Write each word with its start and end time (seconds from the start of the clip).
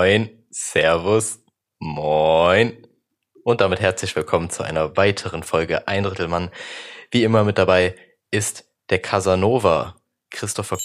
Moin, 0.00 0.30
Servus, 0.50 1.40
Moin. 1.78 2.86
Und 3.44 3.60
damit 3.60 3.80
herzlich 3.80 4.16
willkommen 4.16 4.48
zu 4.48 4.62
einer 4.62 4.96
weiteren 4.96 5.42
Folge 5.42 5.86
Ein 5.88 6.04
Drittel 6.04 6.26
Mann. 6.26 6.50
Wie 7.10 7.22
immer 7.22 7.44
mit 7.44 7.58
dabei 7.58 7.94
ist 8.30 8.64
der 8.88 8.98
Casanova, 9.00 9.96
Christopher. 10.30 10.78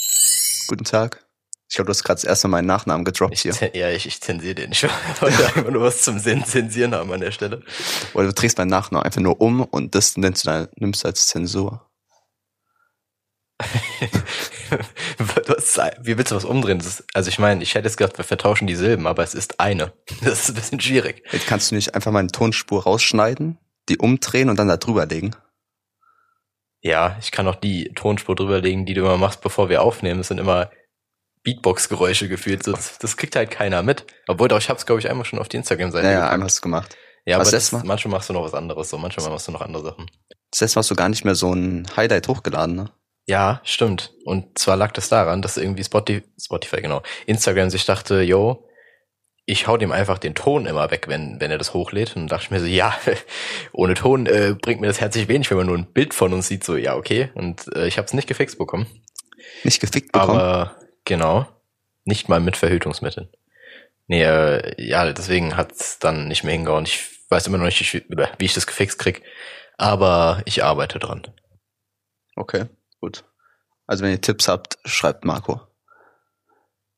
Guten 0.67 0.83
Tag. 0.83 1.25
Ich 1.69 1.75
glaube, 1.75 1.85
du 1.85 1.91
hast 1.91 2.03
gerade 2.03 2.17
das 2.17 2.25
erste 2.25 2.49
Mal 2.49 2.57
meinen 2.57 2.65
Nachnamen 2.65 3.05
gedroppt 3.05 3.35
Ich, 3.35 3.43
hier. 3.43 3.53
ja, 3.73 3.89
ich, 3.89 4.05
ich 4.05 4.19
zensiere 4.19 4.55
den. 4.55 4.73
Ich 4.73 4.83
wollte 4.83 5.45
einfach 5.45 5.71
nur 5.71 5.83
was 5.83 6.01
zum 6.01 6.19
Sen- 6.19 6.43
Zensieren 6.43 6.93
haben 6.93 7.13
an 7.13 7.21
der 7.21 7.31
Stelle. 7.31 7.61
Oder 8.15 8.27
du 8.27 8.33
drehst 8.33 8.57
meinen 8.57 8.67
Nachnamen 8.67 9.05
einfach 9.05 9.21
nur 9.21 9.39
um 9.39 9.61
und 9.61 9.95
das 9.95 10.17
nennst 10.17 10.45
du 10.45 10.69
nimmst 10.75 11.05
du 11.05 11.07
als 11.07 11.27
Zensur. 11.27 11.89
Was, 15.47 15.77
wie 16.01 16.17
willst 16.17 16.31
du 16.31 16.35
was 16.35 16.45
umdrehen? 16.45 16.77
Das 16.79 16.87
ist, 16.87 17.03
also 17.13 17.29
ich 17.29 17.39
meine, 17.39 17.63
ich 17.63 17.73
hätte 17.75 17.87
jetzt 17.87 17.97
gedacht, 17.97 18.17
wir 18.17 18.25
vertauschen 18.25 18.67
die 18.67 18.75
Silben, 18.75 19.07
aber 19.07 19.23
es 19.23 19.33
ist 19.33 19.59
eine. 19.59 19.93
Das 20.23 20.41
ist 20.41 20.49
ein 20.49 20.55
bisschen 20.55 20.79
schwierig. 20.79 21.23
Jetzt 21.31 21.47
kannst 21.47 21.71
du 21.71 21.75
nicht 21.75 21.95
einfach 21.95 22.11
mal 22.11 22.19
eine 22.19 22.29
Tonspur 22.29 22.83
rausschneiden, 22.83 23.57
die 23.89 23.97
umdrehen 23.97 24.49
und 24.49 24.57
dann 24.57 24.67
da 24.67 24.77
drüber 24.77 25.05
legen. 25.05 25.35
Ja, 26.81 27.17
ich 27.19 27.31
kann 27.31 27.47
auch 27.47 27.55
die 27.55 27.91
Tonspur 27.95 28.35
drüberlegen, 28.35 28.85
die 28.85 28.93
du 28.93 29.01
immer 29.01 29.17
machst, 29.17 29.41
bevor 29.41 29.69
wir 29.69 29.81
aufnehmen. 29.81 30.19
Das 30.19 30.27
sind 30.27 30.37
immer 30.39 30.69
Beatbox-Geräusche 31.43 32.27
gefühlt. 32.27 32.63
So, 32.63 32.73
Das, 32.73 32.97
das 32.99 33.17
kriegt 33.17 33.35
halt 33.35 33.51
keiner 33.51 33.81
mit. 33.83 34.05
Obwohl 34.27 34.47
doch, 34.47 34.57
ich 34.59 34.69
hab's, 34.69 34.85
glaube 34.85 34.99
ich, 34.99 35.09
einmal 35.09 35.25
schon 35.25 35.39
auf 35.39 35.47
die 35.49 35.57
Instagram-Seite 35.57 36.05
Naja, 36.05 36.17
gepackt. 36.17 36.33
einmal 36.33 36.45
hast 36.47 36.57
du 36.57 36.61
gemacht. 36.61 36.97
Ja, 37.25 37.37
aber 37.37 37.41
Was 37.41 37.51
das, 37.51 37.63
lässt 37.63 37.73
man? 37.73 37.87
manchmal 37.87 38.11
machst 38.11 38.29
du 38.29 38.33
noch 38.33 38.43
was 38.43 38.53
anderes. 38.53 38.89
So, 38.89 38.97
manchmal 38.99 39.29
machst 39.29 39.47
du 39.47 39.51
noch 39.51 39.61
andere 39.61 39.83
Sachen. 39.83 40.11
Das 40.51 40.61
letzte 40.61 40.77
Mal 40.77 40.81
hast 40.81 40.91
du 40.91 40.95
gar 40.95 41.09
nicht 41.09 41.25
mehr 41.25 41.35
so 41.35 41.51
ein 41.53 41.87
Highlight 41.95 42.27
hochgeladen, 42.27 42.75
ne? 42.75 42.91
Ja, 43.27 43.61
stimmt. 43.63 44.13
Und 44.23 44.57
zwar 44.57 44.77
lag 44.77 44.91
das 44.91 45.09
daran, 45.09 45.41
dass 45.41 45.57
irgendwie 45.57 45.83
Spotify, 45.83 46.23
Spotify 46.39 46.81
genau, 46.81 47.01
Instagram 47.25 47.69
sich 47.69 47.85
dachte, 47.85 48.21
yo, 48.21 48.67
ich 49.45 49.67
hau 49.67 49.77
dem 49.77 49.91
einfach 49.91 50.17
den 50.17 50.33
Ton 50.33 50.65
immer 50.65 50.89
weg, 50.91 51.07
wenn, 51.07 51.39
wenn 51.39 51.51
er 51.51 51.57
das 51.57 51.73
hochlädt. 51.73 52.15
Und 52.15 52.23
dann 52.23 52.27
dachte 52.27 52.45
ich 52.45 52.51
mir 52.51 52.59
so, 52.59 52.65
ja, 52.65 52.95
ohne 53.73 53.93
Ton 53.93 54.25
äh, 54.25 54.55
bringt 54.59 54.81
mir 54.81 54.87
das 54.87 55.01
herzlich 55.01 55.27
wenig, 55.27 55.49
wenn 55.49 55.57
man 55.57 55.67
nur 55.67 55.77
ein 55.77 55.91
Bild 55.91 56.13
von 56.13 56.33
uns 56.33 56.47
sieht. 56.47 56.63
So, 56.63 56.75
ja, 56.75 56.95
okay. 56.95 57.29
Und 57.35 57.73
äh, 57.75 57.87
ich 57.87 57.97
habe 57.97 58.05
es 58.05 58.13
nicht 58.13 58.27
gefixt 58.27 58.57
bekommen. 58.57 58.87
Nicht 59.63 59.81
gefickt 59.81 60.11
bekommen. 60.11 60.39
Aber 60.39 60.75
genau, 61.03 61.47
nicht 62.05 62.27
mal 62.29 62.39
mit 62.39 62.57
Verhütungsmitteln. 62.57 63.29
Nee, 64.07 64.23
äh, 64.23 64.81
ja, 64.83 65.11
deswegen 65.11 65.57
hat's 65.57 65.99
dann 65.99 66.27
nicht 66.27 66.43
mehr 66.43 66.53
hingehauen. 66.53 66.85
Ich 66.85 67.03
weiß 67.29 67.47
immer 67.47 67.57
noch 67.57 67.65
nicht, 67.65 67.93
wie 67.93 68.03
wie 68.09 68.45
ich 68.45 68.53
das 68.53 68.67
gefixt 68.67 68.99
krieg. 68.99 69.23
Aber 69.77 70.41
ich 70.45 70.63
arbeite 70.63 70.99
dran. 70.99 71.27
Okay, 72.35 72.65
gut. 72.99 73.23
Also 73.87 74.03
wenn 74.03 74.11
ihr 74.11 74.21
Tipps 74.21 74.47
habt, 74.47 74.77
schreibt 74.85 75.25
Marco. 75.25 75.61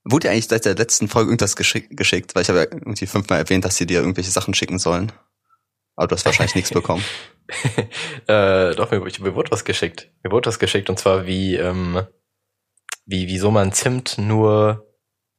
Wurde 0.03 0.27
dir 0.27 0.31
eigentlich 0.31 0.47
seit 0.47 0.65
der 0.65 0.75
letzten 0.75 1.09
Folge 1.09 1.29
irgendwas 1.29 1.55
geschick, 1.55 1.95
geschickt? 1.97 2.33
Weil 2.33 2.43
ich 2.43 2.49
habe 2.49 2.59
ja 2.59 2.65
irgendwie 2.65 3.07
fünfmal 3.07 3.39
erwähnt, 3.39 3.65
dass 3.65 3.75
sie 3.75 3.85
dir 3.85 3.99
irgendwelche 3.99 4.31
Sachen 4.31 4.53
schicken 4.53 4.79
sollen. 4.79 5.11
Aber 5.95 6.07
du 6.07 6.15
hast 6.15 6.25
wahrscheinlich 6.25 6.55
nichts 6.55 6.71
bekommen. 6.71 7.03
äh, 8.27 8.73
doch, 8.75 8.91
mir, 8.91 8.99
mir 8.99 9.35
wurde 9.35 9.51
was 9.51 9.65
geschickt. 9.65 10.09
Mir 10.23 10.31
wurde 10.31 10.47
was 10.47 10.59
geschickt 10.59 10.89
und 10.89 10.97
zwar 10.97 11.25
wie, 11.25 11.55
ähm, 11.55 12.03
wie, 13.05 13.27
wieso 13.27 13.51
man 13.51 13.73
Zimt 13.73 14.17
nur 14.17 14.87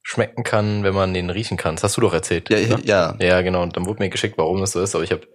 schmecken 0.02 0.42
kann, 0.42 0.84
wenn 0.84 0.94
man 0.94 1.14
den 1.14 1.30
riechen 1.30 1.56
kann. 1.56 1.76
Das 1.76 1.84
hast 1.84 1.96
du 1.96 2.00
doch 2.00 2.12
erzählt. 2.12 2.50
Ja, 2.50 2.58
ne? 2.58 2.80
ja, 2.84 3.16
Ja, 3.20 3.40
genau. 3.42 3.62
Und 3.62 3.76
dann 3.76 3.86
wurde 3.86 4.02
mir 4.02 4.08
geschickt, 4.10 4.36
warum 4.38 4.60
das 4.60 4.72
so 4.72 4.82
ist. 4.82 4.94
Aber 4.94 5.04
ich 5.04 5.12
habe, 5.12 5.26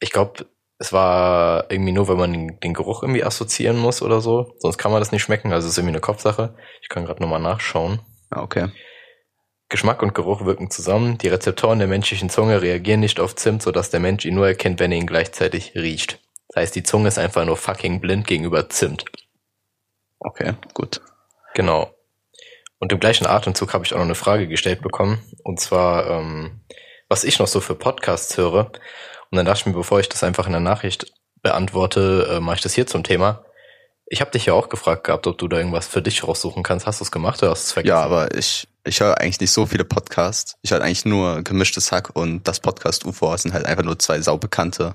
ich 0.00 0.12
glaube, 0.12 0.46
es 0.78 0.92
war 0.92 1.70
irgendwie 1.70 1.92
nur, 1.92 2.08
wenn 2.08 2.16
man 2.16 2.58
den, 2.60 2.74
Geruch 2.74 3.02
irgendwie 3.02 3.24
assoziieren 3.24 3.78
muss 3.78 4.00
oder 4.00 4.20
so. 4.20 4.54
Sonst 4.58 4.78
kann 4.78 4.92
man 4.92 5.00
das 5.00 5.10
nicht 5.10 5.22
schmecken. 5.22 5.52
Also 5.52 5.66
es 5.66 5.72
ist 5.72 5.78
irgendwie 5.78 5.94
eine 5.94 6.00
Kopfsache. 6.00 6.54
Ich 6.82 6.88
kann 6.88 7.04
gerade 7.04 7.20
nochmal 7.20 7.40
nachschauen. 7.40 8.00
ja, 8.32 8.42
okay. 8.42 8.68
Geschmack 9.68 10.02
und 10.02 10.14
Geruch 10.14 10.44
wirken 10.44 10.70
zusammen. 10.70 11.18
Die 11.18 11.28
Rezeptoren 11.28 11.78
der 11.78 11.88
menschlichen 11.88 12.30
Zunge 12.30 12.62
reagieren 12.62 13.00
nicht 13.00 13.20
auf 13.20 13.34
Zimt, 13.34 13.60
sodass 13.62 13.90
der 13.90 14.00
Mensch 14.00 14.24
ihn 14.24 14.34
nur 14.34 14.46
erkennt, 14.46 14.80
wenn 14.80 14.92
er 14.92 14.98
ihn 14.98 15.06
gleichzeitig 15.06 15.74
riecht. 15.74 16.20
Das 16.48 16.62
heißt, 16.62 16.76
die 16.76 16.84
Zunge 16.84 17.08
ist 17.08 17.18
einfach 17.18 17.44
nur 17.44 17.56
fucking 17.56 18.00
blind 18.00 18.26
gegenüber 18.26 18.70
Zimt. 18.70 19.04
Okay, 20.20 20.54
gut. 20.72 21.02
Genau. 21.54 21.92
Und 22.78 22.92
im 22.92 23.00
gleichen 23.00 23.26
Atemzug 23.26 23.74
habe 23.74 23.84
ich 23.84 23.92
auch 23.92 23.98
noch 23.98 24.04
eine 24.04 24.14
Frage 24.14 24.48
gestellt 24.48 24.80
bekommen. 24.80 25.22
Und 25.42 25.60
zwar, 25.60 26.08
ähm, 26.08 26.60
was 27.08 27.24
ich 27.24 27.38
noch 27.38 27.48
so 27.48 27.60
für 27.60 27.74
Podcasts 27.74 28.36
höre. 28.38 28.70
Und 29.30 29.36
dann 29.36 29.46
dachte 29.46 29.60
ich 29.60 29.66
mir, 29.66 29.72
bevor 29.72 30.00
ich 30.00 30.08
das 30.08 30.22
einfach 30.24 30.46
in 30.46 30.52
der 30.52 30.60
Nachricht 30.60 31.12
beantworte, 31.42 32.28
äh, 32.30 32.40
mache 32.40 32.56
ich 32.56 32.62
das 32.62 32.74
hier 32.74 32.86
zum 32.86 33.04
Thema. 33.04 33.44
Ich 34.06 34.20
habe 34.22 34.30
dich 34.30 34.46
ja 34.46 34.54
auch 34.54 34.70
gefragt 34.70 35.04
gehabt, 35.04 35.26
ob 35.26 35.36
du 35.36 35.48
da 35.48 35.58
irgendwas 35.58 35.86
für 35.86 36.00
dich 36.00 36.24
raussuchen 36.26 36.62
kannst. 36.62 36.86
Hast 36.86 37.00
du 37.00 37.04
es 37.04 37.10
gemacht 37.10 37.42
oder 37.42 37.50
hast 37.52 37.64
du 37.64 37.66
es 37.66 37.72
vergessen? 37.72 37.94
Ja, 37.96 38.02
aber 38.02 38.34
ich, 38.34 38.66
ich 38.84 39.00
höre 39.00 39.18
eigentlich 39.20 39.38
nicht 39.40 39.52
so 39.52 39.66
viele 39.66 39.84
Podcasts. 39.84 40.54
Ich 40.62 40.70
höre 40.70 40.80
eigentlich 40.80 41.04
nur 41.04 41.42
gemischtes 41.42 41.92
Hack 41.92 42.16
und 42.16 42.48
das 42.48 42.60
Podcast 42.60 43.04
UFO 43.04 43.36
sind 43.36 43.52
halt 43.52 43.66
einfach 43.66 43.84
nur 43.84 43.98
zwei 43.98 44.20
saubekannte. 44.22 44.94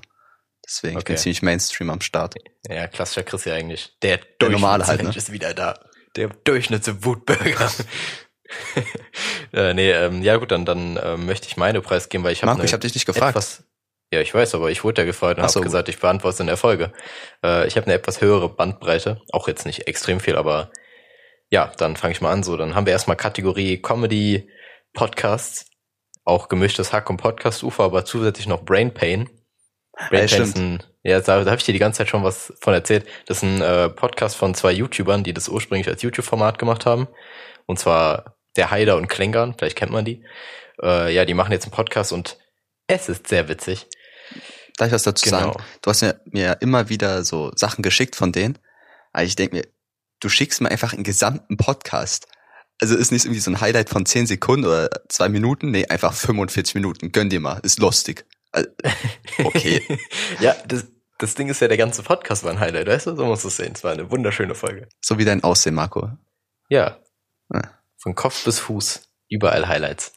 Deswegen, 0.66 0.98
ich 0.98 1.04
bin 1.04 1.14
Okay. 1.14 1.22
ziemlich 1.22 1.42
Mainstream 1.42 1.90
am 1.90 2.00
Start. 2.00 2.34
Ja, 2.68 2.88
klassischer 2.88 3.22
Chris 3.22 3.44
ja 3.44 3.54
eigentlich. 3.54 3.92
Der, 4.02 4.18
Der 4.40 4.48
normale 4.48 4.84
halt, 4.86 5.02
ne? 5.02 5.12
ist 5.14 5.30
wieder 5.30 5.54
da. 5.54 5.74
Der 6.16 6.28
Durchschnittswutbürger. 6.28 7.70
äh, 9.52 9.74
nee, 9.74 9.90
ähm, 9.92 10.22
ja 10.22 10.36
gut, 10.36 10.50
dann, 10.50 10.64
dann 10.64 10.98
ähm, 11.02 11.26
möchte 11.26 11.46
ich 11.46 11.56
meine 11.56 11.80
Preis 11.80 12.08
geben, 12.08 12.24
weil 12.24 12.32
ich 12.32 12.42
habe 12.42 12.52
Marco, 12.52 12.64
ich 12.64 12.72
habe 12.72 12.80
dich 12.80 12.94
nicht 12.94 13.06
gefragt. 13.06 13.30
etwas. 13.36 13.62
Ja, 14.14 14.20
ich 14.20 14.32
weiß, 14.32 14.54
aber 14.54 14.70
ich 14.70 14.84
wurde 14.84 15.02
ja 15.02 15.06
gefragt 15.06 15.40
und 15.40 15.50
so. 15.50 15.58
habe 15.58 15.66
gesagt, 15.66 15.88
ich 15.88 15.98
beantworte 15.98 16.34
es 16.34 16.40
in 16.40 16.46
der 16.46 16.56
Folge. 16.56 16.92
Äh, 17.42 17.66
ich 17.66 17.76
habe 17.76 17.86
eine 17.86 17.94
etwas 17.94 18.20
höhere 18.20 18.48
Bandbreite, 18.48 19.20
auch 19.32 19.48
jetzt 19.48 19.66
nicht 19.66 19.88
extrem 19.88 20.20
viel, 20.20 20.36
aber 20.36 20.70
ja, 21.50 21.72
dann 21.78 21.96
fange 21.96 22.12
ich 22.12 22.20
mal 22.20 22.30
an. 22.30 22.44
So, 22.44 22.56
dann 22.56 22.76
haben 22.76 22.86
wir 22.86 22.92
erstmal 22.92 23.16
Kategorie 23.16 23.82
Comedy 23.82 24.48
Podcasts, 24.92 25.66
auch 26.24 26.46
gemischtes 26.46 26.92
Hack 26.92 27.10
und 27.10 27.16
Podcast 27.16 27.64
Ufer, 27.64 27.82
aber 27.82 28.04
zusätzlich 28.04 28.46
noch 28.46 28.62
Brain 28.62 28.94
Pain. 28.94 29.28
Brain 30.10 30.28
Ja, 30.28 30.36
Pain 30.36 30.42
ist 30.42 30.56
ein, 30.56 30.82
ja, 31.02 31.20
da, 31.20 31.42
da 31.42 31.50
habe 31.50 31.58
ich 31.58 31.66
dir 31.66 31.72
die 31.72 31.80
ganze 31.80 31.98
Zeit 31.98 32.08
schon 32.08 32.22
was 32.22 32.52
von 32.60 32.72
erzählt. 32.72 33.04
Das 33.26 33.38
ist 33.38 33.42
ein 33.42 33.60
äh, 33.60 33.88
Podcast 33.88 34.36
von 34.36 34.54
zwei 34.54 34.70
YouTubern, 34.70 35.24
die 35.24 35.34
das 35.34 35.48
ursprünglich 35.48 35.88
als 35.88 36.02
YouTube-Format 36.02 36.60
gemacht 36.60 36.86
haben. 36.86 37.08
Und 37.66 37.80
zwar 37.80 38.36
der 38.56 38.70
Haider 38.70 38.96
und 38.96 39.08
Klängern, 39.08 39.56
vielleicht 39.58 39.76
kennt 39.76 39.90
man 39.90 40.04
die. 40.04 40.24
Äh, 40.80 41.12
ja, 41.12 41.24
die 41.24 41.34
machen 41.34 41.50
jetzt 41.50 41.64
einen 41.64 41.72
Podcast 41.72 42.12
und 42.12 42.38
es 42.86 43.08
ist 43.08 43.26
sehr 43.26 43.48
witzig. 43.48 43.88
Darf 44.76 44.88
ich 44.88 44.92
was 44.94 45.02
dazu 45.04 45.24
Genau. 45.26 45.38
sagen? 45.52 45.62
Du 45.82 45.90
hast 45.90 46.02
mir, 46.02 46.20
mir 46.26 46.56
immer 46.60 46.88
wieder 46.88 47.24
so 47.24 47.52
Sachen 47.54 47.82
geschickt 47.82 48.16
von 48.16 48.32
denen. 48.32 48.58
Aber 49.12 49.24
ich 49.24 49.36
denke 49.36 49.56
mir, 49.56 49.66
du 50.20 50.28
schickst 50.28 50.60
mir 50.60 50.70
einfach 50.70 50.92
einen 50.92 51.04
gesamten 51.04 51.56
Podcast. 51.56 52.26
Also 52.80 52.96
ist 52.96 53.12
nicht 53.12 53.24
irgendwie 53.24 53.40
so 53.40 53.50
ein 53.52 53.60
Highlight 53.60 53.88
von 53.88 54.04
10 54.04 54.26
Sekunden 54.26 54.66
oder 54.66 54.90
zwei 55.08 55.28
Minuten. 55.28 55.70
Nee, 55.70 55.86
einfach 55.86 56.12
45 56.12 56.74
Minuten. 56.74 57.12
Gönn 57.12 57.30
dir 57.30 57.38
mal. 57.40 57.60
Ist 57.62 57.78
lustig. 57.78 58.26
Also, 58.50 58.68
Okay. 59.44 59.80
ja, 60.40 60.56
das, 60.66 60.86
das 61.18 61.34
Ding 61.36 61.48
ist 61.48 61.60
ja, 61.60 61.68
der 61.68 61.76
ganze 61.76 62.02
Podcast 62.02 62.42
war 62.42 62.50
ein 62.50 62.58
Highlight, 62.58 62.88
weißt 62.88 63.06
du? 63.06 63.16
So 63.16 63.24
musst 63.26 63.44
du 63.44 63.48
es 63.48 63.56
sehen. 63.56 63.72
Es 63.76 63.84
war 63.84 63.92
eine 63.92 64.10
wunderschöne 64.10 64.56
Folge. 64.56 64.88
So 65.00 65.18
wie 65.18 65.24
dein 65.24 65.44
Aussehen, 65.44 65.74
Marco. 65.74 66.10
Ja. 66.68 66.98
Ja. 67.52 67.62
Von 67.98 68.16
Kopf 68.16 68.44
bis 68.44 68.58
Fuß. 68.58 69.08
Überall 69.28 69.68
Highlights. 69.68 70.12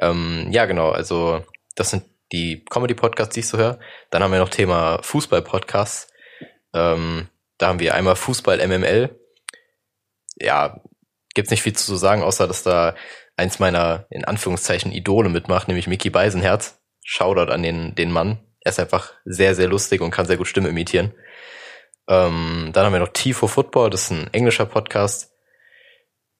Ähm, 0.00 0.48
ja, 0.50 0.66
genau. 0.66 0.90
Also, 0.90 1.44
das 1.76 1.90
sind 1.90 2.04
die 2.32 2.64
Comedy-Podcasts, 2.64 3.34
die 3.34 3.40
ich 3.40 3.48
so 3.48 3.58
höre. 3.58 3.78
Dann 4.10 4.22
haben 4.22 4.32
wir 4.32 4.38
noch 4.38 4.48
Thema 4.48 5.02
Fußball-Podcasts. 5.02 6.12
Ähm, 6.72 7.28
da 7.58 7.68
haben 7.68 7.80
wir 7.80 7.94
einmal 7.94 8.16
Fußball 8.16 8.66
MML. 8.66 9.18
Ja, 10.36 10.80
gibt's 11.34 11.50
nicht 11.50 11.62
viel 11.62 11.74
zu 11.74 11.96
sagen, 11.96 12.22
außer 12.22 12.46
dass 12.46 12.62
da 12.62 12.94
eins 13.36 13.58
meiner, 13.58 14.06
in 14.10 14.24
Anführungszeichen, 14.24 14.92
Idole 14.92 15.28
mitmacht, 15.28 15.68
nämlich 15.68 15.86
Mickey 15.86 16.10
Beisenherz. 16.10 16.80
Shoutout 17.04 17.52
an 17.52 17.62
den, 17.62 17.94
den 17.94 18.10
Mann. 18.10 18.38
Er 18.60 18.70
ist 18.70 18.80
einfach 18.80 19.12
sehr, 19.24 19.54
sehr 19.54 19.68
lustig 19.68 20.00
und 20.00 20.10
kann 20.10 20.26
sehr 20.26 20.38
gut 20.38 20.48
Stimme 20.48 20.68
imitieren. 20.68 21.12
Ähm, 22.08 22.70
dann 22.72 22.86
haben 22.86 22.92
wir 22.92 23.00
noch 23.00 23.12
Tifo 23.12 23.46
Football, 23.46 23.90
das 23.90 24.04
ist 24.04 24.10
ein 24.10 24.32
englischer 24.32 24.66
Podcast. 24.66 25.32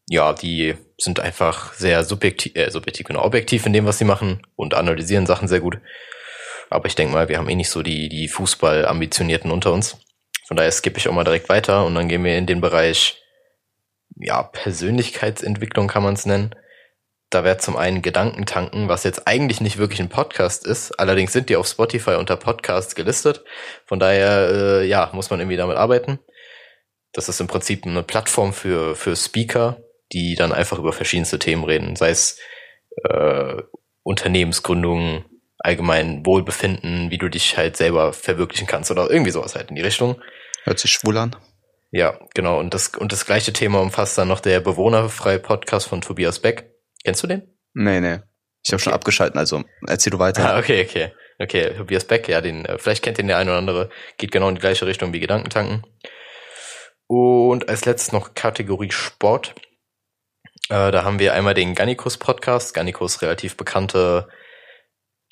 Ja, 0.09 0.33
die 0.33 0.77
sind 0.99 1.21
einfach 1.21 1.73
sehr 1.75 2.05
subjektiv, 2.05 2.55
äh, 2.57 2.71
subjektiv, 2.71 3.07
genau, 3.07 3.23
objektiv 3.25 3.67
in 3.67 3.73
dem, 3.73 3.87
was 3.87 3.99
sie 3.99 4.05
machen 4.05 4.43
und 4.57 4.75
analysieren 4.75 5.27
Sachen 5.27 5.49
sehr 5.49 5.61
gut. 5.61 5.79
Aber 6.71 6.87
ich 6.87 6.95
denke 6.95 7.13
mal, 7.13 7.29
wir 7.29 7.39
haben 7.39 7.49
eh 7.49 7.55
nicht 7.55 7.71
so 7.71 7.83
die, 7.83 8.09
die 8.09 8.29
Fußball-Ambitionierten 8.29 9.51
unter 9.51 9.73
uns. 9.73 9.99
Von 10.47 10.57
daher 10.57 10.73
skippe 10.73 10.99
ich 10.99 11.09
auch 11.09 11.13
mal 11.13 11.25
direkt 11.25 11.49
weiter 11.49 11.85
und 11.85 11.95
dann 11.95 12.09
gehen 12.09 12.25
wir 12.25 12.37
in 12.37 12.47
den 12.47 12.61
Bereich, 12.61 13.23
ja, 14.17 14.43
Persönlichkeitsentwicklung 14.43 15.89
kann 15.89 16.03
man 16.03 16.15
es 16.15 16.27
nennen. 16.27 16.55
Da 17.31 17.43
wäre 17.43 17.59
zum 17.59 17.77
einen 17.77 18.03
Gedankentanken, 18.03 18.89
was 18.89 19.03
jetzt 19.03 19.27
eigentlich 19.27 19.61
nicht 19.61 19.79
wirklich 19.79 20.01
ein 20.01 20.09
Podcast 20.09 20.67
ist. 20.67 20.93
Allerdings 21.01 21.33
sind 21.33 21.49
die 21.49 21.57
auf 21.57 21.67
Spotify 21.67 22.13
unter 22.13 22.37
Podcasts 22.37 22.95
gelistet. 22.95 23.45
Von 23.87 23.99
daher, 23.99 24.51
äh, 24.51 24.87
ja, 24.87 25.11
muss 25.13 25.31
man 25.31 25.41
irgendwie 25.41 25.57
damit 25.57 25.77
arbeiten. 25.77 26.21
Das 27.13 27.29
ist 27.29 27.41
im 27.41 27.47
Prinzip 27.47 27.87
eine 27.87 28.03
Plattform 28.03 28.53
für, 28.53 28.95
für 28.95 29.17
Speaker, 29.17 29.79
die 30.15 30.35
dann 30.37 30.53
einfach 30.53 30.79
über 30.79 30.93
verschiedenste 30.93 31.39
Themen 31.39 31.65
reden. 31.65 31.97
Sei 31.97 32.09
es 32.11 32.39
äh, 33.05 33.57
Unternehmensgründung, 34.03 35.25
allgemein 35.59 36.25
Wohlbefinden, 36.25 37.11
wie 37.11 37.19
du 37.19 37.29
dich 37.29 37.57
halt 37.57 37.77
selber 37.77 38.13
verwirklichen 38.13 38.67
kannst 38.67 38.91
oder 38.91 39.11
irgendwie 39.11 39.31
sowas 39.31 39.55
halt 39.55 39.71
in 39.71 39.77
die 39.77 39.83
Richtung. 39.83 40.21
Hört 40.65 40.79
sich 40.79 40.93
schwul 40.93 41.19
an. 41.19 41.37
Ja, 41.91 42.19
genau. 42.35 42.59
Und 42.59 42.75
das, 42.75 42.89
und 42.89 43.13
das 43.13 43.27
gleiche 43.27 43.53
Thema 43.53 43.81
umfasst 43.81 44.17
dann 44.19 44.29
noch 44.29 44.41
der 44.41 44.61
bewohnerfreie 44.61 45.39
Podcast 45.39 45.89
von 45.89 46.01
Tobias 46.01 46.39
Beck. 46.39 46.71
Kennst 47.05 47.23
du 47.23 47.27
den? 47.27 47.43
Nee, 47.75 48.01
nee. 48.01 48.19
Ich 48.65 48.73
habe 48.73 48.77
Okay. 48.77 48.85
schon 48.85 48.93
abgeschalten, 48.95 49.39
also 49.39 49.63
erzähl 49.87 50.11
du 50.11 50.19
weiter. 50.19 50.55
Ah, 50.55 50.59
okay, 50.59 50.87
okay. 50.89 51.13
Okay, 51.39 51.75
Tobias 51.77 52.05
Beck, 52.05 52.29
ja, 52.29 52.41
den, 52.41 52.65
äh, 52.65 52.79
vielleicht 52.79 53.03
kennt 53.03 53.19
den 53.19 53.27
der 53.27 53.39
eine 53.39 53.51
oder 53.51 53.59
andere, 53.59 53.91
geht 54.17 54.33
genau 54.33 54.49
in 54.49 54.55
die 54.55 54.61
gleiche 54.61 54.87
Richtung 54.87 55.13
wie 55.13 55.21
Gedankentanken. 55.21 55.83
Und 57.07 57.69
als 57.69 57.85
letztes 57.85 58.13
noch 58.13 58.35
Kategorie 58.35 58.91
Sport. 58.91 59.55
Äh, 60.71 60.91
da 60.93 61.05
haben 61.05 61.19
wir 61.19 61.35
einmal 61.35 61.55
den 61.55 61.75
Gannikus 61.75 62.17
Podcast. 62.17 62.73
Gannikus 62.75 63.21
relativ 63.21 63.57
bekannte 63.57 64.29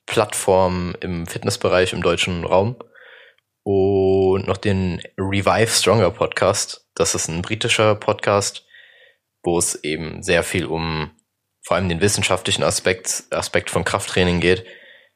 Plattform 0.06 0.94
im 1.00 1.26
Fitnessbereich 1.26 1.92
im 1.92 2.02
deutschen 2.02 2.44
Raum. 2.44 2.76
Und 3.64 4.46
noch 4.46 4.58
den 4.58 5.00
Revive 5.16 5.70
Stronger 5.70 6.10
Podcast. 6.10 6.86
Das 6.94 7.14
ist 7.14 7.28
ein 7.28 7.42
britischer 7.42 7.94
Podcast, 7.94 8.66
wo 9.42 9.58
es 9.58 9.82
eben 9.84 10.22
sehr 10.22 10.42
viel 10.42 10.66
um 10.66 11.12
vor 11.64 11.76
allem 11.76 11.88
den 11.88 12.00
wissenschaftlichen 12.00 12.64
Aspekt, 12.64 13.24
Aspekt 13.30 13.70
von 13.70 13.84
Krafttraining 13.84 14.40
geht. 14.40 14.66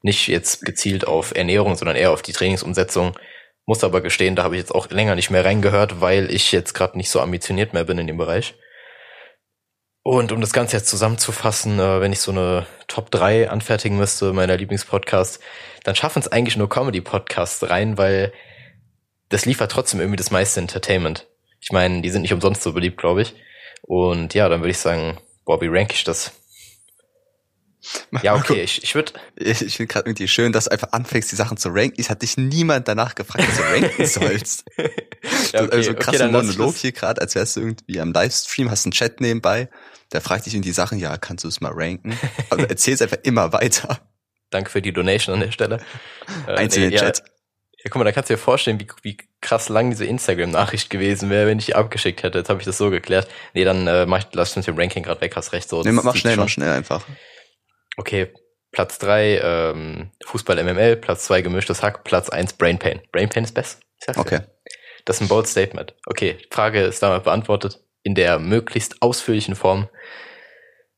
Nicht 0.00 0.28
jetzt 0.28 0.64
gezielt 0.64 1.06
auf 1.06 1.34
Ernährung, 1.34 1.74
sondern 1.74 1.96
eher 1.96 2.12
auf 2.12 2.22
die 2.22 2.32
Trainingsumsetzung. 2.32 3.18
Muss 3.66 3.82
aber 3.82 4.00
gestehen, 4.00 4.36
da 4.36 4.44
habe 4.44 4.54
ich 4.54 4.60
jetzt 4.60 4.74
auch 4.74 4.88
länger 4.90 5.16
nicht 5.16 5.30
mehr 5.30 5.44
reingehört, 5.44 6.00
weil 6.00 6.30
ich 6.30 6.52
jetzt 6.52 6.72
gerade 6.72 6.96
nicht 6.96 7.10
so 7.10 7.20
ambitioniert 7.20 7.72
mehr 7.72 7.84
bin 7.84 7.98
in 7.98 8.06
dem 8.06 8.16
Bereich. 8.16 8.54
Und 10.08 10.30
um 10.30 10.40
das 10.40 10.52
Ganze 10.52 10.76
jetzt 10.76 10.88
zusammenzufassen, 10.88 11.80
äh, 11.80 12.00
wenn 12.00 12.12
ich 12.12 12.20
so 12.20 12.30
eine 12.30 12.64
Top 12.86 13.10
3 13.10 13.50
anfertigen 13.50 13.98
müsste, 13.98 14.32
meiner 14.32 14.56
Lieblingspodcasts, 14.56 15.40
dann 15.82 15.96
schaffen 15.96 16.20
es 16.20 16.28
eigentlich 16.28 16.56
nur 16.56 16.68
Comedy-Podcasts 16.68 17.68
rein, 17.68 17.98
weil 17.98 18.32
das 19.30 19.46
liefert 19.46 19.72
trotzdem 19.72 19.98
irgendwie 19.98 20.16
das 20.16 20.30
meiste 20.30 20.60
Entertainment. 20.60 21.26
Ich 21.60 21.72
meine, 21.72 22.02
die 22.02 22.10
sind 22.10 22.22
nicht 22.22 22.32
umsonst 22.32 22.62
so 22.62 22.72
beliebt, 22.72 22.98
glaube 22.98 23.22
ich. 23.22 23.34
Und 23.82 24.32
ja, 24.34 24.48
dann 24.48 24.60
würde 24.60 24.70
ich 24.70 24.78
sagen, 24.78 25.18
boah, 25.44 25.60
wie 25.60 25.66
rank 25.66 25.92
ich 25.92 26.04
das? 26.04 26.30
Ja, 28.22 28.36
okay, 28.36 28.62
ich, 28.62 28.82
ich 28.84 28.94
würde 28.94 29.12
Ich, 29.34 29.62
ich 29.62 29.76
finde 29.76 29.92
gerade 29.92 30.08
irgendwie 30.08 30.28
schön, 30.28 30.52
dass 30.52 30.66
du 30.66 30.70
einfach 30.72 30.92
anfängst, 30.92 31.32
die 31.32 31.36
Sachen 31.36 31.56
zu 31.56 31.68
ranken. 31.70 32.00
Es 32.00 32.10
hat 32.10 32.22
dich 32.22 32.36
niemand 32.36 32.86
danach 32.86 33.16
gefragt, 33.16 33.44
was 33.48 33.56
du 33.56 33.62
ranken 33.62 34.06
sollst. 34.06 34.64
Ja, 35.52 35.62
Du- 35.66 35.72
also 35.72 35.90
okay, 35.90 35.98
krasser 36.00 36.18
dann 36.18 36.32
lass 36.32 36.48
ich 36.48 36.52
Monolog 36.58 36.74
das. 36.74 36.82
hier 36.82 36.92
gerade, 36.92 37.20
als 37.20 37.34
wärst 37.34 37.56
du 37.56 37.60
irgendwie 37.60 38.00
am 38.00 38.12
Livestream, 38.12 38.70
hast 38.70 38.86
einen 38.86 38.92
Chat 38.92 39.20
nebenbei, 39.20 39.68
der 40.16 40.22
fragt 40.22 40.46
dich 40.46 40.54
irgendwie 40.54 40.72
Sachen, 40.72 40.98
ja, 40.98 41.18
kannst 41.18 41.44
du 41.44 41.48
es 41.48 41.60
mal 41.60 41.72
ranken? 41.74 42.18
Aber 42.50 42.62
du 42.62 42.68
erzählst 42.68 43.02
einfach 43.02 43.18
immer 43.22 43.52
weiter. 43.52 44.00
Danke 44.50 44.70
für 44.70 44.80
die 44.80 44.92
Donation 44.92 45.34
an 45.34 45.40
der 45.40 45.52
Stelle. 45.52 45.78
Äh, 46.48 46.64
in 46.64 46.90
ja, 46.90 46.98
Chat. 46.98 47.22
Ja, 47.84 47.90
guck 47.90 47.96
mal, 47.96 48.04
da 48.04 48.10
kannst 48.10 48.30
du 48.30 48.34
dir 48.34 48.38
vorstellen, 48.38 48.80
wie, 48.80 48.88
wie 49.02 49.16
krass 49.40 49.68
lang 49.68 49.90
diese 49.90 50.04
Instagram-Nachricht 50.06 50.90
gewesen 50.90 51.30
wäre, 51.30 51.46
wenn 51.46 51.58
ich 51.60 51.66
die 51.66 51.74
abgeschickt 51.76 52.24
hätte. 52.24 52.38
Jetzt 52.38 52.48
habe 52.48 52.60
ich 52.60 52.66
das 52.66 52.78
so 52.78 52.90
geklärt. 52.90 53.28
Nee, 53.54 53.62
dann 53.64 53.86
äh, 53.86 54.06
mach 54.06 54.18
ich, 54.18 54.26
lass 54.32 54.56
mit 54.56 54.66
dem 54.66 54.76
Ranking 54.76 55.04
gerade 55.04 55.20
weg, 55.20 55.36
hast 55.36 55.52
recht. 55.52 55.68
So, 55.68 55.82
Nee, 55.82 55.92
mach 55.92 56.16
schnell, 56.16 56.34
schon. 56.34 56.44
mach 56.44 56.48
schnell 56.48 56.70
einfach. 56.70 57.04
Okay, 57.96 58.32
Platz 58.72 58.98
drei 58.98 59.38
ähm, 59.38 60.10
Fußball 60.24 60.62
MML, 60.62 60.96
Platz 60.96 61.26
zwei 61.26 61.42
gemischtes 61.42 61.82
Hack, 61.82 62.02
Platz 62.02 62.28
eins 62.28 62.52
Brain 62.54 62.78
Pain. 62.78 63.00
Brain 63.12 63.28
Pain 63.28 63.44
ist 63.44 63.54
best. 63.54 63.80
Okay. 64.16 64.40
Das 65.04 65.16
ist 65.16 65.22
ein 65.22 65.28
bold 65.28 65.46
Statement. 65.46 65.94
Okay, 66.06 66.38
Frage 66.50 66.82
ist 66.82 67.02
damit 67.02 67.22
beantwortet. 67.22 67.80
In 68.06 68.14
der 68.14 68.38
möglichst 68.38 69.02
ausführlichen 69.02 69.56
Form. 69.56 69.88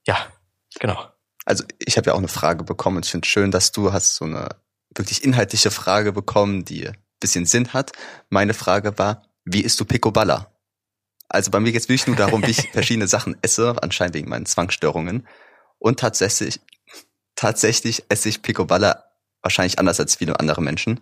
Ja, 0.07 0.27
genau. 0.79 1.11
Also 1.47 1.65
ich 1.79 1.97
habe 1.97 2.09
ja 2.09 2.13
auch 2.13 2.19
eine 2.19 2.29
Frage 2.29 2.65
bekommen 2.65 2.99
und 2.99 3.07
ich 3.07 3.11
finde 3.11 3.27
schön, 3.27 3.51
dass 3.51 3.73
du 3.73 3.95
hast 3.95 4.17
so 4.17 4.27
eine 4.27 4.51
wirklich 4.95 5.25
inhaltliche 5.25 5.71
Frage 5.71 6.13
bekommen, 6.13 6.67
die 6.67 6.87
ein 6.87 6.99
bisschen 7.19 7.47
Sinn 7.47 7.73
hat. 7.73 7.93
Meine 8.29 8.53
Frage 8.53 8.99
war, 8.99 9.23
wie 9.47 9.63
isst 9.63 9.81
du 9.81 9.87
Picoballa? 9.87 10.53
Also 11.31 11.51
bei 11.51 11.61
mir 11.61 11.73
geht 11.73 11.81
es 11.81 11.89
wirklich 11.89 12.09
nur 12.09 12.17
darum, 12.17 12.43
wie 12.43 12.51
ich 12.51 12.69
verschiedene 12.73 13.09
Sachen 13.09 13.39
esse, 13.41 13.83
anscheinend 13.83 14.15
wegen 14.15 14.29
meinen 14.29 14.45
Zwangsstörungen. 14.45 15.27
Und 15.79 16.01
tatsächlich, 16.01 16.61
tatsächlich 17.37 18.05
esse 18.11 18.29
ich 18.29 18.43
Picoballa 18.43 19.05
wahrscheinlich 19.41 19.79
anders 19.79 19.99
als 19.99 20.17
viele 20.17 20.39
andere 20.39 20.61
Menschen. 20.61 21.01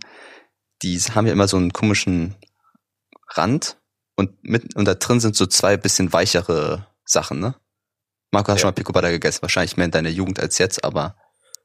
Die 0.82 1.00
haben 1.00 1.26
ja 1.26 1.32
immer 1.32 1.48
so 1.48 1.56
einen 1.56 1.72
komischen 1.72 2.36
Rand 3.30 3.76
und 4.16 4.42
mit 4.42 4.74
und 4.76 4.84
da 4.86 4.94
drin 4.94 5.20
sind 5.20 5.36
so 5.36 5.46
zwei 5.46 5.76
bisschen 5.76 6.12
weichere 6.12 6.86
Sachen, 7.04 7.38
ne? 7.40 7.54
Marco, 8.32 8.48
hast 8.50 8.58
Ja. 8.58 8.62
schon 8.62 8.68
mal 8.68 8.72
Picoballa 8.74 9.10
gegessen? 9.10 9.42
Wahrscheinlich 9.42 9.76
mehr 9.76 9.86
in 9.86 9.92
deiner 9.92 10.08
Jugend 10.08 10.40
als 10.40 10.58
jetzt, 10.58 10.84
aber 10.84 11.16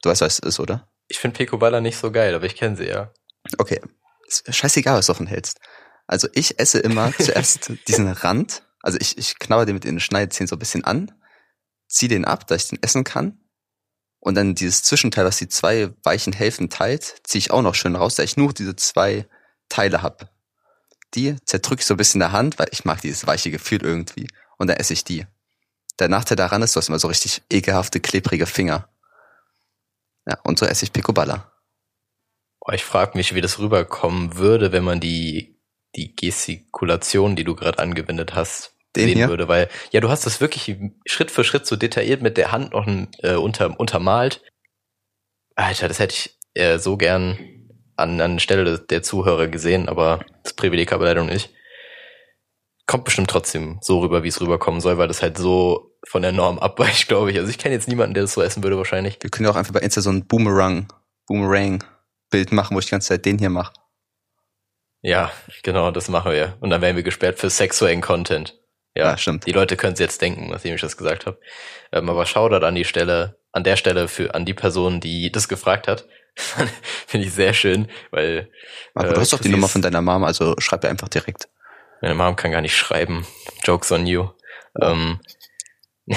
du 0.03 0.09
weißt, 0.09 0.21
was 0.21 0.33
es 0.33 0.39
ist, 0.39 0.59
oder? 0.59 0.88
Ich 1.07 1.19
finde 1.19 1.38
Picoballa 1.38 1.81
nicht 1.81 1.98
so 1.98 2.12
geil, 2.12 2.36
aber 2.36 2.45
ich 2.45 2.56
kenne 2.56 2.77
sie 2.77 2.88
ja. 2.88 3.12
Okay. 3.57 3.81
Ist 4.27 4.56
scheißegal, 4.56 4.98
was 4.98 5.07
du 5.07 5.13
davon 5.13 5.27
hältst. 5.27 5.59
Also 6.07 6.27
ich 6.33 6.59
esse 6.59 6.80
immer 6.80 7.12
zuerst 7.19 7.71
diesen 7.88 8.07
Rand, 8.07 8.63
also 8.81 8.97
ich, 9.01 9.18
ich 9.18 9.39
knabber 9.39 9.65
den 9.65 9.75
mit 9.75 9.83
den 9.83 10.00
Schneidezähnen 10.00 10.47
so 10.47 10.56
ein 10.56 10.59
bisschen 10.59 10.83
an, 10.83 11.12
zieh 11.88 12.07
den 12.07 12.25
ab, 12.25 12.47
dass 12.47 12.63
ich 12.63 12.69
den 12.69 12.83
essen 12.83 13.04
kann. 13.04 13.38
Und 14.19 14.36
dann 14.36 14.54
dieses 14.54 14.83
Zwischenteil, 14.83 15.25
was 15.25 15.38
die 15.38 15.47
zwei 15.47 15.89
weichen 16.04 16.31
Hälften 16.31 16.69
teilt, 16.69 17.21
ziehe 17.24 17.39
ich 17.39 17.51
auch 17.51 17.63
noch 17.63 17.74
schön 17.75 17.95
raus, 17.95 18.15
da 18.15 18.24
ich 18.24 18.38
nur 18.38 18.54
diese 18.54 18.75
zwei 18.75 19.27
Teile 19.68 20.04
hab. 20.04 20.31
Die 21.16 21.36
zerdrücke 21.46 21.81
ich 21.81 21.86
so 21.86 21.94
ein 21.94 21.98
bisschen 21.98 22.22
in 22.22 22.28
der 22.28 22.31
Hand, 22.31 22.58
weil 22.60 22.68
ich 22.72 22.86
mag 22.86 23.02
dieses 23.02 23.28
weiche 23.28 23.52
Gefühl 23.52 23.84
irgendwie. 23.84 24.28
Und 24.58 24.68
dann 24.68 24.78
esse 24.78 24.94
ich 24.94 25.04
die. 25.04 25.25
Der 26.00 26.08
Nachteil 26.08 26.38
daran 26.38 26.62
ist, 26.62 26.75
du 26.75 26.78
hast 26.78 26.88
immer 26.88 27.00
so 27.00 27.08
richtig 27.08 27.42
ekelhafte, 27.52 28.00
klebrige 28.00 28.46
Finger. 28.46 28.90
Ja, 30.25 30.40
und 30.44 30.60
so 30.60 30.66
esse 30.66 30.86
ich 30.86 30.94
Picoballa. 30.94 31.52
Ich 32.72 32.84
frage 32.84 33.18
mich, 33.18 33.34
wie 33.34 33.42
das 33.42 33.60
rüberkommen 33.60 34.38
würde, 34.38 34.72
wenn 34.72 34.84
man 34.84 35.00
die, 35.00 35.60
die 35.96 36.16
Gestikulation, 36.16 37.36
die 37.36 37.44
du 37.44 37.56
gerade 37.56 37.80
angewendet 37.80 38.36
hast, 38.36 38.75
Den 38.96 39.07
sehen 39.07 39.18
hier? 39.18 39.30
würde. 39.30 39.48
Weil, 39.48 39.69
ja, 39.92 40.00
du 40.00 40.10
hast 40.10 40.25
das 40.25 40.42
wirklich 40.42 40.78
Schritt 41.06 41.31
für 41.31 41.44
Schritt 41.44 41.66
so 41.66 41.75
detailliert 41.75 42.22
mit 42.22 42.38
der 42.38 42.52
Hand 42.52 42.74
noch 42.74 42.88
äh, 43.19 43.36
unter, 43.36 43.80
untermalt. 43.80 44.44
Alter, 45.56 45.88
das 45.88 46.00
hätte 46.00 46.16
ich 46.16 46.38
äh, 46.54 46.78
so 46.78 46.98
gern 46.98 47.40
an, 48.01 48.19
an 48.21 48.39
Stelle 48.39 48.80
der 48.80 49.03
Zuhörer 49.03 49.48
gesehen, 49.48 49.89
aber 49.89 50.25
das 50.44 50.53
Privileg 50.53 50.92
habe 50.92 51.03
ich 51.03 51.07
leider 51.07 51.24
nicht. 51.24 51.51
Kommt 52.88 53.06
bestimmt 53.06 53.30
trotzdem 53.30 53.77
so 53.81 54.00
rüber, 54.00 54.24
wie 54.24 54.27
es 54.27 54.42
rüberkommen 54.42 54.81
soll, 54.81 54.98
weil 54.98 55.07
das 55.07 55.21
halt 55.21 55.38
so 55.38 55.95
von 56.07 56.21
der 56.21 56.31
Norm 56.31 56.59
abweicht, 56.59 57.07
glaube 57.07 57.31
ich. 57.31 57.38
Also 57.38 57.50
ich 57.50 57.57
kenne 57.57 57.75
jetzt 57.75 57.88
niemanden, 57.88 58.13
der 58.13 58.24
das 58.24 58.33
so 58.33 58.42
essen 58.42 58.63
würde 58.63 58.77
wahrscheinlich. 58.77 59.18
Wir 59.21 59.30
können 59.30 59.45
ja 59.45 59.51
auch 59.51 59.57
einfach 59.57 59.74
bei 59.74 59.80
Insta 59.80 60.01
so 60.01 60.09
ein 60.09 60.27
Boomerang, 60.27 60.88
Boomerang-Bild 61.27 62.51
machen, 62.51 62.75
wo 62.75 62.80
ich 62.80 62.86
die 62.86 62.92
ganze 62.92 63.09
Zeit 63.09 63.25
den 63.25 63.39
hier 63.39 63.50
mache. 63.50 63.74
Ja, 65.01 65.31
genau, 65.63 65.92
das 65.92 66.09
machen 66.09 66.31
wir. 66.31 66.57
Und 66.59 66.69
dann 66.69 66.81
werden 66.81 66.95
wir 66.95 67.04
gesperrt 67.04 67.39
für 67.39 67.50
sexuellen 67.50 68.01
Content. 68.01 68.59
Ja, 68.95 69.12
Ja, 69.12 69.18
stimmt. 69.18 69.45
Die 69.47 69.51
Leute 69.51 69.77
können 69.77 69.94
es 69.94 70.00
jetzt 70.00 70.21
denken, 70.21 70.50
nachdem 70.50 70.75
ich 70.75 70.81
das 70.81 70.97
gesagt 70.97 71.25
habe. 71.25 71.39
Ähm, 71.92 72.09
aber 72.09 72.25
Shoutout 72.25 72.65
an 72.65 72.75
die 72.75 72.86
Stelle, 72.86 73.39
an 73.51 73.63
der 73.63 73.77
Stelle 73.77 74.07
für 74.07 74.36
an 74.36 74.45
die 74.45 74.54
Person, 74.54 75.00
die 75.00 75.31
das 75.31 75.47
gefragt 75.47 75.87
hat. 75.87 76.07
Finde 77.07 77.28
ich 77.28 77.33
sehr 77.33 77.54
schön, 77.54 77.88
weil 78.11 78.50
Aber 78.95 79.09
Äh, 79.09 79.14
du 79.14 79.19
hast 79.21 79.33
doch 79.33 79.40
die 79.40 79.50
Nummer 79.50 79.68
von 79.68 79.81
deiner 79.81 80.02
Mom, 80.02 80.23
also 80.23 80.56
schreib 80.59 80.83
ihr 80.83 80.90
einfach 80.90 81.09
direkt. 81.09 81.50
meine 82.02 82.16
Mom 82.16 82.35
kann 82.35 82.52
gar 82.52 82.61
nicht 82.61 82.76
schreiben. 82.76 83.26
Jokes 83.64 83.92
on 83.92 84.07
you. 84.07 84.30
Ähm, 84.81 85.19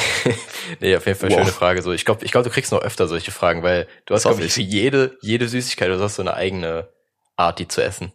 nee, 0.81 0.97
auf 0.97 1.07
jeden 1.07 1.19
Fall 1.19 1.31
Wow. 1.31 1.39
schöne 1.41 1.53
Frage. 1.53 1.83
So, 1.83 1.93
ich 1.93 2.05
glaube, 2.05 2.25
ich 2.25 2.33
glaube, 2.33 2.49
du 2.49 2.53
kriegst 2.55 2.73
noch 2.73 2.81
öfter 2.83 3.07
solche 3.09 3.31
Fragen, 3.33 3.63
weil 3.63 3.87
du 4.07 4.15
hast, 4.15 4.23
glaube 4.23 4.43
ich, 4.45 4.53
für 4.53 4.63
jede, 4.63 5.17
jede 5.21 5.49
Süßigkeit, 5.49 5.89
du 5.89 6.01
hast 6.01 6.17
so 6.17 6.23
eine 6.23 6.35
eigene 6.35 6.89
Art, 7.37 7.59
die 7.59 7.69
zu 7.69 7.83
essen. 7.83 8.13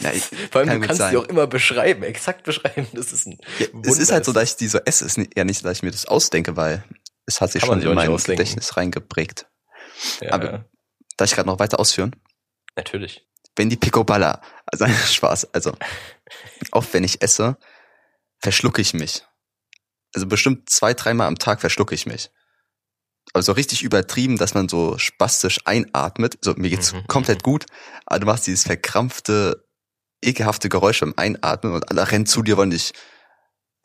Ja, 0.00 0.12
ich, 0.12 0.24
Vor 0.50 0.60
allem, 0.60 0.80
du 0.80 0.86
kannst 0.86 0.98
sein. 1.00 1.12
die 1.12 1.16
auch 1.18 1.24
immer 1.28 1.46
beschreiben, 1.46 2.02
exakt 2.02 2.44
beschreiben. 2.44 2.86
Das 2.92 3.12
ist 3.12 3.26
ein 3.26 3.38
ja, 3.58 3.66
es 3.84 3.98
ist 3.98 4.12
halt 4.12 4.24
so, 4.24 4.32
dass 4.32 4.50
ich 4.50 4.56
die 4.56 4.68
so 4.68 4.78
esse. 4.78 5.04
Es 5.04 5.12
ist 5.12 5.18
nicht- 5.18 5.36
ja 5.36 5.44
nicht, 5.44 5.64
dass 5.64 5.78
ich 5.78 5.82
mir 5.82 5.90
das 5.90 6.06
ausdenke, 6.06 6.56
weil 6.56 6.84
es 7.26 7.40
hat 7.40 7.52
sich 7.52 7.62
Kann 7.62 7.80
schon 7.80 7.88
in 7.90 7.94
mein. 7.94 8.16
Gedächtnis 8.16 8.76
reingeprägt. 8.76 9.46
ja, 10.20 10.32
aber- 10.32 10.64
Darf 11.18 11.28
ich 11.28 11.34
gerade 11.36 11.48
noch 11.48 11.58
weiter 11.58 11.78
ausführen? 11.78 12.16
natürlich. 12.76 13.26
Wenn 13.56 13.68
die 13.70 13.76
Picoballa, 13.76 14.40
also 14.66 14.86
Spaß, 15.12 15.52
also 15.52 15.76
oft 16.70 16.94
wenn 16.94 17.02
ich 17.02 17.20
esse, 17.22 17.58
verschlucke 18.40 18.80
ich 18.80 18.94
mich. 18.94 19.26
Also 20.14 20.26
bestimmt 20.28 20.70
zwei, 20.70 20.94
dreimal 20.94 21.26
am 21.26 21.38
Tag 21.38 21.60
verschlucke 21.60 21.94
ich 21.94 22.06
mich. 22.06 22.30
Aber 23.32 23.42
so 23.42 23.52
richtig 23.52 23.82
übertrieben, 23.82 24.38
dass 24.38 24.54
man 24.54 24.68
so 24.68 24.96
spastisch 24.96 25.58
einatmet. 25.64 26.38
So, 26.40 26.54
mir 26.54 26.70
geht's 26.70 26.92
Mhm, 26.92 27.06
komplett 27.08 27.42
gut, 27.42 27.66
aber 28.06 28.20
du 28.20 28.26
machst 28.26 28.46
dieses 28.46 28.62
verkrampfte, 28.62 29.66
ekelhafte 30.22 30.68
Geräusch 30.68 31.00
beim 31.00 31.14
Einatmen 31.16 31.72
und 31.72 31.90
alle 31.90 32.10
rennen 32.10 32.26
zu 32.26 32.42
dir, 32.42 32.56
wollen 32.56 32.70
dich 32.70 32.92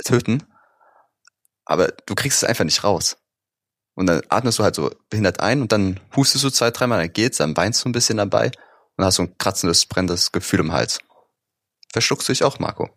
töten. 0.06 0.44
Aber 1.66 1.88
du 2.06 2.14
kriegst 2.16 2.44
es 2.44 2.48
einfach 2.48 2.64
nicht 2.64 2.84
raus. 2.84 3.18
Und 3.96 4.08
dann 4.08 4.22
atmest 4.30 4.60
du 4.60 4.64
halt 4.64 4.76
so 4.76 4.90
behindert 5.10 5.40
ein 5.40 5.62
und 5.62 5.72
dann 5.72 6.00
hustest 6.16 6.44
du 6.44 6.50
zwei, 6.50 6.72
dreimal, 6.72 7.00
dann 7.00 7.14
geht's, 7.14 7.38
dann 7.38 7.56
weinst 7.56 7.84
du 7.84 7.90
ein 7.90 7.92
bisschen 7.92 8.18
dabei 8.18 8.52
und 8.98 9.06
hast 9.06 9.16
so 9.16 9.24
ein 9.24 9.38
kratzendes, 9.38 9.86
brennendes 9.86 10.32
Gefühl 10.32 10.62
im 10.62 10.72
Hals. 10.72 11.00
Verschluckst 11.92 12.28
du 12.28 12.34
dich 12.34 12.44
auch, 12.44 12.60
Marco? 12.60 12.90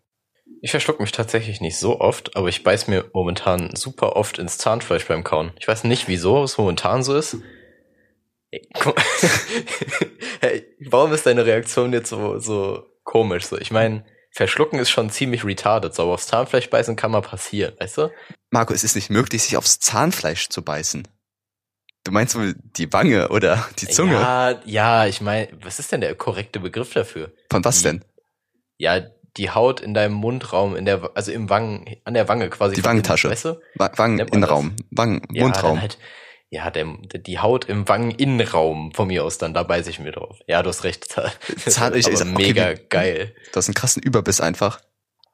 Ich 0.62 0.70
verschluck 0.70 1.00
mich 1.00 1.12
tatsächlich 1.12 1.60
nicht 1.60 1.78
so 1.78 2.00
oft, 2.00 2.34
aber 2.34 2.48
ich 2.48 2.64
beiß 2.64 2.88
mir 2.88 3.10
momentan 3.12 3.76
super 3.76 4.16
oft 4.16 4.38
ins 4.38 4.56
Zahnfleisch 4.56 5.06
beim 5.06 5.22
Kauen. 5.22 5.52
Ich 5.60 5.68
weiß 5.68 5.84
nicht, 5.84 6.08
wieso 6.08 6.42
es 6.42 6.56
momentan 6.56 7.02
so 7.02 7.16
ist. 7.16 7.36
Hey, 10.40 10.66
warum 10.90 11.12
ist 11.12 11.24
deine 11.24 11.46
Reaktion 11.46 11.92
jetzt 11.92 12.10
so, 12.10 12.38
so 12.38 12.84
komisch? 13.04 13.46
So, 13.46 13.58
ich 13.58 13.70
meine, 13.70 14.04
verschlucken 14.36 14.78
ist 14.78 14.90
schon 14.90 15.10
ziemlich 15.10 15.44
retarded, 15.44 15.94
so, 15.94 16.02
aber 16.04 16.12
aufs 16.12 16.26
Zahnfleisch 16.26 16.70
beißen 16.70 16.94
kann 16.96 17.10
mal 17.10 17.22
passieren, 17.22 17.74
weißt 17.80 17.98
du? 17.98 18.10
Marco, 18.50 18.72
es 18.74 18.84
ist 18.84 18.94
nicht 18.94 19.10
möglich, 19.10 19.42
sich 19.42 19.56
aufs 19.56 19.80
Zahnfleisch 19.80 20.48
zu 20.48 20.62
beißen. 20.62 21.08
Du 22.04 22.12
meinst 22.12 22.36
wohl 22.36 22.54
die 22.76 22.92
Wange 22.92 23.30
oder 23.30 23.66
die 23.80 23.88
Zunge? 23.88 24.12
Ja, 24.14 24.60
ja, 24.64 25.06
ich 25.06 25.20
meine, 25.20 25.48
was 25.62 25.78
ist 25.80 25.90
denn 25.90 26.00
der 26.02 26.14
korrekte 26.14 26.60
Begriff 26.60 26.92
dafür? 26.92 27.32
Von 27.50 27.64
was 27.64 27.78
Die- 27.78 27.84
denn? 27.84 28.04
Ja, 28.78 29.00
die 29.38 29.50
Haut 29.50 29.80
in 29.80 29.92
deinem 29.94 30.14
Mundraum, 30.14 30.76
in 30.76 30.84
der, 30.84 31.10
also 31.14 31.32
im 31.32 31.50
Wangen, 31.50 31.96
an 32.04 32.14
der 32.14 32.28
Wange 32.28 32.48
quasi. 32.48 32.74
Die 32.74 32.84
Wangentasche. 32.84 33.28
Weißt 33.30 33.46
du? 33.46 33.60
Wa- 33.74 33.86
Nennt 33.88 33.98
man 33.98 34.18
Wangeninnenraum. 34.18 34.76
Wangen, 34.90 35.22
Ja, 35.32 35.42
Mundraum. 35.44 35.80
Halt, 35.80 35.98
ja, 36.50 36.70
der, 36.70 36.86
die 36.86 37.38
Haut 37.40 37.64
im 37.66 37.88
Wangeninnenraum 37.88 38.92
von 38.92 39.08
mir 39.08 39.24
aus 39.24 39.38
dann, 39.38 39.52
da 39.54 39.62
beiß 39.64 39.86
ich 39.88 39.98
mir 39.98 40.12
drauf. 40.12 40.38
Ja, 40.46 40.62
du 40.62 40.68
hast 40.70 40.84
recht. 40.84 41.14
Ich- 41.48 41.66
ist 41.66 41.80
okay, 41.80 42.24
mega 42.24 42.70
wie- 42.72 42.80
geil. 42.88 43.34
Du 43.52 43.56
hast 43.56 43.68
einen 43.68 43.74
krassen 43.74 44.02
Überbiss 44.02 44.40
einfach. 44.40 44.80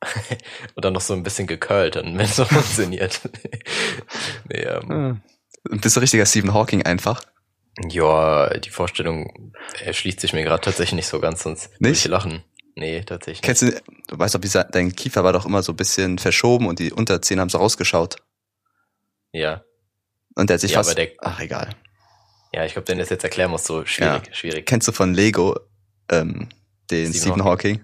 Und 0.75 0.85
dann 0.85 0.95
noch 0.95 1.01
so 1.01 1.15
ein 1.15 1.23
bisschen 1.23 1.47
gecurlt, 1.47 1.97
dann 1.97 2.19
wenn 2.19 2.25
es 2.25 2.37
so 2.37 2.45
funktioniert. 2.47 3.21
nee, 4.49 4.63
ähm, 4.63 5.21
Du 5.65 5.79
bist 5.79 5.97
ein 5.97 6.01
richtiger 6.01 6.27
Stephen 6.27 6.53
Hawking 6.55 6.83
einfach. 6.85 7.23
ja, 7.89 8.49
die 8.59 8.71
Vorstellung 8.71 9.55
erschließt 9.85 10.19
sich 10.19 10.33
mir 10.33 10.43
gerade 10.43 10.61
tatsächlich 10.61 10.95
nicht 10.97 11.07
so 11.07 11.21
ganz, 11.21 11.43
sonst 11.45 11.71
würde 11.75 11.91
Nicht? 11.91 12.05
ich 12.05 12.11
lachen. 12.11 12.43
Nee, 12.75 13.03
tatsächlich. 13.05 13.43
Kennst 13.43 13.63
du, 13.63 13.71
du 14.09 14.19
weißt 14.19 14.35
doch, 14.35 14.43
wie 14.43 14.49
dein 14.73 14.97
Kiefer 14.97 15.23
war 15.25 15.33
doch 15.35 15.45
immer 15.47 15.63
so 15.63 15.73
ein 15.73 15.77
bisschen 15.77 16.19
verschoben 16.19 16.67
und 16.67 16.79
die 16.81 16.91
Unterzähne 16.91 17.43
haben 17.43 17.49
so 17.51 17.59
rausgeschaut. 17.59 18.17
Ja. 19.33 19.63
Und 20.35 20.49
der 20.51 20.55
hat 20.55 20.61
sich 20.61 20.73
Ja, 20.73 20.79
fast, 20.83 20.97
der- 20.97 21.13
ach 21.19 21.41
egal. 21.41 21.71
Ja, 22.53 22.65
ich 22.65 22.73
glaube, 22.75 22.87
du 22.87 22.97
das 22.99 23.09
jetzt 23.11 23.25
erklären 23.25 23.51
musst, 23.51 23.65
so 23.67 23.85
schwierig, 23.85 24.35
schwierig. 24.37 24.67
Kennst 24.67 24.87
du 24.89 24.93
von 24.93 25.15
Lego, 25.15 25.59
ähm, 26.11 26.49
den 26.91 27.09
Stephen 27.13 27.21
Stephen, 27.21 27.45
Hawking? 27.45 27.83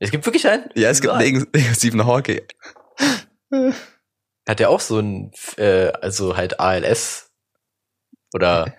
Es 0.00 0.10
gibt 0.10 0.26
wirklich 0.26 0.46
einen? 0.46 0.68
Ja, 0.74 0.90
es 0.90 1.00
gibt 1.00 1.16
Lego 1.18 1.44
Stephen 1.74 2.04
Hawking. 2.06 2.40
Hat 4.48 4.58
der 4.60 4.70
auch 4.70 4.80
so 4.80 4.98
ein, 4.98 5.30
äh, 5.56 5.88
also 6.00 6.36
halt 6.36 6.58
ALS? 6.60 7.30
Oder 8.34 8.74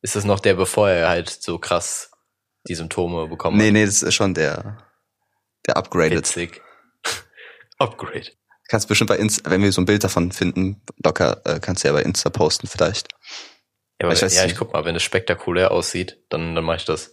ist 0.00 0.16
das 0.16 0.24
noch 0.24 0.40
der, 0.40 0.54
bevor 0.54 0.90
er 0.90 1.08
halt 1.08 1.28
so 1.28 1.58
krass 1.58 2.10
die 2.68 2.74
Symptome 2.74 3.28
bekommen 3.28 3.56
Nee, 3.56 3.66
hat? 3.68 3.72
nee, 3.72 3.84
das 3.84 4.02
ist 4.02 4.14
schon 4.14 4.34
der, 4.34 4.78
der 5.66 5.76
upgraded. 5.76 6.18
Witzig. 6.18 6.60
Upgrade. 7.78 8.30
Kannst 8.68 8.88
bestimmt 8.88 9.08
bei 9.08 9.16
Insta, 9.16 9.50
wenn 9.50 9.62
wir 9.62 9.72
so 9.72 9.80
ein 9.82 9.86
Bild 9.86 10.02
davon 10.04 10.32
finden, 10.32 10.80
locker, 11.04 11.40
äh, 11.44 11.60
kannst 11.60 11.84
du 11.84 11.88
ja 11.88 11.92
bei 11.94 12.02
Insta 12.02 12.30
posten 12.30 12.66
vielleicht. 12.66 13.08
Ja, 14.00 14.06
aber 14.06 14.14
Ich 14.14 14.22
weiß 14.22 14.34
ja, 14.34 14.44
ich 14.46 14.56
guck 14.56 14.72
mal, 14.72 14.84
wenn 14.84 14.96
es 14.96 15.02
spektakulär 15.02 15.70
aussieht, 15.70 16.18
dann, 16.30 16.54
dann 16.54 16.64
mache 16.64 16.78
ich 16.78 16.84
das, 16.84 17.12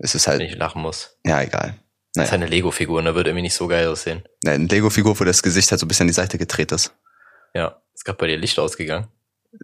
Es 0.00 0.14
ist 0.14 0.26
wenn 0.28 0.38
halt, 0.38 0.42
ich 0.50 0.56
lachen 0.56 0.82
muss. 0.82 1.18
ja, 1.26 1.42
egal. 1.42 1.74
Das 2.14 2.24
ist 2.24 2.30
Naja. 2.32 2.42
eine 2.42 2.46
Lego-Figur 2.50 2.98
und 2.98 3.04
da 3.04 3.14
wird 3.14 3.28
irgendwie 3.28 3.42
nicht 3.42 3.54
so 3.54 3.68
geil 3.68 3.86
aussehen. 3.86 4.24
Ja, 4.44 4.52
Eine 4.52 4.66
Lego-Figur, 4.66 5.18
wo 5.18 5.24
das 5.24 5.42
Gesicht 5.42 5.70
halt 5.70 5.78
so 5.80 5.84
ein 5.86 5.88
bisschen 5.88 6.04
an 6.04 6.08
die 6.08 6.14
Seite 6.14 6.38
gedreht 6.38 6.72
ist. 6.72 6.92
Ja. 7.54 7.80
Ist 7.94 8.04
gerade 8.04 8.18
bei 8.18 8.26
dir 8.26 8.36
Licht 8.36 8.58
ausgegangen? 8.58 9.06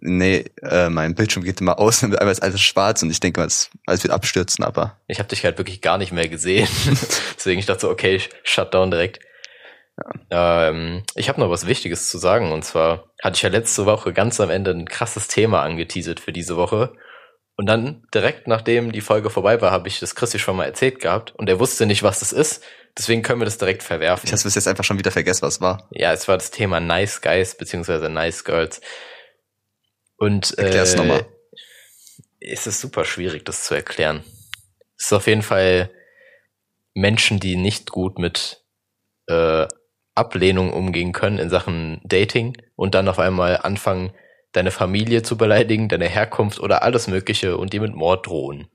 Nee, 0.01 0.45
äh, 0.63 0.89
mein 0.89 1.15
Bildschirm 1.15 1.43
geht 1.43 1.59
immer 1.61 1.79
aus 1.79 2.03
und 2.03 2.17
einmal 2.17 2.31
ist 2.33 2.43
alles 2.43 2.59
schwarz 2.61 3.01
und 3.03 3.09
ich 3.09 3.19
denke, 3.21 3.41
es 3.43 3.69
alles 3.85 4.03
wird 4.03 4.13
abstürzen, 4.13 4.63
aber 4.65 4.99
Ich 5.07 5.19
habe 5.19 5.29
dich 5.29 5.43
halt 5.45 5.57
wirklich 5.57 5.81
gar 5.81 5.97
nicht 5.97 6.11
mehr 6.11 6.27
gesehen. 6.27 6.67
Deswegen 7.37 7.59
ich 7.59 7.65
dachte 7.65 7.81
so, 7.81 7.89
okay, 7.89 8.15
ich 8.15 8.29
shut 8.43 8.73
down 8.73 8.91
direkt. 8.91 9.19
Ähm, 10.29 11.03
ich 11.15 11.29
habe 11.29 11.39
noch 11.39 11.49
was 11.49 11.67
Wichtiges 11.67 12.09
zu 12.09 12.17
sagen 12.17 12.51
und 12.51 12.63
zwar 12.63 13.11
hatte 13.21 13.35
ich 13.35 13.41
ja 13.41 13.49
letzte 13.49 13.85
Woche 13.85 14.13
ganz 14.13 14.39
am 14.39 14.49
Ende 14.49 14.71
ein 14.71 14.87
krasses 14.87 15.27
Thema 15.27 15.61
angeteasert 15.63 16.19
für 16.19 16.31
diese 16.31 16.57
Woche. 16.57 16.93
Und 17.55 17.65
dann 17.65 18.05
direkt 18.13 18.47
nachdem 18.47 18.91
die 18.91 19.01
Folge 19.01 19.31
vorbei 19.31 19.59
war, 19.61 19.71
habe 19.71 19.87
ich 19.87 19.99
das 19.99 20.13
Christi 20.13 20.37
schon 20.37 20.55
mal 20.55 20.65
erzählt 20.65 20.99
gehabt 20.99 21.33
und 21.35 21.49
er 21.49 21.59
wusste 21.59 21.87
nicht, 21.87 22.03
was 22.03 22.19
das 22.19 22.31
ist. 22.31 22.63
Deswegen 22.95 23.23
können 23.23 23.41
wir 23.41 23.45
das 23.45 23.57
direkt 23.57 23.81
verwerfen. 23.83 24.27
ich 24.27 24.31
habe 24.31 24.43
bis 24.43 24.55
jetzt 24.55 24.67
einfach 24.67 24.83
schon 24.83 24.99
wieder 24.99 25.11
vergessen, 25.11 25.41
was 25.43 25.61
war. 25.61 25.87
Ja, 25.91 26.13
es 26.13 26.27
war 26.27 26.37
das 26.37 26.51
Thema 26.51 26.79
Nice 26.79 27.21
Guys 27.21 27.55
beziehungsweise 27.55 28.09
Nice 28.09 28.43
Girls. 28.43 28.81
Und 30.17 30.57
Erklär's 30.57 30.93
äh, 30.93 30.97
nochmal. 30.97 31.25
Es 32.39 32.67
ist 32.67 32.79
super 32.79 33.05
schwierig, 33.05 33.45
das 33.45 33.63
zu 33.63 33.73
erklären. 33.73 34.23
Es 34.97 35.05
ist 35.05 35.13
auf 35.13 35.27
jeden 35.27 35.43
Fall 35.43 35.91
Menschen, 36.93 37.39
die 37.39 37.55
nicht 37.55 37.91
gut 37.91 38.19
mit 38.19 38.63
äh, 39.27 39.67
Ablehnung 40.17 40.73
umgehen 40.73 41.13
können 41.13 41.39
in 41.39 41.49
Sachen 41.49 42.01
Dating 42.03 42.57
und 42.75 42.95
dann 42.95 43.07
auf 43.07 43.19
einmal 43.19 43.57
anfangen, 43.57 44.11
deine 44.51 44.71
Familie 44.71 45.21
zu 45.21 45.37
beleidigen, 45.37 45.89
deine 45.89 46.07
Herkunft 46.07 46.59
oder 46.59 46.83
alles 46.83 47.07
Mögliche 47.07 47.57
und 47.57 47.73
dir 47.73 47.81
mit 47.81 47.93
Mord 47.93 48.27
drohen. 48.27 48.67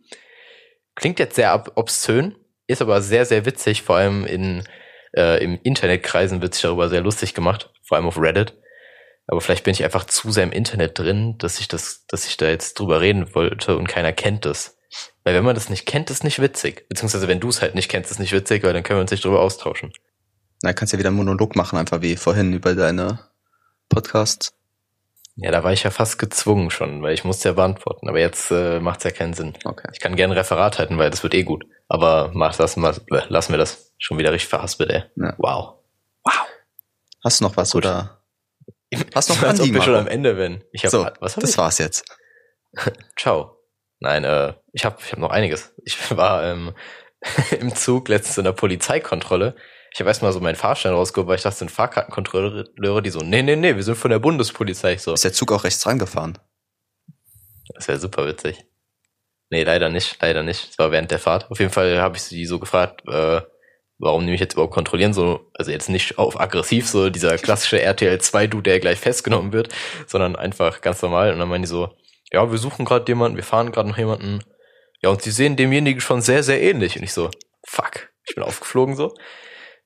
Klingt 0.95 1.19
jetzt 1.19 1.37
sehr 1.37 1.65
obszön, 1.75 2.37
ist 2.67 2.83
aber 2.83 3.03
sehr, 3.03 3.25
sehr 3.25 3.45
witzig, 3.47 3.83
vor 3.83 3.97
allem 3.97 4.25
in, 4.25 4.65
äh, 5.17 5.43
im 5.43 5.59
Internetkreisen 5.63 6.43
wird 6.43 6.55
sich 6.55 6.63
darüber 6.63 6.89
sehr 6.89 7.01
lustig 7.01 7.35
gemacht, 7.35 7.71
vor 7.83 7.97
allem 7.97 8.07
auf 8.07 8.19
Reddit. 8.19 8.55
Aber 9.27 9.41
vielleicht 9.41 9.65
bin 9.65 9.73
ich 9.73 9.85
einfach 9.85 10.05
zu 10.05 10.31
sehr 10.31 10.45
im 10.45 10.53
Internet 10.53 10.99
drin, 10.99 11.37
dass 11.39 11.61
ich 11.61 11.69
das, 11.69 12.05
dass 12.07 12.27
ich 12.27 12.37
da 12.37 12.49
jetzt 12.49 12.79
drüber 12.79 13.01
reden 13.01 13.35
wollte 13.35 13.77
und 13.77 13.89
keiner 13.89 14.13
kennt 14.13 14.45
das. 14.45 14.79
Weil 15.25 15.35
wenn 15.35 15.45
man 15.45 15.55
das 15.55 15.71
nicht 15.71 15.87
kennt, 15.87 16.11
ist 16.11 16.25
nicht 16.25 16.41
witzig. 16.41 16.87
Beziehungsweise 16.89 17.29
wenn 17.29 17.41
du 17.41 17.49
es 17.49 17.63
halt 17.63 17.75
nicht 17.75 17.89
kennst, 17.89 18.11
ist 18.11 18.19
nicht 18.19 18.33
witzig, 18.33 18.63
weil 18.63 18.73
dann 18.73 18.83
können 18.83 18.99
wir 18.99 19.03
uns 19.03 19.11
nicht 19.11 19.25
drüber 19.25 19.41
austauschen. 19.41 19.93
Na, 20.63 20.73
kannst 20.73 20.93
ja 20.93 20.99
wieder 20.99 21.09
einen 21.09 21.17
Monolog 21.17 21.57
machen, 21.57 21.79
einfach 21.79 22.01
wie 22.03 22.17
vorhin 22.17 22.53
über 22.53 22.75
deine 22.75 23.19
Podcasts. 23.89 24.55
Ja, 25.37 25.51
da 25.51 25.65
war 25.65 25.73
ich 25.73 25.83
ja 25.83 25.91
fast 25.91 26.19
gezwungen 26.19 26.71
schon, 26.71 27.03
weil 27.03 27.15
ich 27.15 27.25
musste 27.25 27.49
ja 27.49 27.55
beantworten. 27.55 28.09
Aber 28.09 28.21
jetzt 28.21 28.51
äh, 28.51 28.81
macht 28.81 28.99
es 28.99 29.05
ja 29.05 29.11
keinen 29.11 29.35
Sinn. 29.35 29.55
Okay. 29.65 29.89
Ich 29.93 30.01
kann 30.01 30.15
gerne 30.15 30.35
ein 30.35 30.39
Referat 30.39 30.79
halten, 30.79 30.99
weil 30.99 31.11
das 31.11 31.23
wird 31.23 31.35
eh 31.35 31.43
gut. 31.43 31.65
Aber 31.89 32.31
mach 32.35 32.55
das 32.57 32.77
mal, 32.77 32.95
lassen 33.29 33.53
wir 33.53 33.59
das. 33.59 33.93
Schon 33.99 34.19
wieder 34.19 34.33
richtig 34.33 34.49
verhaspelt, 34.51 34.91
ey. 34.91 35.05
Ja. 35.17 35.35
Wow. 35.39 35.75
Hast 37.25 37.41
du 37.41 37.45
noch 37.45 37.57
was 37.57 37.71
Gut. 37.73 37.87
oder? 37.87 38.21
Hast 39.15 39.31
du 39.31 39.35
noch 39.35 39.43
ob 39.43 39.49
Anliegen, 39.49 39.75
wir 39.75 39.83
schon 39.83 39.95
am 39.95 40.09
Ende 40.09 40.35
bin. 40.35 40.65
Ich 40.73 40.85
hab, 40.85 40.91
So, 40.91 41.07
was 41.21 41.37
hab 41.37 41.41
das 41.41 41.51
ich? 41.51 41.59
war's 41.59 41.79
jetzt. 41.79 42.05
Ciao. 43.17 43.59
Nein, 44.01 44.25
äh, 44.25 44.55
ich 44.73 44.85
habe 44.85 44.97
ich 45.05 45.13
hab 45.13 45.19
noch 45.19 45.31
einiges. 45.31 45.73
Ich 45.85 46.17
war 46.17 46.45
ähm, 46.45 46.75
im 47.61 47.75
Zug 47.75 48.09
letztens 48.09 48.39
in 48.39 48.45
der 48.45 48.53
Polizeikontrolle. 48.53 49.55
Ich 49.95 50.01
habe 50.01 50.09
erstmal 50.09 50.33
so 50.33 50.41
meinen 50.41 50.57
Fahrschein 50.57 50.93
rausgeholt, 50.93 51.29
weil 51.29 51.37
ich 51.37 51.43
dachte, 51.43 51.53
das 51.53 51.59
sind 51.59 51.71
Fahrkartenkontrolleure, 51.71 53.03
die 53.03 53.11
so, 53.11 53.21
nee, 53.21 53.43
nee, 53.43 53.57
nee, 53.57 53.77
wir 53.77 53.83
sind 53.83 53.97
von 53.97 54.11
der 54.11 54.19
Bundespolizei. 54.19 54.95
Ich 54.95 55.03
so, 55.03 55.13
Ist 55.13 55.25
der 55.25 55.33
Zug 55.33 55.53
auch 55.53 55.65
rechts 55.65 55.87
rangefahren? 55.87 56.39
das 57.75 57.89
wäre 57.89 57.99
super 57.99 58.27
witzig. 58.27 58.65
Nee, 59.51 59.65
leider 59.65 59.89
nicht, 59.89 60.19
leider 60.21 60.43
nicht. 60.43 60.71
Das 60.71 60.79
war 60.79 60.93
während 60.93 61.11
der 61.11 61.19
Fahrt. 61.19 61.51
Auf 61.51 61.59
jeden 61.61 61.73
Fall 61.73 62.01
habe 62.01 62.17
ich 62.17 62.23
sie 62.23 62.47
so 62.47 62.59
gefragt, 62.59 63.03
äh, 63.07 63.43
warum 63.99 64.25
die 64.25 64.33
mich 64.33 64.41
jetzt 64.41 64.55
überhaupt 64.55 64.75
kontrollieren, 64.75 65.13
so, 65.13 65.51
also 65.55 65.71
jetzt 65.71 65.89
nicht 65.89 66.19
auf 66.19 66.41
aggressiv, 66.41 66.89
so 66.89 67.11
dieser 67.11 67.37
klassische 67.39 67.81
RTL 67.81 68.21
2 68.21 68.47
Du, 68.47 68.61
der 68.61 68.81
gleich 68.81 68.99
festgenommen 68.99 69.53
wird, 69.53 69.69
sondern 70.07 70.37
einfach 70.37 70.81
ganz 70.81 71.03
normal. 71.03 71.33
Und 71.33 71.39
dann 71.39 71.49
meinen 71.49 71.63
die 71.63 71.69
so, 71.69 71.95
ja, 72.33 72.51
wir 72.51 72.59
suchen 72.59 72.85
gerade 72.85 73.05
jemanden, 73.09 73.37
wir 73.37 73.45
fahren 73.45 73.73
gerade 73.73 73.89
noch 73.89 73.99
jemanden. 73.99 74.43
Ja, 75.03 75.11
und 75.11 75.23
sie 75.23 75.31
sehen 75.31 75.57
demjenigen 75.57 76.01
schon 76.01 76.23
sehr, 76.23 76.43
sehr 76.43 76.63
ähnlich. 76.63 76.97
Und 76.97 77.03
ich 77.03 77.13
so, 77.13 77.31
fuck, 77.67 78.11
ich 78.27 78.35
bin 78.35 78.45
aufgeflogen 78.45 78.97
so. 78.97 79.15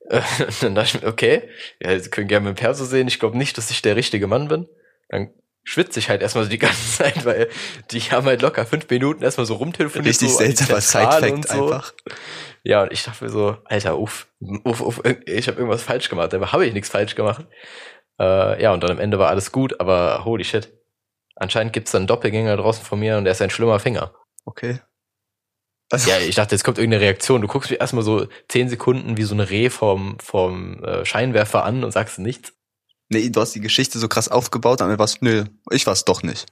Äh, 0.09 0.21
dann 0.61 0.75
dachte 0.75 0.97
ich 0.97 1.01
mir, 1.03 1.07
okay, 1.07 1.49
ja, 1.81 1.97
sie 1.99 2.09
können 2.09 2.27
gerne 2.27 2.49
mit 2.49 2.57
dem 2.57 2.61
Perso 2.61 2.85
sehen, 2.85 3.07
ich 3.07 3.19
glaube 3.19 3.37
nicht, 3.37 3.57
dass 3.57 3.71
ich 3.71 3.81
der 3.81 3.95
richtige 3.95 4.27
Mann 4.27 4.47
bin. 4.47 4.67
Dann 5.09 5.33
schwitze 5.63 5.99
ich 5.99 6.09
halt 6.09 6.21
erstmal 6.21 6.45
so 6.45 6.49
die 6.49 6.57
ganze 6.59 6.97
Zeit, 6.97 7.25
weil 7.25 7.49
die 7.91 7.99
haben 7.99 8.25
halt 8.25 8.41
locker 8.41 8.65
fünf 8.65 8.89
Minuten 8.89 9.23
erstmal 9.23 9.45
so 9.45 9.55
rumtelefoniert. 9.55 10.07
Richtig 10.07 10.31
so 10.31 10.37
seltsamer 10.37 10.81
Side-Fact 10.81 11.31
und 11.31 11.47
so. 11.47 11.63
einfach. 11.65 11.93
Ja, 12.63 12.83
und 12.83 12.91
ich 12.91 13.03
dachte 13.03 13.23
mir 13.23 13.29
so, 13.29 13.57
Alter, 13.65 13.97
uff, 13.97 14.27
uff, 14.63 14.81
uff, 14.81 15.01
ich 15.25 15.47
habe 15.47 15.57
irgendwas 15.57 15.83
falsch 15.83 16.09
gemacht. 16.09 16.33
Dabei 16.33 16.47
habe 16.47 16.65
ich 16.65 16.73
nichts 16.73 16.89
falsch 16.89 17.15
gemacht. 17.15 17.45
Äh, 18.19 18.61
ja, 18.61 18.73
und 18.73 18.83
dann 18.83 18.91
am 18.91 18.99
Ende 18.99 19.19
war 19.19 19.29
alles 19.29 19.51
gut, 19.51 19.79
aber 19.79 20.25
holy 20.25 20.43
shit. 20.43 20.73
Anscheinend 21.35 21.71
gibt's 21.71 21.91
dann 21.91 22.01
einen 22.01 22.07
Doppelgänger 22.07 22.57
draußen 22.57 22.83
von 22.83 22.99
mir 22.99 23.17
und 23.17 23.25
der 23.25 23.33
ist 23.33 23.41
ein 23.41 23.51
schlimmer 23.51 23.79
Finger. 23.79 24.13
Okay. 24.45 24.79
Also, 25.89 26.09
Ja, 26.09 26.19
ich 26.19 26.35
dachte, 26.35 26.53
jetzt 26.55 26.63
kommt 26.63 26.77
irgendeine 26.77 27.03
Reaktion. 27.03 27.41
Du 27.41 27.47
guckst 27.47 27.71
mir 27.71 27.77
erstmal 27.79 28.03
so 28.03 28.27
zehn 28.49 28.67
Sekunden 28.69 29.17
wie 29.17 29.23
so 29.23 29.35
ein 29.35 29.39
Reh 29.39 29.69
vom, 29.69 30.17
vom 30.19 30.83
äh, 30.83 31.05
Scheinwerfer 31.05 31.63
an 31.63 31.83
und 31.83 31.91
sagst 31.91 32.19
nichts. 32.19 32.53
nee, 33.09 33.29
du 33.29 33.39
hast 33.39 33.53
die 33.55 33.61
Geschichte 33.61 33.97
so 33.99 34.07
krass 34.09 34.27
aufgebaut, 34.27 34.81
aber 34.81 34.99
was, 34.99 35.21
nö, 35.21 35.45
ich 35.71 35.87
war's 35.87 36.03
doch 36.05 36.23
nicht. 36.23 36.45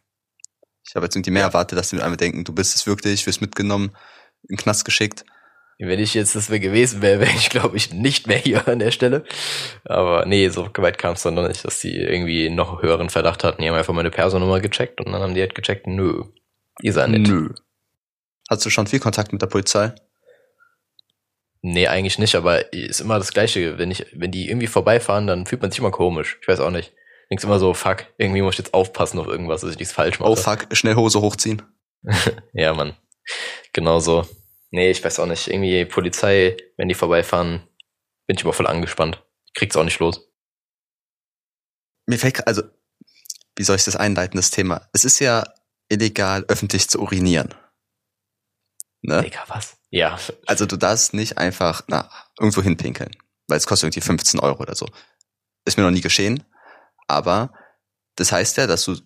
Ich 0.87 0.95
habe 0.95 1.05
jetzt 1.05 1.15
irgendwie 1.15 1.31
mehr 1.31 1.41
Ja. 1.41 1.47
erwartet, 1.47 1.77
dass 1.77 1.89
die 1.89 1.99
einmal 1.99 2.15
denken, 2.17 2.43
du 2.45 2.53
bist 2.53 2.75
es 2.75 2.87
wirklich, 2.87 3.25
wirst 3.27 3.41
mitgenommen, 3.41 3.91
in 4.43 4.55
den 4.55 4.57
Knast 4.57 4.85
geschickt. 4.85 5.25
Wenn 5.77 5.99
ich 5.99 6.13
jetzt 6.13 6.35
das 6.35 6.47
gewesen 6.47 7.01
wäre, 7.01 7.19
wäre 7.19 7.31
ich, 7.31 7.49
glaube 7.49 7.75
ich, 7.75 7.91
nicht 7.93 8.27
mehr 8.27 8.37
hier 8.37 8.65
an 8.69 8.79
der 8.79 8.91
Stelle. 8.91 9.25
Aber 9.83 10.25
nee, 10.25 10.47
so 10.47 10.69
weit 10.77 10.97
kam 10.97 11.15
es 11.15 11.23
dann 11.23 11.33
noch 11.33 11.45
nicht, 11.49 11.65
dass 11.65 11.81
die 11.81 11.93
irgendwie 11.97 12.49
noch 12.49 12.81
höheren 12.81 13.09
Verdacht 13.09 13.43
hatten. 13.43 13.61
Die 13.61 13.67
haben 13.67 13.75
einfach 13.75 13.93
meine 13.93 14.11
Personummer 14.11 14.61
gecheckt 14.61 15.01
und 15.01 15.11
dann 15.11 15.21
haben 15.21 15.33
die 15.35 15.41
halt 15.41 15.55
gecheckt, 15.55 15.87
nö, 15.87 16.23
ihr 16.81 16.93
seid 16.93 17.09
nicht. 17.09 17.27
Nö. 17.27 17.49
Hast 18.49 18.65
du 18.65 18.69
schon 18.69 18.87
viel 18.87 18.99
Kontakt 18.99 19.31
mit 19.33 19.41
der 19.41 19.47
Polizei? 19.47 19.93
Nee, 21.61 21.87
eigentlich 21.87 22.19
nicht, 22.19 22.35
aber 22.35 22.71
ist 22.73 23.01
immer 23.01 23.17
das 23.17 23.33
Gleiche. 23.33 23.79
Wenn 23.79 23.89
ich, 23.89 24.05
wenn 24.13 24.31
die 24.31 24.49
irgendwie 24.49 24.67
vorbeifahren, 24.67 25.25
dann 25.25 25.47
fühlt 25.47 25.63
man 25.63 25.71
sich 25.71 25.79
immer 25.79 25.91
komisch. 25.91 26.37
Ich 26.41 26.47
weiß 26.47 26.59
auch 26.59 26.69
nicht. 26.69 26.93
Denkst 27.31 27.43
immer 27.43 27.57
so, 27.57 27.73
fuck, 27.73 28.05
irgendwie 28.19 28.43
muss 28.43 28.53
ich 28.53 28.59
jetzt 28.59 28.75
aufpassen 28.75 29.17
auf 29.17 29.25
irgendwas, 29.25 29.61
dass 29.61 29.71
ich 29.71 29.79
nichts 29.79 29.93
falsch 29.93 30.19
mache. 30.19 30.29
Oh 30.29 30.35
fuck, 30.35 30.67
schnell 30.73 30.95
Hose 30.95 31.21
hochziehen. 31.21 31.63
Ja, 32.53 32.73
Mann. 32.73 32.95
Genau 33.73 33.99
so. 33.99 34.27
Nee, 34.69 34.91
ich 34.91 35.03
weiß 35.03 35.19
auch 35.19 35.25
nicht. 35.25 35.47
Irgendwie 35.47 35.85
Polizei, 35.85 36.55
wenn 36.77 36.87
die 36.87 36.93
vorbeifahren, 36.93 37.63
bin 38.27 38.37
ich 38.37 38.43
immer 38.43 38.53
voll 38.53 38.67
angespannt. 38.67 39.23
Krieg's 39.55 39.75
auch 39.75 39.83
nicht 39.83 39.99
los. 39.99 40.29
Mir 42.05 42.19
fällt, 42.19 42.45
also, 42.45 42.61
wie 43.55 43.63
soll 43.63 43.77
ich 43.77 43.85
das 43.85 43.95
einleiten, 43.95 44.37
das 44.37 44.51
Thema? 44.51 44.87
Es 44.93 45.03
ist 45.03 45.19
ja 45.19 45.43
illegal 45.89 46.45
öffentlich 46.47 46.87
zu 46.89 47.01
urinieren. 47.01 47.55
Ne? 49.05 49.23
Digga, 49.23 49.43
was? 49.47 49.77
Ja. 49.89 50.17
Also 50.45 50.65
du 50.65 50.77
darfst 50.77 51.13
nicht 51.13 51.37
einfach 51.37 51.83
na, 51.87 52.09
irgendwo 52.39 52.61
hinpinkeln, 52.61 53.11
weil 53.47 53.57
es 53.57 53.67
kostet 53.67 53.87
irgendwie 53.87 54.05
15 54.05 54.39
Euro 54.39 54.61
oder 54.61 54.75
so. 54.75 54.87
Ist 55.65 55.77
mir 55.77 55.83
noch 55.83 55.91
nie 55.91 56.01
geschehen, 56.01 56.43
aber 57.07 57.53
das 58.15 58.31
heißt 58.31 58.57
ja, 58.57 58.67
dass 58.67 58.83
du, 58.85 58.97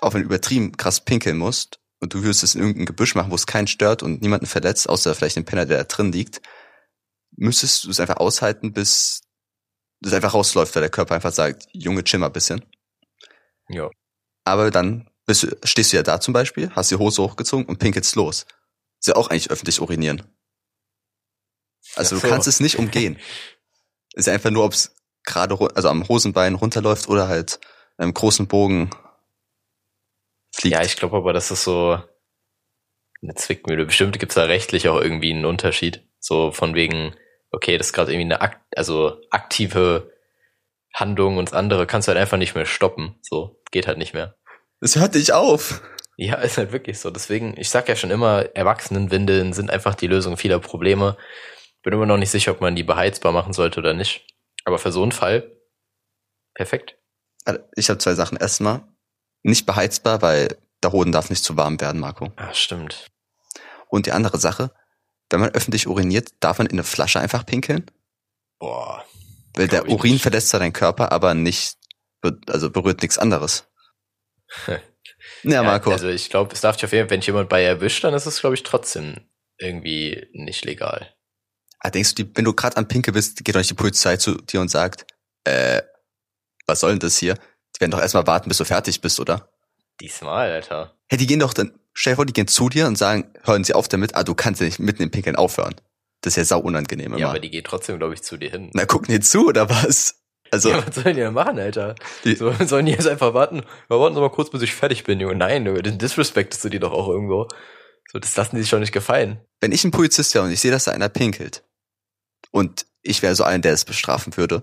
auch 0.00 0.14
wenn 0.14 0.22
du 0.22 0.26
übertrieben 0.26 0.76
krass 0.76 1.04
pinkeln 1.04 1.36
musst 1.38 1.80
und 2.00 2.14
du 2.14 2.22
würdest 2.22 2.42
es 2.42 2.54
in 2.54 2.60
irgendein 2.60 2.86
Gebüsch 2.86 3.14
machen, 3.14 3.30
wo 3.30 3.34
es 3.34 3.46
keinen 3.46 3.66
stört 3.66 4.02
und 4.02 4.22
niemanden 4.22 4.46
verletzt, 4.46 4.88
außer 4.88 5.14
vielleicht 5.14 5.36
den 5.36 5.44
Penner, 5.44 5.66
der 5.66 5.78
da 5.78 5.84
drin 5.84 6.12
liegt, 6.12 6.40
müsstest 7.36 7.84
du 7.84 7.90
es 7.90 8.00
einfach 8.00 8.16
aushalten, 8.16 8.72
bis 8.72 9.22
das 10.00 10.12
einfach 10.14 10.34
rausläuft, 10.34 10.74
weil 10.74 10.82
der 10.82 10.90
Körper 10.90 11.14
einfach 11.14 11.32
sagt, 11.32 11.66
Junge, 11.72 12.04
chill 12.04 12.18
mal 12.18 12.26
ein 12.26 12.32
bisschen. 12.32 12.64
Ja. 13.68 13.90
Aber 14.44 14.70
dann 14.70 15.10
bist 15.26 15.42
du, 15.42 15.56
stehst 15.64 15.92
du 15.92 15.96
ja 15.96 16.02
da 16.02 16.20
zum 16.20 16.32
Beispiel, 16.32 16.70
hast 16.70 16.90
die 16.90 16.96
Hose 16.96 17.22
hochgezogen 17.22 17.66
und 17.66 17.78
pinkelst 17.78 18.16
los. 18.16 18.46
Ist 19.00 19.08
ja 19.08 19.16
auch 19.16 19.28
eigentlich 19.28 19.50
öffentlich 19.50 19.80
urinieren. 19.80 20.22
Also 21.96 22.16
Ach 22.16 22.20
du 22.20 22.26
so. 22.26 22.32
kannst 22.32 22.48
es 22.48 22.60
nicht 22.60 22.78
umgehen. 22.78 23.18
Ist 24.14 24.26
ja 24.26 24.32
einfach 24.32 24.50
nur, 24.50 24.64
ob 24.64 24.72
es 24.72 24.94
gerade, 25.24 25.56
also 25.74 25.88
am 25.88 26.08
Hosenbein 26.08 26.54
runterläuft 26.54 27.08
oder 27.08 27.28
halt 27.28 27.60
in 27.96 28.04
einem 28.04 28.14
großen 28.14 28.48
Bogen 28.48 28.90
fliegt. 30.52 30.74
Ja, 30.74 30.82
ich 30.82 30.96
glaube 30.96 31.16
aber, 31.16 31.32
das 31.32 31.50
ist 31.50 31.62
so 31.62 32.02
eine 33.22 33.34
Zwickmühle. 33.34 33.86
Bestimmt 33.86 34.18
gibt's 34.18 34.34
da 34.34 34.44
rechtlich 34.44 34.88
auch 34.88 35.00
irgendwie 35.00 35.32
einen 35.32 35.44
Unterschied. 35.44 36.08
So 36.18 36.50
von 36.50 36.74
wegen, 36.74 37.14
okay, 37.50 37.78
das 37.78 37.88
ist 37.88 37.92
gerade 37.92 38.12
irgendwie 38.12 38.32
eine 38.32 38.40
akt 38.40 38.60
also 38.76 39.20
aktive 39.30 40.12
Handlung 40.92 41.36
und 41.36 41.50
das 41.50 41.54
andere 41.54 41.86
kannst 41.86 42.08
du 42.08 42.10
halt 42.10 42.20
einfach 42.20 42.38
nicht 42.38 42.54
mehr 42.54 42.66
stoppen. 42.66 43.16
So, 43.22 43.62
geht 43.70 43.86
halt 43.86 43.98
nicht 43.98 44.14
mehr. 44.14 44.36
Es 44.80 44.96
hört 44.96 45.14
dich 45.14 45.32
auf. 45.32 45.82
Ja, 46.22 46.34
ist 46.34 46.58
halt 46.58 46.70
wirklich 46.70 46.98
so. 46.98 47.10
Deswegen, 47.10 47.54
ich 47.56 47.70
sag 47.70 47.88
ja 47.88 47.96
schon 47.96 48.10
immer, 48.10 48.54
Erwachsenenwindeln 48.54 49.54
sind 49.54 49.70
einfach 49.70 49.94
die 49.94 50.06
Lösung 50.06 50.36
vieler 50.36 50.58
Probleme. 50.58 51.16
Bin 51.82 51.94
immer 51.94 52.04
noch 52.04 52.18
nicht 52.18 52.30
sicher, 52.30 52.52
ob 52.52 52.60
man 52.60 52.76
die 52.76 52.82
beheizbar 52.82 53.32
machen 53.32 53.54
sollte 53.54 53.80
oder 53.80 53.94
nicht. 53.94 54.26
Aber 54.66 54.78
für 54.78 54.92
so 54.92 55.02
einen 55.02 55.12
Fall, 55.12 55.50
perfekt. 56.52 56.98
Also, 57.46 57.60
Ich 57.74 57.88
habe 57.88 58.00
zwei 58.00 58.12
Sachen. 58.12 58.36
Erstmal, 58.36 58.82
nicht 59.42 59.64
beheizbar, 59.64 60.20
weil 60.20 60.58
der 60.82 60.92
Hoden 60.92 61.10
darf 61.10 61.30
nicht 61.30 61.42
zu 61.42 61.56
warm 61.56 61.80
werden, 61.80 62.02
Marco. 62.02 62.30
Ah, 62.36 62.52
stimmt. 62.52 63.06
Und 63.88 64.04
die 64.04 64.12
andere 64.12 64.36
Sache, 64.36 64.74
wenn 65.30 65.40
man 65.40 65.54
öffentlich 65.54 65.86
uriniert, 65.86 66.34
darf 66.40 66.58
man 66.58 66.66
in 66.66 66.74
eine 66.74 66.84
Flasche 66.84 67.18
einfach 67.18 67.46
pinkeln? 67.46 67.90
Boah. 68.58 69.06
Weil 69.54 69.68
der 69.68 69.88
Urin 69.88 70.12
nicht. 70.12 70.22
verlässt 70.22 70.50
zwar 70.50 70.60
deinen 70.60 70.74
Körper, 70.74 71.12
aber 71.12 71.32
nicht, 71.32 71.78
also 72.46 72.68
berührt 72.68 73.00
nichts 73.00 73.16
anderes. 73.16 73.66
Ja, 75.42 75.62
Marco. 75.62 75.90
Also 75.90 76.08
ich 76.08 76.30
glaube, 76.30 76.52
es 76.54 76.60
darf 76.60 76.76
dich 76.76 76.84
auf 76.84 76.92
jeden 76.92 77.08
Fall, 77.08 77.16
wenn 77.16 77.20
jemand 77.22 77.48
bei 77.48 77.62
erwischt, 77.62 78.04
dann 78.04 78.14
ist 78.14 78.26
es, 78.26 78.40
glaube 78.40 78.54
ich, 78.54 78.62
trotzdem 78.62 79.16
irgendwie 79.58 80.26
nicht 80.32 80.64
legal. 80.64 81.14
ah, 81.80 81.90
denkst 81.90 82.14
du, 82.14 82.24
wenn 82.34 82.44
du 82.44 82.52
gerade 82.54 82.76
am 82.76 82.88
Pinkel 82.88 83.12
bist, 83.14 83.44
geht 83.44 83.54
doch 83.54 83.60
nicht 83.60 83.70
die 83.70 83.74
Polizei 83.74 84.16
zu 84.16 84.34
dir 84.36 84.60
und 84.60 84.70
sagt, 84.70 85.06
äh, 85.44 85.82
was 86.66 86.80
soll 86.80 86.90
denn 86.90 86.98
das 87.00 87.16
hier? 87.18 87.34
Die 87.76 87.80
werden 87.80 87.90
doch 87.90 88.00
erstmal 88.00 88.26
warten, 88.26 88.48
bis 88.48 88.58
du 88.58 88.64
fertig 88.64 89.00
bist, 89.00 89.18
oder? 89.20 89.50
Diesmal, 90.00 90.50
Alter. 90.50 90.94
Hey, 91.08 91.18
die 91.18 91.26
gehen 91.26 91.40
doch 91.40 91.52
dann, 91.54 91.72
stell 91.92 92.12
dir 92.12 92.16
vor, 92.16 92.26
die 92.26 92.32
gehen 92.32 92.48
zu 92.48 92.68
dir 92.68 92.86
und 92.86 92.96
sagen, 92.96 93.32
hören 93.44 93.64
sie 93.64 93.74
auf 93.74 93.88
damit, 93.88 94.14
ah, 94.14 94.22
du 94.24 94.34
kannst 94.34 94.60
ja 94.60 94.66
nicht 94.66 94.78
mitten 94.78 95.02
im 95.02 95.10
Pinkeln 95.10 95.36
aufhören. 95.36 95.74
Das 96.22 96.32
ist 96.32 96.36
ja 96.36 96.44
sau 96.44 96.60
unangenehm 96.60 97.12
Ja, 97.12 97.18
immer. 97.18 97.28
aber 97.30 97.40
die 97.40 97.50
geht 97.50 97.66
trotzdem, 97.66 97.98
glaube 97.98 98.12
ich, 98.14 98.22
zu 98.22 98.36
dir 98.36 98.50
hin. 98.50 98.70
Na, 98.74 98.84
gucken 98.84 99.12
die 99.14 99.20
zu, 99.20 99.46
oder 99.48 99.68
was? 99.70 100.19
Also, 100.52 100.70
Ja, 100.70 100.84
was 100.86 100.94
sollen 100.94 101.14
die 101.14 101.20
denn 101.22 101.34
machen, 101.34 101.58
Alter? 101.58 101.94
Die- 102.24 102.34
so, 102.36 102.52
sollen 102.66 102.86
die 102.86 102.92
jetzt 102.92 103.06
einfach 103.06 103.34
warten? 103.34 103.62
Wir 103.88 103.98
warten 104.00 104.14
Sie 104.14 104.20
mal 104.20 104.30
kurz, 104.30 104.50
bis 104.50 104.62
ich 104.62 104.74
fertig 104.74 105.04
bin, 105.04 105.20
Junge. 105.20 105.34
Nein, 105.36 105.64
Junge, 105.66 105.82
den 105.82 105.98
disrespektest 105.98 106.64
du 106.64 106.68
die 106.68 106.80
doch 106.80 106.92
auch 106.92 107.08
irgendwo. 107.08 107.46
So, 108.12 108.18
das 108.18 108.36
lassen 108.36 108.56
die 108.56 108.62
sich 108.62 108.70
schon 108.70 108.80
nicht 108.80 108.92
gefallen. 108.92 109.40
wenn 109.60 109.70
ich 109.72 109.84
ein 109.84 109.92
Polizist 109.92 110.34
wäre 110.34 110.44
und 110.44 110.50
ich 110.50 110.60
sehe, 110.60 110.70
dass 110.72 110.84
da 110.84 110.90
einer 110.92 111.08
pinkelt 111.08 111.62
und 112.50 112.86
ich 113.02 113.22
wäre 113.22 113.34
so 113.36 113.44
einer, 113.44 113.60
der 113.60 113.72
es 113.74 113.84
bestrafen 113.84 114.36
würde, 114.36 114.62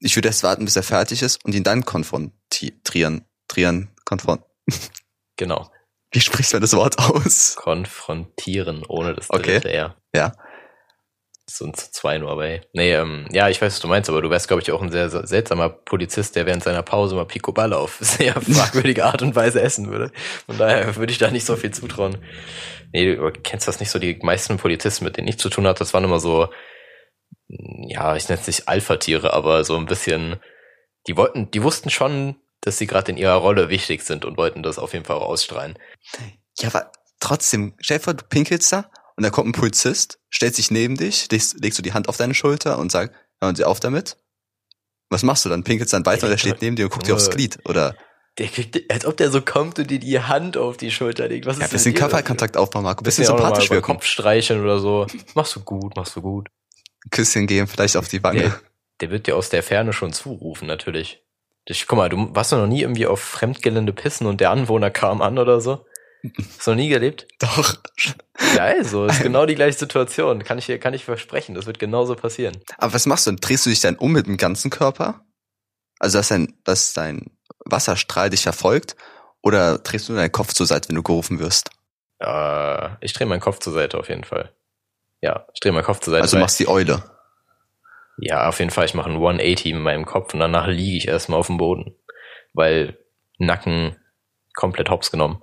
ich 0.00 0.14
würde 0.16 0.28
erst 0.28 0.42
warten, 0.42 0.66
bis 0.66 0.76
er 0.76 0.82
fertig 0.82 1.22
ist 1.22 1.42
und 1.46 1.54
ihn 1.54 1.64
dann 1.64 1.84
konfrontieren, 1.86 3.24
trieren, 3.48 3.88
konfront. 4.04 4.42
Genau. 5.36 5.70
Wie 6.12 6.20
spricht 6.20 6.52
man 6.52 6.60
das 6.62 6.74
Wort 6.74 6.98
aus? 6.98 7.56
Konfrontieren, 7.56 8.84
ohne 8.86 9.14
das 9.14 9.30
Okay. 9.30 9.54
dritte 9.60 9.72
R. 9.72 9.96
Ja. 10.14 10.32
So 11.48 11.64
ein 11.64 11.74
zu 11.74 11.92
zwei 11.92 12.18
nur, 12.18 12.30
aber 12.30 12.46
hey. 12.46 12.60
Nee, 12.72 12.92
ähm, 12.92 13.26
ja, 13.30 13.48
ich 13.48 13.62
weiß, 13.62 13.74
was 13.74 13.80
du 13.80 13.86
meinst, 13.86 14.10
aber 14.10 14.20
du 14.20 14.30
wärst, 14.30 14.48
glaube 14.48 14.62
ich, 14.62 14.72
auch 14.72 14.82
ein 14.82 14.90
sehr, 14.90 15.08
seltsamer 15.08 15.68
Polizist, 15.68 16.34
der 16.34 16.44
während 16.44 16.64
seiner 16.64 16.82
Pause 16.82 17.14
mal 17.14 17.24
Picoball 17.24 17.72
auf 17.72 17.98
sehr 18.00 18.34
fragwürdige 18.40 19.04
Art 19.04 19.22
und 19.22 19.36
Weise 19.36 19.60
essen 19.60 19.88
würde. 19.90 20.10
Von 20.46 20.58
daher 20.58 20.96
würde 20.96 21.12
ich 21.12 21.18
da 21.18 21.30
nicht 21.30 21.46
so 21.46 21.54
viel 21.54 21.70
zutrauen. 21.70 22.18
Nee, 22.92 23.14
du 23.14 23.30
kennst 23.30 23.68
das 23.68 23.78
nicht 23.78 23.90
so, 23.90 24.00
die 24.00 24.18
meisten 24.22 24.56
Polizisten, 24.56 25.04
mit 25.04 25.16
denen 25.16 25.28
ich 25.28 25.38
zu 25.38 25.48
tun 25.48 25.66
hatte, 25.66 25.80
das 25.80 25.94
waren 25.94 26.04
immer 26.04 26.18
so, 26.18 26.48
ja, 27.48 28.16
ich 28.16 28.28
nenne 28.28 28.40
es 28.40 28.46
nicht 28.46 28.68
Alpha-Tiere, 28.68 29.32
aber 29.32 29.64
so 29.64 29.76
ein 29.76 29.86
bisschen, 29.86 30.40
die 31.06 31.16
wollten, 31.16 31.50
die 31.52 31.62
wussten 31.62 31.90
schon, 31.90 32.36
dass 32.60 32.78
sie 32.78 32.88
gerade 32.88 33.12
in 33.12 33.18
ihrer 33.18 33.34
Rolle 33.34 33.68
wichtig 33.68 34.02
sind 34.02 34.24
und 34.24 34.36
wollten 34.36 34.64
das 34.64 34.78
auf 34.78 34.92
jeden 34.92 35.04
Fall 35.04 35.16
auch 35.16 35.28
ausstrahlen. 35.28 35.78
Ja, 36.58 36.70
aber 36.70 36.90
trotzdem, 37.20 37.74
vor, 38.00 38.14
du 38.14 38.24
pinkelst 38.24 38.72
da 38.72 38.90
und 39.16 39.22
da 39.22 39.30
kommt 39.30 39.48
ein 39.48 39.52
Polizist, 39.52 40.18
stellt 40.28 40.54
sich 40.54 40.70
neben 40.70 40.96
dich, 40.96 41.30
legst, 41.30 41.58
legst 41.60 41.78
du 41.78 41.82
die 41.82 41.94
Hand 41.94 42.08
auf 42.08 42.16
deine 42.16 42.34
Schulter 42.34 42.78
und 42.78 42.92
sagt, 42.92 43.14
hören 43.40 43.56
Sie 43.56 43.64
auf 43.64 43.80
damit. 43.80 44.16
Was 45.08 45.22
machst 45.22 45.44
du 45.44 45.48
dann? 45.48 45.64
Pinkelst 45.64 45.92
dann 45.92 46.04
weiter 46.04 46.22
Ja, 46.22 46.24
oder 46.24 46.30
der 46.30 46.38
steht 46.38 46.62
neben 46.62 46.76
dir 46.76 46.84
und 46.84 46.90
guckt 46.90 47.06
dir 47.06 47.14
aufs 47.14 47.30
Glied? 47.30 47.58
Oder 47.64 47.96
Der 48.38 48.48
kriegt, 48.48 48.90
als 48.90 49.06
ob 49.06 49.16
der 49.16 49.30
so 49.30 49.40
kommt 49.40 49.78
und 49.78 49.90
dir 49.90 50.00
die 50.00 50.20
Hand 50.20 50.56
auf 50.56 50.76
die 50.76 50.90
Schulter 50.90 51.28
legt. 51.28 51.46
Was 51.46 51.56
ist 51.56 51.62
ja, 51.62 51.68
denn 51.68 51.72
bisschen? 51.72 51.94
Körperkontakt 51.94 52.56
aufbauen, 52.56 52.82
Marco. 52.82 53.02
Bisschen 53.02 53.22
Bisschen 53.22 53.38
sympathisch 53.38 53.70
wirken. 53.70 53.86
Kopf 53.86 54.04
streicheln 54.04 54.62
oder 54.62 54.80
so. 54.80 55.06
Machst 55.34 55.54
du 55.56 55.60
gut, 55.60 55.96
machst 55.96 56.16
du 56.16 56.22
gut. 56.22 56.48
Küsschen 57.10 57.46
geben, 57.46 57.68
vielleicht 57.68 57.96
auf 57.96 58.08
die 58.08 58.22
Wange. 58.22 58.40
Der, 58.40 58.60
der 59.00 59.10
wird 59.10 59.26
dir 59.28 59.36
aus 59.36 59.48
der 59.48 59.62
Ferne 59.62 59.92
schon 59.92 60.12
zurufen, 60.12 60.66
natürlich. 60.66 61.22
Ich, 61.66 61.86
guck 61.86 61.96
mal, 61.96 62.08
du 62.08 62.34
warst 62.34 62.52
du 62.52 62.56
noch 62.56 62.66
nie 62.66 62.82
irgendwie 62.82 63.06
auf 63.06 63.20
Fremdgelände 63.20 63.92
pissen 63.92 64.26
und 64.26 64.40
der 64.40 64.50
Anwohner 64.50 64.90
kam 64.90 65.22
an 65.22 65.38
oder 65.38 65.60
so? 65.60 65.84
Hast 66.22 66.66
du 66.66 66.70
noch 66.70 66.76
nie 66.76 66.88
gelebt? 66.88 67.26
Doch. 67.38 67.76
Ja, 68.54 68.64
also, 68.64 69.06
ist 69.06 69.22
genau 69.22 69.46
die 69.46 69.54
gleiche 69.54 69.78
Situation. 69.78 70.42
Kann 70.44 70.58
ich 70.58 70.66
dir, 70.66 70.78
kann 70.78 70.94
ich 70.94 71.04
versprechen. 71.04 71.54
Das 71.54 71.66
wird 71.66 71.78
genauso 71.78 72.14
passieren. 72.14 72.58
Aber 72.78 72.92
was 72.92 73.06
machst 73.06 73.26
du 73.26 73.30
denn? 73.30 73.40
Drehst 73.40 73.66
du 73.66 73.70
dich 73.70 73.80
dann 73.80 73.96
um 73.96 74.12
mit 74.12 74.26
dem 74.26 74.36
ganzen 74.36 74.70
Körper? 74.70 75.24
Also, 75.98 76.18
dass 76.18 76.28
dein, 76.28 76.54
dass 76.64 76.92
dein 76.92 77.30
Wasserstrahl 77.64 78.30
dich 78.30 78.42
verfolgt? 78.42 78.96
Oder 79.42 79.78
drehst 79.78 80.08
du 80.08 80.14
deinen 80.14 80.32
Kopf 80.32 80.52
zur 80.52 80.66
Seite, 80.66 80.88
wenn 80.88 80.96
du 80.96 81.02
gerufen 81.02 81.38
wirst? 81.38 81.70
Äh, 82.18 82.88
ich 83.00 83.12
drehe 83.12 83.26
meinen 83.26 83.40
Kopf 83.40 83.58
zur 83.58 83.72
Seite 83.72 83.98
auf 83.98 84.08
jeden 84.08 84.24
Fall. 84.24 84.52
Ja, 85.20 85.46
ich 85.54 85.60
drehe 85.60 85.72
meinen 85.72 85.84
Kopf 85.84 86.00
zur 86.00 86.12
Seite. 86.12 86.22
Also 86.22 86.38
machst 86.38 86.58
die 86.58 86.68
Eule. 86.68 87.02
Ja, 88.18 88.48
auf 88.48 88.58
jeden 88.58 88.70
Fall. 88.70 88.86
Ich 88.86 88.94
mache 88.94 89.10
ein 89.10 89.16
180 89.16 89.74
mit 89.74 89.82
meinem 89.82 90.06
Kopf 90.06 90.32
und 90.34 90.40
danach 90.40 90.66
liege 90.66 90.96
ich 90.96 91.08
erstmal 91.08 91.38
auf 91.38 91.48
dem 91.48 91.58
Boden. 91.58 91.94
Weil 92.54 92.98
Nacken 93.38 93.96
komplett 94.54 94.90
hops 94.90 95.10
genommen. 95.10 95.42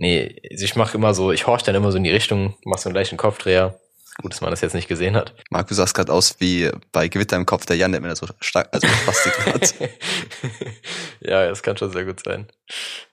Nee, 0.00 0.40
also 0.50 0.64
ich 0.64 0.76
mache 0.76 0.96
immer 0.96 1.12
so, 1.12 1.30
ich 1.30 1.46
horch 1.46 1.62
dann 1.62 1.74
immer 1.74 1.92
so 1.92 1.98
in 1.98 2.04
die 2.04 2.10
Richtung, 2.10 2.56
mach 2.64 2.78
so 2.78 2.88
einen 2.88 2.94
gleichen 2.94 3.18
Kopfdreher. 3.18 3.78
Gut, 4.22 4.32
dass 4.32 4.40
man 4.40 4.50
das 4.50 4.62
jetzt 4.62 4.72
nicht 4.72 4.88
gesehen 4.88 5.14
hat. 5.14 5.34
Marco 5.50 5.74
sahst 5.74 5.94
gerade 5.94 6.10
aus 6.10 6.36
wie 6.40 6.70
bei 6.90 7.08
Gewitter 7.08 7.36
im 7.36 7.44
Kopf 7.44 7.66
der 7.66 7.76
Jan, 7.76 7.92
der 7.92 8.00
mir 8.00 8.16
so 8.16 8.26
stark, 8.40 8.70
also 8.72 8.88
Spastik 8.88 9.46
hat. 9.46 9.74
ja, 11.20 11.46
das 11.46 11.62
kann 11.62 11.76
schon 11.76 11.92
sehr 11.92 12.06
gut 12.06 12.24
sein. 12.24 12.48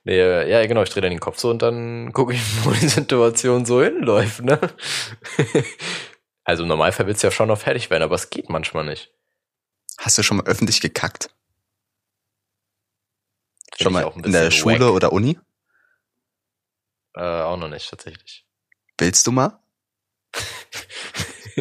Nee, 0.04 0.18
äh, 0.18 0.50
ja, 0.50 0.66
genau, 0.66 0.82
ich 0.82 0.88
drehe 0.88 1.02
dann 1.02 1.10
den 1.10 1.20
Kopf 1.20 1.38
so 1.38 1.50
und 1.50 1.60
dann 1.60 2.14
gucke 2.14 2.32
ich, 2.32 2.40
wo 2.64 2.70
die 2.70 2.88
Situation 2.88 3.66
so 3.66 3.82
hinläuft, 3.82 4.42
ne? 4.42 4.58
also 6.44 6.62
im 6.62 6.70
Normalfall 6.70 7.06
willst 7.06 7.22
du 7.22 7.26
ja 7.26 7.30
schon 7.30 7.48
noch 7.48 7.58
fertig 7.58 7.90
werden, 7.90 8.02
aber 8.02 8.14
es 8.14 8.30
geht 8.30 8.48
manchmal 8.48 8.86
nicht. 8.86 9.10
Hast 9.98 10.16
du 10.16 10.22
schon 10.22 10.38
mal 10.38 10.46
öffentlich 10.46 10.80
gekackt? 10.80 11.28
Find 13.76 13.82
Schon 13.82 13.92
mal 13.92 14.10
in 14.24 14.32
der 14.32 14.46
bisschen 14.46 14.52
Schule 14.52 14.86
wack. 14.86 14.94
oder 14.94 15.12
Uni? 15.12 15.38
Äh, 17.18 17.42
auch 17.42 17.56
noch 17.56 17.68
nicht, 17.68 17.90
tatsächlich. 17.90 18.44
Willst 18.96 19.26
du 19.26 19.32
mal? 19.32 19.58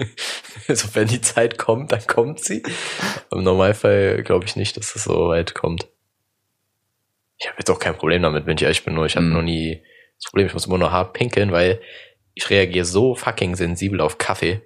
also 0.67 0.93
wenn 0.93 1.07
die 1.07 1.21
Zeit 1.21 1.57
kommt, 1.57 1.91
dann 1.91 2.05
kommt 2.05 2.43
sie. 2.43 2.61
Im 3.31 3.41
Normalfall 3.43 4.21
glaube 4.23 4.45
ich 4.45 4.55
nicht, 4.55 4.77
dass 4.77 4.95
es 4.95 5.03
so 5.05 5.29
weit 5.29 5.55
kommt. 5.55 5.87
Ich 7.39 7.47
habe 7.47 7.57
jetzt 7.59 7.71
auch 7.71 7.79
kein 7.79 7.97
Problem 7.97 8.21
damit, 8.21 8.45
wenn 8.45 8.57
ich 8.57 8.63
ehrlich 8.63 8.83
bin, 8.85 8.93
nur 8.93 9.05
ich 9.07 9.15
habe 9.15 9.25
Mhm. 9.25 9.33
noch 9.33 9.41
nie 9.41 9.83
das 10.19 10.29
Problem, 10.31 10.47
ich 10.47 10.53
muss 10.53 10.65
immer 10.67 10.77
nur 10.77 10.91
hart 10.91 11.13
pinkeln, 11.13 11.51
weil 11.51 11.81
ich 12.35 12.49
reagiere 12.49 12.85
so 12.85 13.15
fucking 13.15 13.55
sensibel 13.55 14.01
auf 14.01 14.17
Kaffee. 14.17 14.61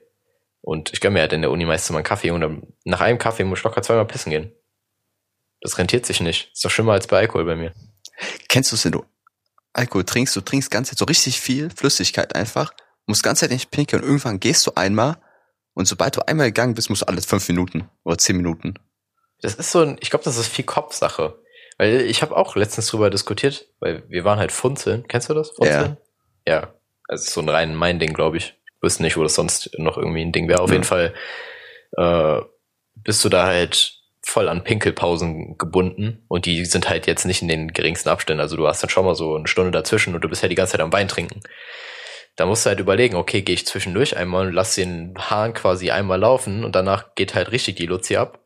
Und 0.62 0.92
ich 0.94 1.00
gönn 1.02 1.14
mir 1.14 1.22
halt 1.22 1.34
in 1.34 1.42
der 1.42 1.52
Uni 1.52 1.66
meistens 1.66 1.92
mal 1.92 2.00
einen 2.00 2.06
Kaffee 2.06 2.32
und 2.32 2.42
dann 2.42 2.74
nach 2.84 3.02
einem 3.02 3.18
Kaffee 3.18 3.44
muss 3.46 3.60
ich 3.60 3.64
locker 3.64 3.82
zweimal 3.82 4.06
pissen 4.08 4.30
gehen. 4.30 4.54
Das 5.62 5.78
rentiert 5.78 6.06
sich 6.06 6.20
nicht. 6.22 6.52
Ist 6.54 6.64
doch 6.66 6.70
schlimmer 6.70 6.94
als 6.94 7.08
bei 7.08 7.18
Alkohol 7.18 7.46
bei 7.46 7.56
mir. 7.56 7.74
Kennst 8.50 8.72
du 8.72 8.76
es, 8.76 8.86
wenn 8.86 8.92
du 8.94 9.06
Alkohol 9.74 10.04
trinkst? 10.04 10.36
Du 10.36 10.42
trinkst 10.42 10.70
ganz 10.72 10.92
so 10.98 11.06
richtig 11.06 11.40
viel 11.40 11.70
Flüssigkeit 11.70 12.36
einfach, 12.36 12.74
musst 13.06 13.24
ganz 13.24 13.40
Zeit 13.40 13.52
nicht 13.52 13.72
pinkeln 13.72 14.02
und 14.02 14.08
irgendwann 14.08 14.40
gehst 14.40 14.66
du 14.68 14.72
einmal 14.76 15.18
und 15.74 15.88
sobald 15.88 16.18
du 16.18 16.22
einmal 16.28 16.48
gegangen 16.48 16.74
bist, 16.74 16.90
musst 16.90 17.04
du 17.04 17.08
alle 17.08 17.22
fünf 17.22 17.48
Minuten 17.48 17.90
oder 18.04 18.18
zehn 18.18 18.38
Minuten. 18.38 18.74
Das 19.42 19.56
ist 19.56 19.72
so 19.72 19.80
ein, 19.82 19.98
ich 20.02 20.10
glaube, 20.10 20.26
das 20.26 20.38
ist 20.38 20.48
viel 20.48 20.66
Kopfsache. 20.66 21.40
Weil 21.78 22.02
ich 22.02 22.22
habe 22.22 22.36
auch 22.38 22.56
letztens 22.56 22.88
drüber 22.88 23.10
diskutiert, 23.10 23.68
weil 23.80 24.04
wir 24.08 24.24
waren 24.24 24.38
halt 24.38 24.52
Funzeln. 24.52 25.08
Kennst 25.08 25.30
du 25.30 25.34
das? 25.34 25.50
Funzeln? 25.50 25.98
Ja. 26.48 26.54
Ja. 26.62 26.74
Also 27.08 27.32
so 27.32 27.42
ein 27.42 27.50
rein 27.50 27.74
mein 27.76 27.98
Ding, 27.98 28.14
glaube 28.14 28.38
ich. 28.38 28.56
Ich 28.68 28.84
wüsste 28.84 29.02
nicht, 29.02 29.18
wo 29.18 29.24
das 29.24 29.34
sonst 29.34 29.72
noch 29.80 29.98
irgendwie 29.98 30.22
ein 30.22 30.32
Ding 30.32 30.48
wäre. 30.48 30.62
Auf 30.62 30.70
Mhm. 30.70 30.74
jeden 30.74 30.84
Fall 30.84 31.14
äh, 31.98 32.42
bist 32.96 33.26
du 33.26 33.30
da 33.30 33.48
halt 33.48 34.00
voll 34.24 34.50
an 34.50 34.64
Pinkelpausen 34.64 35.58
gebunden 35.58 36.24
und 36.28 36.46
die 36.46 36.66
sind 36.66 36.90
halt 36.90 37.08
jetzt 37.08 37.26
nicht 37.26 37.42
in 37.42 37.48
den 37.48 37.74
geringsten 37.74 38.10
Abständen. 38.10 38.42
Also 38.42 38.56
du 38.56 38.68
hast 38.68 38.82
dann 38.84 38.90
schon 38.90 39.06
mal 39.06 39.16
so 39.16 39.36
eine 39.36 39.48
Stunde 39.48 39.72
dazwischen 39.72 40.14
und 40.14 40.24
du 40.24 40.30
bist 40.30 40.44
ja 40.44 40.50
die 40.50 40.56
ganze 40.56 40.74
Zeit 40.74 40.82
am 40.82 40.94
Wein 40.94 41.08
trinken. 41.08 41.42
Da 42.36 42.46
musst 42.46 42.66
du 42.66 42.70
halt 42.70 42.80
überlegen, 42.80 43.16
okay, 43.16 43.42
gehe 43.42 43.56
ich 43.56 43.66
zwischendurch 43.66 44.16
einmal 44.16 44.48
und 44.48 44.54
lass 44.54 44.76
den 44.76 45.16
Hahn 45.18 45.54
quasi 45.54 45.92
einmal 45.92 46.20
laufen 46.20 46.64
und 46.64 46.76
danach 46.76 47.16
geht 47.16 47.36
halt 47.36 47.52
richtig 47.52 47.76
die 47.76 47.88
Luzi 47.88 48.16
ab. 48.16 48.40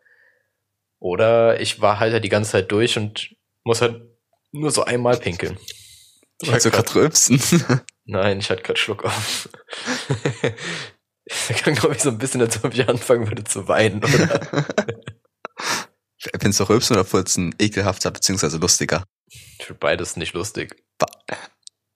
Oder 0.99 1.59
ich 1.59 1.81
war 1.81 1.99
halt, 1.99 2.13
halt 2.13 2.23
die 2.23 2.29
ganze 2.29 2.51
Zeit 2.51 2.71
durch 2.71 2.97
und 2.97 3.35
muss 3.63 3.81
halt 3.81 4.01
nur 4.51 4.71
so 4.71 4.85
einmal 4.85 5.17
pinkeln. 5.17 5.57
Wolltest 6.43 6.65
du 6.65 6.71
gerade 6.71 6.95
rülpsen? 6.95 7.41
Nein, 8.05 8.39
ich 8.39 8.49
hatte 8.49 8.63
gerade 8.63 8.79
Schluck 8.79 9.03
auf. 9.05 9.49
Ich 11.25 11.57
kann, 11.63 11.75
glaube 11.75 11.95
ich, 11.95 12.01
so 12.01 12.09
ein 12.09 12.17
bisschen, 12.17 12.41
als 12.41 12.63
ob 12.63 12.73
ich 12.73 12.87
anfangen 12.87 13.27
würde 13.27 13.43
zu 13.43 13.67
weinen, 13.67 14.03
oder? 14.03 14.67
Findest 16.39 16.59
du 16.59 16.63
rülpsen 16.69 16.95
oder 16.95 17.05
furzen 17.05 17.53
ekelhafter 17.59 18.11
beziehungsweise 18.11 18.57
lustiger? 18.57 19.03
Ich 19.27 19.65
finde 19.65 19.79
beides 19.79 20.15
nicht 20.17 20.33
lustig. 20.33 20.83
Ba- 20.97 21.05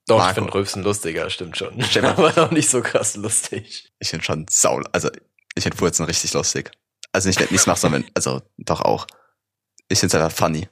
Doch, 0.08 0.18
ich 0.18 0.24
Marco. 0.24 0.34
finde 0.36 0.54
Rülpsen 0.54 0.84
lustiger, 0.84 1.30
stimmt 1.30 1.58
schon. 1.58 1.78
Mal- 1.78 2.06
Aber 2.06 2.34
noch 2.34 2.52
nicht 2.52 2.70
so 2.70 2.82
krass 2.82 3.16
lustig. 3.16 3.92
Ich 4.00 4.10
finde 4.10 4.26
schon 4.26 4.46
saul, 4.50 4.86
also 4.92 5.10
ich 5.56 5.64
finde 5.64 5.78
Furzen 5.78 6.06
richtig 6.06 6.34
lustig. 6.34 6.72
Also 7.12 7.28
nicht, 7.28 7.40
wenn 7.40 7.48
ich 7.48 7.56
es 7.62 7.66
mache, 7.68 7.80
sondern 7.80 8.04
wenn, 8.04 8.12
also 8.14 8.42
doch 8.58 8.82
auch. 8.82 9.08
Ich 9.88 10.00
finde 10.00 10.16
es 10.16 10.22
einfach 10.24 10.36
funny. 10.38 10.68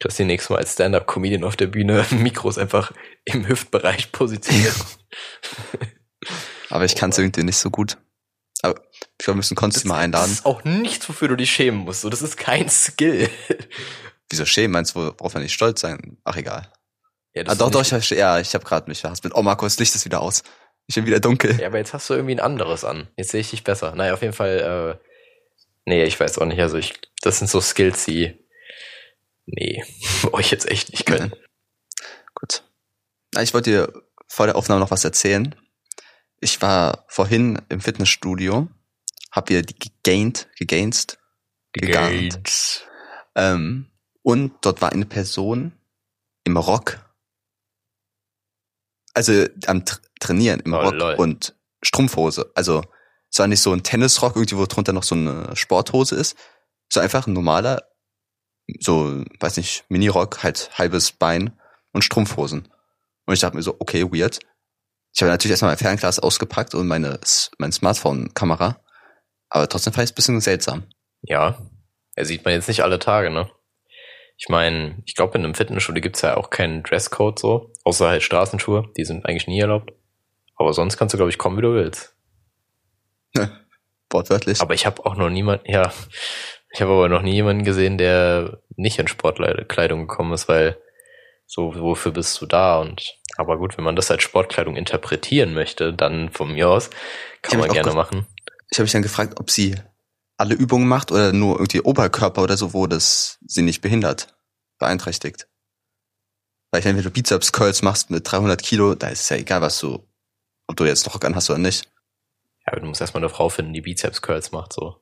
Du 0.00 0.08
hast 0.08 0.18
die 0.18 0.24
nächste 0.24 0.52
Mal 0.52 0.58
als 0.58 0.72
Stand-Up-Comedian 0.74 1.44
auf 1.44 1.56
der 1.56 1.68
Bühne 1.68 2.04
Mikros 2.10 2.58
einfach 2.58 2.92
im 3.24 3.46
Hüftbereich 3.48 4.12
positioniert. 4.12 4.74
Aber 6.70 6.84
ich 6.84 6.94
kann 6.96 7.10
es 7.10 7.18
irgendwie 7.18 7.44
nicht 7.44 7.56
so 7.58 7.70
gut. 7.70 7.98
Aber 9.22 9.24
ich 9.24 9.24
glaube, 9.24 9.36
wir 9.36 9.38
müssen 9.38 9.54
Konsti 9.56 9.86
mal 9.88 9.94
Das 9.96 10.04
einladen. 10.04 10.32
ist 10.32 10.46
auch 10.46 10.64
nichts, 10.64 11.08
wofür 11.08 11.28
du 11.28 11.36
dich 11.36 11.50
schämen 11.52 11.80
musst. 11.80 12.00
So, 12.00 12.10
das 12.10 12.22
ist 12.22 12.36
kein 12.36 12.68
Skill. 12.68 13.28
Wieso 14.30 14.44
schämen? 14.46 14.72
Meinst 14.72 14.94
du, 14.94 15.00
worauf 15.18 15.34
wir 15.34 15.40
nicht 15.40 15.52
stolz 15.52 15.80
sein? 15.80 16.18
Ach, 16.24 16.36
egal. 16.36 16.72
Ja, 17.34 17.42
Ah, 17.42 17.44
das 17.44 17.58
doch, 17.58 17.70
doch, 17.70 17.80
ich, 17.92 18.10
ja, 18.10 18.40
ich 18.40 18.52
habe 18.54 18.64
gerade 18.64 18.88
mich 18.88 19.00
verhaspelt. 19.00 19.34
Oh, 19.34 19.42
Marco, 19.42 19.64
das 19.64 19.78
Licht 19.78 19.94
ist 19.94 20.04
wieder 20.04 20.20
aus. 20.20 20.42
Ich 20.86 20.96
bin 20.96 21.06
wieder 21.06 21.20
dunkel. 21.20 21.58
Ja, 21.60 21.68
aber 21.68 21.78
jetzt 21.78 21.92
hast 21.94 22.10
du 22.10 22.14
irgendwie 22.14 22.34
ein 22.34 22.40
anderes 22.40 22.84
an. 22.84 23.08
Jetzt 23.16 23.30
sehe 23.30 23.40
ich 23.40 23.50
dich 23.50 23.62
besser. 23.64 23.94
Naja, 23.94 24.12
auf 24.14 24.22
jeden 24.22 24.34
Fall, 24.34 24.98
äh, 25.00 25.08
nee, 25.86 26.04
ich 26.04 26.18
weiß 26.18 26.38
auch 26.38 26.44
nicht. 26.46 26.60
Also 26.60 26.76
ich, 26.76 26.94
das 27.22 27.38
sind 27.38 27.48
so 27.48 27.60
Skills, 27.60 28.04
die, 28.04 28.36
nee, 29.46 29.82
euch 30.32 30.50
jetzt 30.50 30.68
echt 30.68 30.90
nicht 30.90 31.06
können. 31.06 31.32
Gut. 32.34 32.64
Na, 33.32 33.42
ich 33.42 33.54
wollte 33.54 33.70
dir 33.70 33.92
vor 34.26 34.46
der 34.46 34.56
Aufnahme 34.56 34.80
noch 34.80 34.90
was 34.90 35.04
erzählen. 35.04 35.54
Ich 36.40 36.60
war 36.60 37.04
vorhin 37.08 37.62
im 37.68 37.80
Fitnessstudio, 37.80 38.68
hab 39.32 39.48
hier 39.48 39.62
die 39.62 39.78
gegaint, 39.78 40.48
gegainst, 40.56 41.18
gegarnt. 41.72 42.34
Gates. 42.34 42.82
Ähm, 43.34 43.90
und 44.22 44.52
dort 44.60 44.80
war 44.82 44.92
eine 44.92 45.06
Person 45.06 45.72
im 46.44 46.56
Rock. 46.56 46.98
Also 49.14 49.46
am 49.66 49.84
Tr 49.84 49.98
Trainieren 50.20 50.60
im 50.60 50.72
Oh, 50.72 50.78
Rock 50.78 50.94
lol. 50.94 51.14
und 51.16 51.56
Strumpfhose. 51.82 52.52
Also 52.54 52.84
es 53.28 53.40
war 53.40 53.48
nicht 53.48 53.60
so 53.60 53.72
ein 53.72 53.82
Tennisrock, 53.82 54.36
irgendwie, 54.36 54.56
wo 54.56 54.66
drunter 54.66 54.92
noch 54.92 55.02
so 55.02 55.16
eine 55.16 55.56
Sporthose 55.56 56.14
ist. 56.14 56.36
So 56.92 57.00
einfach 57.00 57.26
ein 57.26 57.32
normaler, 57.32 57.82
so, 58.78 59.24
weiß 59.40 59.56
nicht, 59.56 59.84
Minirock, 59.88 60.44
halt 60.44 60.70
halbes 60.78 61.10
Bein 61.10 61.58
und 61.92 62.04
Strumpfhosen. 62.04 62.68
Und 63.26 63.34
ich 63.34 63.40
dachte 63.40 63.56
mir 63.56 63.64
so, 63.64 63.74
okay, 63.80 64.04
weird. 64.12 64.38
Ich 65.12 65.22
habe 65.22 65.30
natürlich 65.30 65.50
erstmal 65.50 65.72
mein 65.72 65.78
Fernglas 65.78 66.20
ausgepackt 66.20 66.76
und 66.76 66.86
meine, 66.86 67.18
meine 67.58 67.72
Smartphone-Kamera. 67.72 68.80
Aber 69.54 69.68
trotzdem 69.68 69.92
fand 69.92 70.04
ich 70.04 70.10
es 70.10 70.12
ein 70.12 70.16
bisschen 70.16 70.40
seltsam. 70.40 70.84
Ja, 71.20 71.58
er 72.14 72.24
sieht 72.24 72.44
man 72.44 72.54
jetzt 72.54 72.68
nicht 72.68 72.82
alle 72.82 72.98
Tage, 72.98 73.28
ne? 73.30 73.50
Ich 74.38 74.48
meine, 74.48 74.96
ich 75.04 75.14
glaube, 75.14 75.36
in 75.36 75.44
einem 75.44 75.54
Fitnessstudio 75.54 76.00
gibt's 76.00 76.22
ja 76.22 76.36
auch 76.38 76.48
keinen 76.48 76.82
Dresscode 76.82 77.38
so, 77.38 77.70
außer 77.84 78.08
halt 78.08 78.22
Straßenschuhe, 78.22 78.90
die 78.96 79.04
sind 79.04 79.26
eigentlich 79.26 79.46
nie 79.46 79.60
erlaubt. 79.60 79.92
Aber 80.56 80.72
sonst 80.72 80.96
kannst 80.96 81.12
du, 81.12 81.18
glaube 81.18 81.30
ich, 81.30 81.36
kommen, 81.38 81.58
wie 81.58 81.62
du 81.62 81.74
willst. 81.74 82.16
Wortwörtlich. 84.10 84.60
Aber 84.60 84.74
ich 84.74 84.86
habe 84.86 85.04
auch 85.04 85.16
noch 85.16 85.28
niemand, 85.30 85.62
ja, 85.68 85.92
ich 86.70 86.80
habe 86.80 86.92
aber 86.92 87.08
noch 87.08 87.22
nie 87.22 87.34
jemanden 87.34 87.64
gesehen, 87.64 87.98
der 87.98 88.58
nicht 88.76 88.98
in 88.98 89.06
Sportkleidung 89.08 90.06
gekommen 90.08 90.32
ist, 90.32 90.48
weil 90.48 90.78
so, 91.46 91.74
wofür 91.78 92.12
bist 92.12 92.40
du 92.40 92.46
da? 92.46 92.80
Und 92.80 93.18
aber 93.36 93.58
gut, 93.58 93.76
wenn 93.76 93.84
man 93.84 93.96
das 93.96 94.10
als 94.10 94.22
Sportkleidung 94.22 94.76
interpretieren 94.76 95.52
möchte, 95.54 95.92
dann 95.92 96.30
von 96.30 96.52
mir 96.52 96.68
aus, 96.68 96.90
kann 97.42 97.60
man 97.60 97.70
gerne 97.70 97.90
ge- 97.90 97.96
machen. 97.96 98.26
Ich 98.72 98.78
habe 98.78 98.84
mich 98.84 98.92
dann 98.92 99.02
gefragt, 99.02 99.38
ob 99.38 99.50
sie 99.50 99.74
alle 100.38 100.54
Übungen 100.54 100.88
macht 100.88 101.12
oder 101.12 101.32
nur 101.32 101.56
irgendwie 101.56 101.82
Oberkörper 101.82 102.42
oder 102.42 102.56
so, 102.56 102.72
wo 102.72 102.86
das 102.86 103.38
sie 103.46 103.60
nicht 103.60 103.82
behindert, 103.82 104.34
beeinträchtigt. 104.78 105.46
Weil 106.70 106.80
ich 106.80 106.86
meine, 106.86 106.96
wenn 106.96 107.04
du 107.04 107.10
Bizeps 107.10 107.52
Curls 107.52 107.82
machst 107.82 108.10
mit 108.10 108.30
300 108.30 108.62
Kilo, 108.62 108.94
da 108.94 109.08
ist 109.08 109.20
es 109.20 109.28
ja 109.28 109.36
egal, 109.36 109.60
was 109.60 109.78
du, 109.78 110.08
ob 110.66 110.76
du 110.76 110.86
jetzt 110.86 111.04
noch 111.04 111.14
Rock 111.14 111.26
anhast 111.26 111.50
oder 111.50 111.58
nicht. 111.58 111.84
Ja, 112.66 112.72
aber 112.72 112.80
du 112.80 112.86
musst 112.86 113.02
erstmal 113.02 113.22
eine 113.22 113.28
Frau 113.28 113.50
finden, 113.50 113.74
die 113.74 113.82
Bizeps 113.82 114.22
Curls 114.22 114.52
macht, 114.52 114.72
so. 114.72 114.96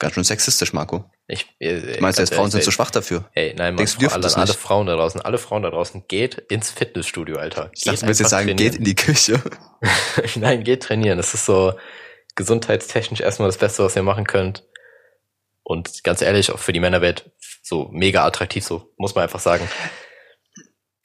Ganz 0.00 0.14
schön 0.14 0.24
sexistisch, 0.24 0.72
Marco. 0.72 1.08
Ich, 1.28 1.46
äh, 1.60 1.80
Du 1.80 1.86
meinst, 2.00 2.18
ganz 2.18 2.18
jetzt 2.18 2.28
Frauen 2.30 2.38
ehrlich, 2.42 2.52
sind 2.52 2.62
zu 2.64 2.70
ey, 2.70 2.74
schwach 2.74 2.90
dafür. 2.90 3.28
Ey, 3.34 3.54
nein, 3.56 3.76
Denkst 3.76 3.98
Mann, 4.00 4.08
du, 4.08 4.14
alle, 4.14 4.36
alle? 4.36 4.54
Frauen 4.54 4.86
da 4.86 4.96
draußen, 4.96 5.20
alle 5.20 5.38
Frauen 5.38 5.62
da 5.62 5.70
draußen, 5.70 6.04
geht 6.08 6.34
ins 6.34 6.70
Fitnessstudio, 6.70 7.36
Alter. 7.36 7.70
Ich 7.74 7.84
dachte, 7.84 8.00
du 8.00 8.06
willst 8.08 8.20
jetzt 8.20 8.30
sagen, 8.30 8.56
geht 8.56 8.76
in 8.76 8.84
die 8.84 8.96
Küche. 8.96 9.40
Nein, 10.36 10.64
geht 10.64 10.82
trainieren. 10.82 11.16
Das 11.16 11.34
ist 11.34 11.46
so 11.46 11.74
gesundheitstechnisch 12.38 13.20
erstmal 13.20 13.48
das 13.48 13.58
Beste, 13.58 13.84
was 13.84 13.96
ihr 13.96 14.04
machen 14.04 14.24
könnt. 14.24 14.64
Und 15.64 16.04
ganz 16.04 16.22
ehrlich, 16.22 16.50
auch 16.52 16.58
für 16.58 16.72
die 16.72 16.80
Männerwelt 16.80 17.32
so 17.62 17.88
mega 17.90 18.24
attraktiv, 18.24 18.64
so 18.64 18.94
muss 18.96 19.14
man 19.14 19.24
einfach 19.24 19.40
sagen. 19.40 19.68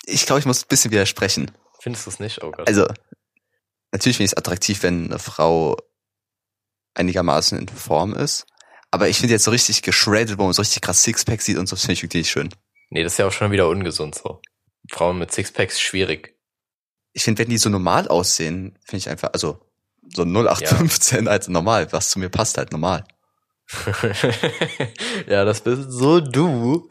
Ich 0.05 0.25
glaube, 0.25 0.39
ich 0.39 0.45
muss 0.45 0.63
ein 0.63 0.67
bisschen 0.69 0.91
widersprechen. 0.91 1.51
Findest 1.81 2.05
du 2.05 2.11
es 2.11 2.19
nicht? 2.19 2.43
Oh 2.43 2.51
Gott. 2.51 2.67
Also, 2.67 2.87
natürlich 3.91 4.17
finde 4.17 4.25
ich 4.25 4.31
es 4.31 4.37
attraktiv, 4.37 4.83
wenn 4.83 5.05
eine 5.05 5.19
Frau 5.19 5.75
einigermaßen 6.93 7.57
in 7.57 7.67
Form 7.67 8.13
ist. 8.13 8.45
Aber 8.91 9.09
ich 9.09 9.17
finde 9.17 9.33
jetzt 9.33 9.45
so 9.45 9.51
richtig 9.51 9.81
geschreddet, 9.81 10.37
wo 10.37 10.43
man 10.43 10.53
so 10.53 10.61
richtig 10.61 10.83
krass 10.83 11.01
Sixpack 11.01 11.41
sieht 11.41 11.57
und 11.57 11.67
so, 11.67 11.75
das 11.75 11.81
finde 11.81 11.93
ich 11.93 12.03
wirklich 12.03 12.29
schön. 12.29 12.49
nee, 12.91 13.03
das 13.03 13.13
ist 13.13 13.17
ja 13.17 13.27
auch 13.27 13.31
schon 13.31 13.51
wieder 13.51 13.67
ungesund 13.67 14.13
so. 14.13 14.39
Frauen 14.91 15.17
mit 15.17 15.31
Sixpacks 15.31 15.81
schwierig. 15.81 16.37
ich 17.13 17.23
finde, 17.23 17.39
wenn 17.41 17.49
die 17.49 17.57
so 17.57 17.69
normal 17.69 18.07
aussehen, 18.07 18.77
finde 18.85 18.97
ich 18.97 19.09
einfach, 19.09 19.31
also 19.33 19.72
so 20.13 20.23
0815 20.23 21.27
als 21.27 21.47
normal, 21.47 21.91
was 21.91 22.09
zu 22.09 22.19
mir 22.19 22.29
passt 22.29 22.57
halt 22.57 22.71
normal. 22.71 23.03
ja, 25.27 25.45
das 25.45 25.61
bist 25.61 25.91
so 25.91 26.19
du. 26.19 26.87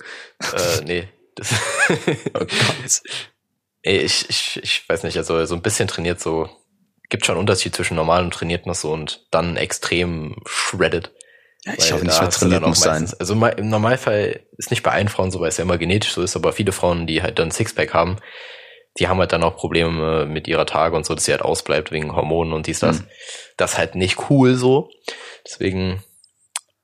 äh, 0.55 0.81
nee. 0.85 1.09
Das 1.37 1.49
Oh. 2.35 2.45
Ey, 3.85 3.99
ich, 3.99 4.29
ich, 4.31 4.61
ich 4.63 4.89
weiß 4.89 5.03
nicht, 5.03 5.17
also 5.17 5.45
so 5.45 5.55
ein 5.57 5.63
bisschen 5.63 5.89
trainiert 5.89 6.21
so, 6.21 6.49
gibt 7.09 7.27
schon 7.27 7.35
einen 7.35 7.41
Unterschied 7.41 7.75
zwischen 7.75 7.97
normal 7.97 8.23
und 8.23 8.33
trainiert 8.33 8.65
noch 8.67 8.75
so 8.77 8.93
und 8.93 9.27
dann 9.33 9.57
extrem 9.57 10.37
shredded. 10.47 11.13
Ja, 11.65 11.75
ich 11.79 11.93
hoffe 11.93 12.05
nicht 12.05 12.21
du 12.21 12.27
trainiert 12.29 12.67
muss 12.67 12.81
sein. 12.81 13.03
meistens- 13.03 13.15
Also 13.21 13.35
me- 13.35 13.51
im 13.57 13.69
Normalfall 13.69 14.41
ist 14.57 14.71
nicht 14.71 14.83
bei 14.83 14.93
allen 14.93 15.09
Frauen 15.09 15.31
so, 15.31 15.41
weil 15.41 15.49
es 15.49 15.57
ja 15.57 15.63
immer 15.65 15.79
genetisch 15.79 16.13
so 16.13 16.23
ist, 16.23 16.37
aber 16.37 16.53
viele 16.53 16.73
Frauen, 16.73 17.07
die 17.07 17.23
halt 17.23 17.39
dann 17.39 17.51
Sixpack 17.51 17.93
haben, 17.93 18.19
die 18.99 19.09
haben 19.09 19.19
halt 19.19 19.33
dann 19.33 19.43
auch 19.43 19.57
Probleme 19.57 20.27
mit 20.27 20.47
ihrer 20.49 20.67
Tage 20.67 20.97
und 20.97 21.07
so, 21.07 21.15
dass 21.15 21.25
sie 21.25 21.33
halt 21.33 21.43
ausbleibt 21.43 21.91
wegen 21.93 22.15
Hormonen 22.15 22.53
und 22.53 22.67
dies, 22.67 22.81
das. 22.81 22.99
Hm. 22.99 23.07
Das 23.57 23.73
ist 23.73 23.79
halt 23.79 23.95
nicht 23.95 24.31
cool 24.31 24.55
so. 24.55 24.91
Deswegen 25.47 26.03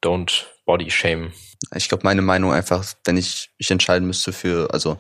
don't 0.03 0.45
body 0.65 0.91
shame. 0.91 1.33
Ich 1.75 1.89
glaube, 1.89 2.05
meine 2.05 2.23
Meinung 2.23 2.53
einfach, 2.53 2.85
wenn 3.05 3.17
ich 3.17 3.51
mich 3.59 3.71
entscheiden 3.71 4.07
müsste 4.07 4.33
für, 4.33 4.73
also 4.73 4.99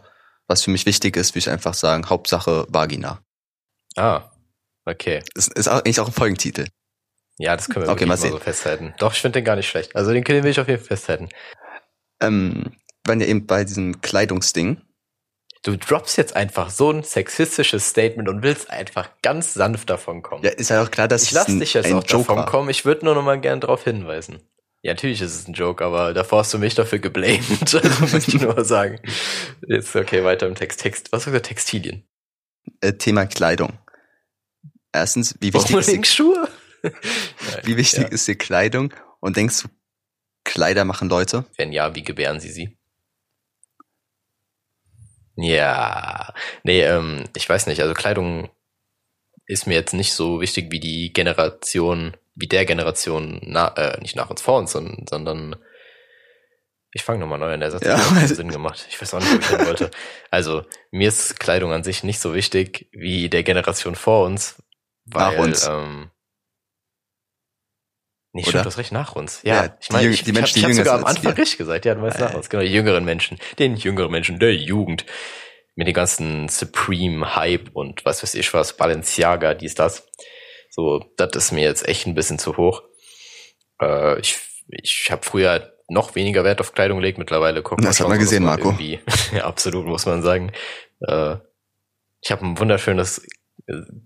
was 0.49 0.65
für 0.65 0.71
mich 0.71 0.87
wichtig 0.87 1.17
ist, 1.17 1.31
würde 1.31 1.39
ich 1.41 1.51
einfach 1.51 1.75
sagen, 1.75 2.09
Hauptsache 2.09 2.67
Vagina. 2.69 3.23
Ah, 3.97 4.31
okay. 4.85 5.23
Das 5.35 5.49
ist 5.49 5.69
auch, 5.69 5.79
eigentlich 5.79 6.01
auch 6.01 6.09
ein 6.09 6.13
Folgentitel. 6.13 6.67
Ja, 7.39 7.57
das 7.57 7.69
können 7.69 7.87
wir 7.87 7.93
Okay, 7.93 8.05
mal 8.05 8.15
mal, 8.15 8.17
sehen. 8.17 8.33
so 8.33 8.39
festhalten. 8.39 8.95
Doch, 8.99 9.13
ich 9.13 9.21
finde 9.21 9.39
den 9.39 9.45
gar 9.45 9.57
nicht 9.57 9.69
schlecht. 9.69 9.95
Also 9.95 10.13
den 10.13 10.27
will 10.27 10.47
ich 10.47 10.59
auf 10.61 10.69
jeden 10.69 10.81
Fall 10.81 10.89
festhalten. 10.89 11.29
Ähm, 12.21 12.73
wir 13.05 13.13
waren 13.13 13.21
ja 13.21 13.27
eben 13.27 13.47
bei 13.47 13.65
diesem 13.65 14.01
Kleidungsding. 14.01 14.81
Du 15.69 15.77
droppst 15.77 16.17
jetzt 16.17 16.35
einfach 16.35 16.71
so 16.71 16.91
ein 16.91 17.03
sexistisches 17.03 17.91
Statement 17.91 18.27
und 18.27 18.43
willst 18.43 18.71
einfach 18.71 19.11
ganz 19.21 19.53
sanft 19.53 19.91
davon 19.91 20.23
kommen. 20.23 20.43
Ja, 20.43 20.49
ist 20.49 20.71
ja 20.71 20.83
auch 20.83 20.91
klar, 20.91 21.09
dass 21.09 21.25
ich 21.25 21.33
lass 21.33 21.49
ein, 21.49 21.61
dich 21.61 21.75
jetzt 21.75 21.93
auch 21.93 22.03
davon 22.03 22.21
Joke 22.21 22.37
war. 22.37 22.47
kommen. 22.47 22.71
Ich 22.71 22.87
würde 22.87 23.05
nur 23.05 23.15
noch 23.15 23.23
mal 23.23 23.39
gern 23.39 23.61
darauf 23.61 23.85
hinweisen. 23.85 24.39
Ja, 24.81 24.95
natürlich 24.95 25.21
ist 25.21 25.35
es 25.35 25.47
ein 25.47 25.53
Joke, 25.53 25.85
aber 25.85 26.15
davor 26.15 26.39
hast 26.39 26.55
du 26.55 26.59
mich 26.59 26.75
dafür 26.75 27.01
geblamed. 27.01 27.75
Also 27.75 28.07
möchte 28.07 28.35
ich 28.35 28.41
nur 28.41 28.55
mal 28.55 28.65
sagen. 28.65 28.99
Jetzt, 29.67 29.95
okay, 29.95 30.25
weiter 30.25 30.47
im 30.47 30.55
Text. 30.55 30.81
Text, 30.81 31.13
was 31.13 31.25
sagt 31.25 31.45
Textilien? 31.45 32.09
Äh, 32.81 32.95
Thema 32.95 33.27
Kleidung. 33.27 33.79
Erstens, 34.91 35.35
wie 35.41 35.53
wichtig, 35.53 35.77
ist 35.77 35.93
die, 35.93 36.03
Schuhe? 36.07 36.49
wie 37.65 37.77
wichtig 37.77 38.05
ja. 38.05 38.09
ist 38.09 38.27
die 38.27 38.37
Kleidung? 38.37 38.95
Und 39.21 39.37
denkst 39.37 39.65
du, 39.65 39.69
Kleider 40.45 40.87
machen 40.87 41.11
Leute? 41.11 41.45
Wenn 41.59 41.73
ja, 41.73 41.95
wie 41.95 42.05
gebären 42.05 42.41
sie 42.41 42.51
sie? 42.51 42.78
Ja, 45.41 46.35
nee, 46.65 46.83
ähm, 46.83 47.25
ich 47.37 47.49
weiß 47.49 47.69
nicht. 47.69 47.81
Also 47.81 47.95
Kleidung 47.95 48.51
ist 49.47 49.67
mir 49.69 49.75
jetzt 49.75 49.95
nicht 49.95 50.13
so 50.13 50.41
wichtig 50.41 50.71
wie 50.73 50.81
die 50.81 51.13
Generation, 51.13 52.17
wie 52.35 52.49
der 52.49 52.65
Generation, 52.67 53.41
na, 53.45 53.69
äh, 53.77 54.01
nicht 54.01 54.17
nach 54.17 54.31
uns 54.31 54.43
vor 54.43 54.59
uns, 54.59 54.73
sondern, 54.73 55.07
sondern 55.09 55.57
ich 56.93 57.03
fange 57.05 57.21
nochmal 57.21 57.39
neu 57.39 57.53
an, 57.53 57.61
der 57.61 57.71
Satz 57.71 57.85
Ja. 57.87 57.97
hat 57.99 58.15
keinen 58.15 58.27
Sinn 58.29 58.49
gemacht. 58.51 58.85
Ich 58.91 59.01
weiß 59.01 59.15
auch 59.15 59.21
nicht, 59.21 59.33
wo 59.33 59.39
ich 59.39 59.47
hin 59.47 59.67
wollte. 59.67 59.91
Also, 60.31 60.65
mir 60.91 61.09
ist 61.09 61.39
Kleidung 61.39 61.73
an 61.73 61.85
sich 61.85 62.03
nicht 62.03 62.19
so 62.19 62.35
wichtig 62.35 62.89
wie 62.93 63.29
der 63.29 63.43
Generation 63.45 63.95
vor 63.95 64.27
uns, 64.27 64.61
weil, 65.05 65.37
Nach 65.37 65.39
uns. 65.39 65.67
ähm, 65.67 66.11
Nee, 68.39 68.45
Oder? 68.45 68.51
stimmt, 68.51 68.65
du 68.65 68.69
hast 68.69 68.79
recht, 68.79 68.93
nach 68.93 69.17
uns. 69.17 69.41
Ja, 69.43 69.65
Ja, 69.65 69.77
ich 69.81 69.91
meine, 69.91 70.09
ich, 70.09 70.23
die 70.23 70.31
ich, 70.31 70.35
Menschen, 70.37 70.59
ich 70.59 70.65
habe 70.65 70.75
sogar 70.75 70.95
am 70.99 71.05
Anfang 71.05 71.33
richtig 71.33 71.59
gesagt. 71.59 71.85
Ja, 71.85 71.95
du 71.95 72.03
weißt 72.03 72.21
nach 72.21 72.35
uns. 72.35 72.49
Genau, 72.49 72.63
die 72.63 72.73
jüngeren 72.73 73.05
Menschen. 73.05 73.39
Den 73.59 73.77
jüngeren 73.77 74.11
Menschen 74.11 74.39
der 74.39 74.55
Jugend. 74.55 75.05
Mit 75.75 75.87
den 75.87 75.95
ganzen 75.95 76.49
Supreme 76.49 77.37
Hype 77.37 77.71
und 77.73 78.05
was 78.05 78.23
weiß 78.23 78.35
ich 78.35 78.53
was, 78.53 78.77
Balenciaga, 78.77 79.55
dies, 79.55 79.75
das. 79.75 80.09
So, 80.71 81.05
das 81.17 81.31
ist 81.37 81.53
mir 81.53 81.63
jetzt 81.63 81.87
echt 81.87 82.07
ein 82.07 82.15
bisschen 82.15 82.39
zu 82.39 82.57
hoch. 82.57 82.83
Äh, 83.81 84.19
ich 84.21 84.39
ich 84.69 85.11
habe 85.11 85.25
früher 85.25 85.73
noch 85.89 86.15
weniger 86.15 86.45
Wert 86.45 86.61
auf 86.61 86.73
Kleidung 86.73 86.99
gelegt. 86.99 87.19
Mittlerweile 87.19 87.63
guckt 87.63 87.85
Das 87.85 88.01
hat 88.01 88.09
man 88.09 88.19
gesehen, 88.19 88.45
Marco. 88.45 88.77
Ja, 89.33 89.45
absolut, 89.45 89.87
muss 89.87 90.07
man 90.07 90.23
sagen. 90.23 90.53
Äh, 91.01 91.37
ich 92.21 92.31
habe 92.31 92.45
ein 92.45 92.59
wunderschönes 92.59 93.25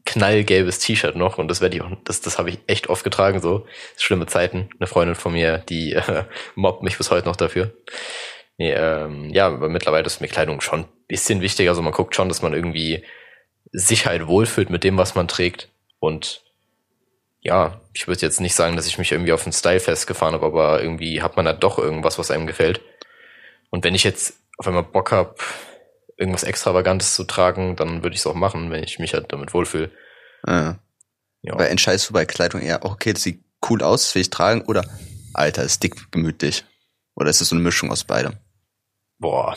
knallgelbes 0.04 0.78
T-Shirt 0.80 1.16
noch 1.16 1.38
und 1.38 1.48
das 1.48 1.60
werde 1.60 1.76
ich 1.76 1.82
auch, 1.82 1.90
das, 2.04 2.20
das 2.20 2.38
habe 2.38 2.50
ich 2.50 2.58
echt 2.66 2.88
oft 2.88 3.04
getragen, 3.04 3.40
so. 3.40 3.66
Schlimme 3.96 4.26
Zeiten. 4.26 4.68
Eine 4.78 4.86
Freundin 4.86 5.14
von 5.14 5.32
mir, 5.32 5.58
die 5.58 5.92
äh, 5.92 6.24
mobbt 6.54 6.82
mich 6.82 6.98
bis 6.98 7.10
heute 7.10 7.28
noch 7.28 7.36
dafür. 7.36 7.72
Nee, 8.58 8.72
ähm, 8.72 9.30
ja, 9.30 9.46
aber 9.46 9.68
mittlerweile 9.68 10.04
ist 10.04 10.20
mir 10.20 10.28
Kleidung 10.28 10.60
schon 10.60 10.80
ein 10.80 10.88
bisschen 11.08 11.40
wichtiger. 11.40 11.70
Also 11.70 11.82
man 11.82 11.92
guckt 11.92 12.14
schon, 12.14 12.28
dass 12.28 12.42
man 12.42 12.52
irgendwie 12.52 13.04
sich 13.72 14.06
halt 14.06 14.26
wohlfühlt 14.26 14.70
mit 14.70 14.84
dem, 14.84 14.98
was 14.98 15.14
man 15.14 15.28
trägt. 15.28 15.68
Und 15.98 16.42
ja, 17.40 17.80
ich 17.92 18.06
würde 18.06 18.20
jetzt 18.20 18.40
nicht 18.40 18.54
sagen, 18.54 18.76
dass 18.76 18.86
ich 18.86 18.98
mich 18.98 19.10
irgendwie 19.12 19.32
auf 19.32 19.44
den 19.44 19.52
Style 19.52 19.80
festgefahren 19.80 20.34
habe, 20.34 20.46
aber 20.46 20.82
irgendwie 20.82 21.22
hat 21.22 21.36
man 21.36 21.44
da 21.44 21.52
doch 21.52 21.78
irgendwas, 21.78 22.18
was 22.18 22.30
einem 22.30 22.46
gefällt. 22.46 22.80
Und 23.70 23.84
wenn 23.84 23.94
ich 23.94 24.04
jetzt 24.04 24.34
auf 24.58 24.68
einmal 24.68 24.84
Bock 24.84 25.12
habe, 25.12 25.34
irgendwas 26.22 26.44
Extravagantes 26.44 27.14
zu 27.16 27.24
tragen, 27.24 27.74
dann 27.76 28.02
würde 28.02 28.14
ich 28.14 28.20
es 28.20 28.26
auch 28.26 28.34
machen, 28.34 28.70
wenn 28.70 28.84
ich 28.84 28.98
mich 29.00 29.12
halt 29.12 29.32
damit 29.32 29.52
wohlfühle. 29.52 29.90
Äh, 30.46 30.74
Ja. 31.44 31.54
Aber 31.54 31.68
entscheidest 31.68 32.08
du 32.08 32.12
bei 32.12 32.24
Kleidung 32.24 32.60
eher, 32.60 32.84
okay, 32.84 33.12
das 33.12 33.24
sieht 33.24 33.42
cool 33.68 33.82
aus, 33.82 34.02
das 34.02 34.14
will 34.14 34.22
ich 34.22 34.30
tragen, 34.30 34.62
oder 34.62 34.84
Alter, 35.34 35.64
ist 35.64 35.82
dick 35.82 36.12
gemütlich? 36.12 36.64
Oder 37.16 37.30
ist 37.30 37.40
es 37.40 37.48
so 37.48 37.56
eine 37.56 37.64
Mischung 37.64 37.90
aus 37.90 38.04
beidem? 38.04 38.34
Boah. 39.18 39.56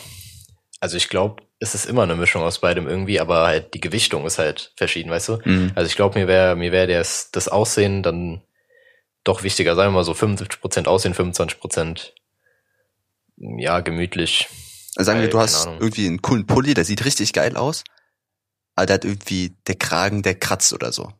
Also 0.80 0.98
ich 0.98 1.10
glaube, 1.10 1.44
es 1.60 1.76
ist 1.76 1.86
immer 1.86 2.04
eine 2.04 2.16
Mischung 2.16 2.42
aus 2.42 2.60
beidem 2.60 2.88
irgendwie, 2.88 3.20
aber 3.20 3.46
halt 3.46 3.74
die 3.76 3.80
Gewichtung 3.82 4.26
ist 4.26 4.40
halt 4.40 4.74
verschieden, 4.78 5.12
weißt 5.12 5.30
du? 5.30 5.40
Mhm. 5.46 5.72
Also 5.76 5.88
ich 5.88 5.96
glaube, 5.96 6.20
mir 6.20 6.28
wäre 6.28 6.56
mir 6.56 6.72
wäre 6.72 6.88
das, 6.88 7.30
das 7.32 7.48
Aussehen 7.48 8.04
dann 8.04 8.42
doch 9.24 9.44
wichtiger, 9.44 9.76
sagen 9.76 9.94
wir 9.94 10.00
mal 10.00 10.04
so 10.04 10.14
75% 10.14 10.88
Aussehen, 10.88 11.14
25% 11.14 12.12
ja, 13.38 13.80
gemütlich. 13.82 14.48
Also 14.96 15.12
sagen 15.12 15.22
wir, 15.22 15.30
du 15.30 15.40
hast 15.40 15.66
Ahnung. 15.68 15.80
irgendwie 15.82 16.08
einen 16.08 16.22
coolen 16.22 16.48
Pulli, 16.48 16.74
der 16.74 16.86
sieht 16.86 17.04
richtig 17.06 17.34
geil 17.34 17.58
aus, 17.58 17.84
aber 18.76 18.86
der 18.86 18.94
hat 18.96 19.06
irgendwie 19.06 19.56
der 19.68 19.76
Kragen, 19.76 20.22
der 20.24 20.36
kratzt 20.36 20.74
oder 20.74 20.92
so. 20.92 21.12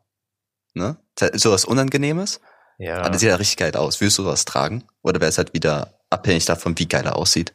Ne? 0.74 0.98
Das 1.16 1.30
ist 1.32 1.42
sowas 1.44 1.66
Unangenehmes, 1.66 2.40
Ja. 2.78 3.00
aber 3.00 3.10
der 3.12 3.20
sieht 3.20 3.30
ja 3.30 3.36
richtig 3.36 3.58
geil 3.58 3.76
aus. 3.76 4.00
Willst 4.02 4.18
du 4.18 4.24
sowas 4.24 4.46
tragen? 4.46 4.84
Oder 5.02 5.20
wäre 5.20 5.30
es 5.30 5.38
halt 5.38 5.54
wieder 5.54 6.00
abhängig 6.10 6.46
davon, 6.46 6.78
wie 6.78 6.88
geil 6.88 7.06
er 7.06 7.16
aussieht? 7.18 7.54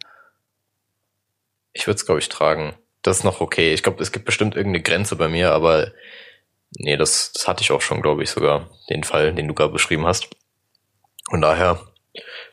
Ich 1.72 1.86
würde 1.86 1.96
es, 1.96 2.06
glaube 2.06 2.20
ich, 2.20 2.28
tragen. 2.28 2.74
Das 3.02 3.18
ist 3.18 3.24
noch 3.24 3.40
okay. 3.40 3.72
Ich 3.72 3.82
glaube, 3.82 4.02
es 4.02 4.12
gibt 4.12 4.24
bestimmt 4.26 4.56
irgendeine 4.56 4.82
Grenze 4.82 5.16
bei 5.16 5.28
mir, 5.28 5.52
aber 5.52 5.92
nee, 6.76 6.96
das, 6.96 7.32
das 7.32 7.48
hatte 7.48 7.62
ich 7.62 7.70
auch 7.72 7.80
schon, 7.80 8.02
glaube 8.02 8.22
ich, 8.22 8.30
sogar, 8.30 8.68
den 8.90 9.04
Fall, 9.04 9.34
den 9.34 9.48
du 9.48 9.54
gerade 9.54 9.72
beschrieben 9.72 10.06
hast. 10.06 10.28
Und 11.30 11.40
daher 11.42 11.80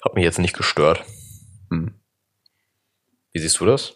hat 0.05 0.13
mich 0.13 0.23
jetzt 0.23 0.39
nicht 0.39 0.55
gestört. 0.55 1.03
Hm. 1.69 1.99
Wie 3.33 3.39
siehst 3.39 3.59
du 3.59 3.65
das? 3.65 3.93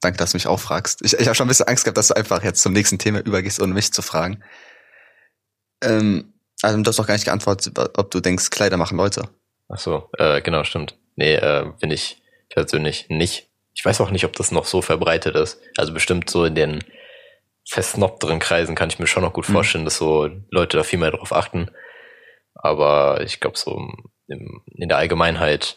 Danke, 0.00 0.18
dass 0.18 0.32
du 0.32 0.36
mich 0.36 0.46
auch 0.46 0.60
fragst. 0.60 1.00
Ich, 1.04 1.14
ich 1.14 1.26
habe 1.26 1.34
schon 1.34 1.46
ein 1.46 1.48
bisschen 1.48 1.68
Angst 1.68 1.84
gehabt, 1.84 1.98
dass 1.98 2.08
du 2.08 2.16
einfach 2.16 2.42
jetzt 2.42 2.62
zum 2.62 2.72
nächsten 2.72 2.98
Thema 2.98 3.20
übergehst, 3.20 3.60
ohne 3.60 3.74
mich 3.74 3.92
zu 3.92 4.02
fragen. 4.02 4.42
Ähm, 5.82 6.34
also 6.62 6.80
du 6.82 6.88
hast 6.88 6.98
doch 6.98 7.06
gar 7.06 7.14
nicht 7.14 7.24
geantwortet, 7.24 7.78
ob 7.78 8.10
du 8.10 8.20
denkst, 8.20 8.50
Kleider 8.50 8.76
machen 8.76 8.96
Leute. 8.96 9.28
Ach 9.68 9.78
so, 9.78 10.10
äh, 10.18 10.40
genau, 10.42 10.64
stimmt. 10.64 10.96
Nee, 11.16 11.34
äh, 11.34 11.66
bin 11.80 11.90
ich 11.90 12.22
persönlich 12.50 13.06
nicht. 13.08 13.48
Ich 13.74 13.84
weiß 13.84 14.00
auch 14.00 14.10
nicht, 14.10 14.24
ob 14.24 14.34
das 14.34 14.50
noch 14.52 14.64
so 14.64 14.82
verbreitet 14.82 15.36
ist. 15.36 15.60
Also 15.76 15.92
bestimmt 15.94 16.28
so 16.28 16.44
in 16.44 16.54
den 16.54 16.84
versnobteren 17.68 18.40
Kreisen 18.40 18.74
kann 18.74 18.88
ich 18.90 18.98
mir 18.98 19.06
schon 19.06 19.22
noch 19.22 19.32
gut 19.32 19.48
Mhm. 19.48 19.52
vorstellen, 19.52 19.84
dass 19.84 19.96
so 19.96 20.28
Leute 20.50 20.76
da 20.76 20.82
viel 20.82 20.98
mehr 20.98 21.12
drauf 21.12 21.32
achten. 21.32 21.70
Aber 22.54 23.20
ich 23.22 23.40
glaube, 23.40 23.56
so 23.56 23.78
im, 24.26 24.62
in 24.66 24.88
der 24.88 24.98
Allgemeinheit 24.98 25.76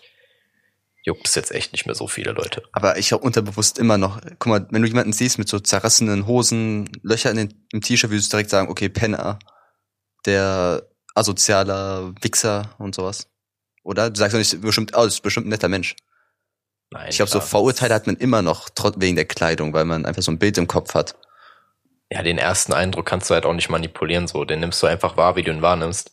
juckt 1.04 1.28
es 1.28 1.36
jetzt 1.36 1.52
echt 1.52 1.74
nicht 1.74 1.86
mehr 1.86 1.96
so 1.96 2.08
viele 2.08 2.32
Leute. 2.32 2.64
Aber 2.72 2.98
ich 2.98 3.12
habe 3.12 3.24
unterbewusst 3.24 3.78
immer 3.78 3.98
noch, 3.98 4.22
guck 4.40 4.48
mal, 4.48 4.68
wenn 4.72 4.82
du 4.82 4.88
jemanden 4.88 5.14
siehst 5.14 5.38
mit 5.38 5.50
so 5.50 5.60
zerrissenen 5.60 6.26
Hosen, 6.26 6.90
Löcher 7.04 7.32
in 7.32 7.38
den, 7.38 7.68
im 7.72 7.82
T-Shirt, 7.82 8.10
würdest 8.10 8.32
du 8.32 8.38
direkt 8.38 8.50
sagen, 8.50 8.70
okay, 8.70 8.90
Penner, 8.90 9.40
der 10.26 10.88
asozialer 11.14 12.14
Wichser 12.22 12.74
und 12.80 12.96
sowas. 12.96 13.28
Oder? 13.84 14.10
Du 14.10 14.18
sagst 14.18 14.34
doch 14.34 14.40
nicht 14.40 14.62
bestimmt, 14.62 14.94
oh, 14.96 15.04
das 15.04 15.16
ist 15.16 15.22
bestimmt 15.22 15.48
ein 15.48 15.50
netter 15.50 15.70
Mensch. 15.70 15.96
Nein, 16.92 17.08
Ich 17.10 17.18
glaube, 17.18 17.32
so. 17.32 17.42
Vorurteile 17.42 17.94
hat 17.94 18.08
man 18.08 18.16
immer 18.16 18.42
noch, 18.42 18.70
trotz 18.74 18.96
wegen 19.00 19.16
der 19.16 19.26
Kleidung, 19.26 19.74
weil 19.74 19.86
man 19.86 20.06
einfach 20.06 20.22
so 20.22 20.32
ein 20.32 20.40
Bild 20.40 20.58
im 20.58 20.68
Kopf 20.68 20.94
hat. 20.94 21.16
Ja, 22.10 22.22
den 22.22 22.38
ersten 22.38 22.74
Eindruck 22.74 23.08
kannst 23.08 23.30
du 23.30 23.34
halt 23.34 23.46
auch 23.46 23.54
nicht 23.54 23.70
manipulieren, 23.70 24.28
so. 24.28 24.46
Den 24.46 24.62
nimmst 24.62 24.82
du 24.82 24.88
einfach 24.88 25.18
wahr, 25.18 25.36
wie 25.36 25.44
du 25.44 25.52
ihn 25.52 25.62
wahrnimmst. 25.62 26.12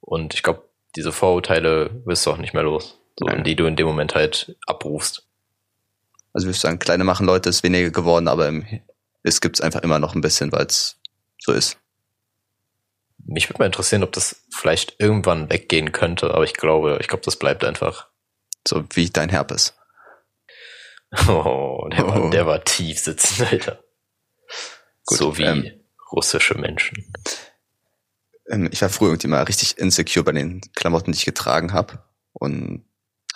Und 0.00 0.34
ich 0.34 0.42
glaube, 0.42 0.68
diese 0.96 1.12
Vorurteile 1.12 2.02
wirst 2.04 2.26
du 2.26 2.32
auch 2.32 2.38
nicht 2.38 2.54
mehr 2.54 2.62
los. 2.62 2.97
So, 3.18 3.26
Nein. 3.26 3.42
die 3.42 3.56
du 3.56 3.66
in 3.66 3.74
dem 3.74 3.86
Moment 3.86 4.14
halt 4.14 4.56
abrufst. 4.66 5.26
Also 6.32 6.46
würdest 6.46 6.62
du 6.62 6.68
sagen, 6.68 6.78
kleine 6.78 7.02
machen 7.02 7.26
Leute 7.26 7.48
ist 7.48 7.64
weniger 7.64 7.90
geworden, 7.90 8.28
aber 8.28 8.46
im, 8.46 8.64
es 9.24 9.40
gibt's 9.40 9.60
einfach 9.60 9.82
immer 9.82 9.98
noch 9.98 10.14
ein 10.14 10.20
bisschen, 10.20 10.52
weil 10.52 10.66
es 10.66 11.00
so 11.40 11.52
ist. 11.52 11.78
Mich 13.24 13.48
würde 13.48 13.58
mal 13.58 13.66
interessieren, 13.66 14.04
ob 14.04 14.12
das 14.12 14.44
vielleicht 14.50 14.94
irgendwann 15.00 15.50
weggehen 15.50 15.90
könnte, 15.90 16.32
aber 16.32 16.44
ich 16.44 16.54
glaube, 16.54 16.98
ich 17.00 17.08
glaube, 17.08 17.24
das 17.24 17.36
bleibt 17.36 17.64
einfach. 17.64 18.06
So 18.66 18.84
wie 18.94 19.10
dein 19.10 19.28
Herpes. 19.28 19.74
Oh, 21.26 21.88
der, 21.90 22.04
Oh. 22.04 22.08
War, 22.08 22.30
der 22.30 22.46
war 22.46 22.64
tief 22.64 22.98
sitzend, 23.00 23.50
Alter. 23.50 23.82
Gut, 25.06 25.18
so 25.18 25.38
wie 25.38 25.44
ähm, 25.44 25.80
russische 26.12 26.54
Menschen. 26.54 27.10
Ähm, 28.50 28.68
ich 28.70 28.82
war 28.82 28.90
früher 28.90 29.08
irgendwie 29.08 29.28
mal 29.28 29.42
richtig 29.44 29.78
insecure 29.78 30.22
bei 30.22 30.32
den 30.32 30.60
Klamotten, 30.74 31.12
die 31.12 31.16
ich 31.16 31.24
getragen 31.24 31.72
habe. 31.72 32.04
Und 32.34 32.84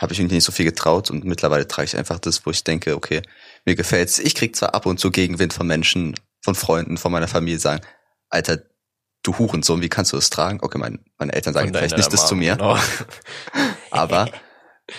habe 0.02 0.12
ich 0.12 0.18
irgendwie 0.18 0.34
nicht 0.34 0.44
so 0.44 0.52
viel 0.52 0.66
getraut. 0.66 1.10
Und 1.10 1.24
mittlerweile 1.24 1.66
trage 1.66 1.86
ich 1.86 1.96
einfach 1.96 2.18
das, 2.18 2.44
wo 2.44 2.50
ich 2.50 2.64
denke, 2.64 2.96
okay, 2.96 3.22
mir 3.64 3.76
gefällt's. 3.76 4.18
Ich 4.18 4.34
krieg 4.34 4.56
zwar 4.56 4.74
ab 4.74 4.84
und 4.84 4.98
zu 4.98 5.10
Gegenwind 5.10 5.52
von 5.52 5.66
Menschen, 5.66 6.14
von 6.42 6.54
Freunden, 6.54 6.98
von 6.98 7.12
meiner 7.12 7.28
Familie, 7.28 7.60
sagen, 7.60 7.82
Alter, 8.28 8.62
du 9.22 9.38
Hurensohn, 9.38 9.80
wie 9.80 9.88
kannst 9.88 10.12
du 10.12 10.16
das 10.16 10.30
tragen? 10.30 10.58
Okay, 10.60 10.78
mein, 10.78 10.98
meine 11.18 11.32
Eltern 11.32 11.54
sagen 11.54 11.68
vielleicht 11.68 11.96
nicht 11.96 12.12
das 12.12 12.26
zu 12.26 12.34
mir. 12.34 12.56
Genau. 12.56 12.76
Aber 13.90 14.28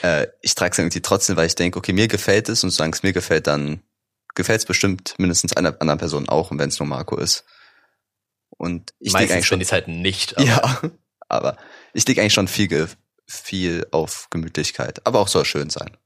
äh, 0.02 0.28
ich 0.42 0.56
trage 0.56 0.72
es 0.72 0.80
irgendwie 0.80 1.02
trotzdem, 1.02 1.36
weil 1.36 1.48
ich 1.48 1.56
denke, 1.56 1.78
okay, 1.78 1.92
mir 1.92 2.08
gefällt 2.08 2.48
es 2.48 2.64
und 2.64 2.70
solange 2.70 2.94
es 2.94 3.04
mir 3.04 3.12
gefällt, 3.12 3.48
dann 3.48 3.82
gefällt 4.36 4.60
es 4.60 4.66
bestimmt 4.66 5.16
mindestens 5.18 5.56
einer 5.56 5.76
anderen 5.82 6.00
Person 6.00 6.30
auch, 6.30 6.50
und 6.50 6.60
wenn 6.60 6.70
es 6.70 6.80
nur 6.80 6.88
Marco 6.88 7.18
ist. 7.18 7.44
Und 8.50 8.94
ich 9.00 9.14
denke 9.14 9.34
eigentlich 9.34 9.48
schon, 9.48 9.60
es 9.60 9.72
halt 9.74 9.90
nicht. 9.90 10.38
Aber 10.38 10.46
ja, 10.48 10.92
aber 11.28 11.58
ich 11.94 12.08
lege 12.08 12.22
eigentlich 12.22 12.34
schon 12.34 12.48
viel, 12.48 12.88
viel 13.28 13.88
auf 13.92 14.28
Gemütlichkeit, 14.30 15.06
aber 15.06 15.20
auch 15.20 15.28
soll 15.28 15.46
schön 15.46 15.70
sein. 15.70 15.98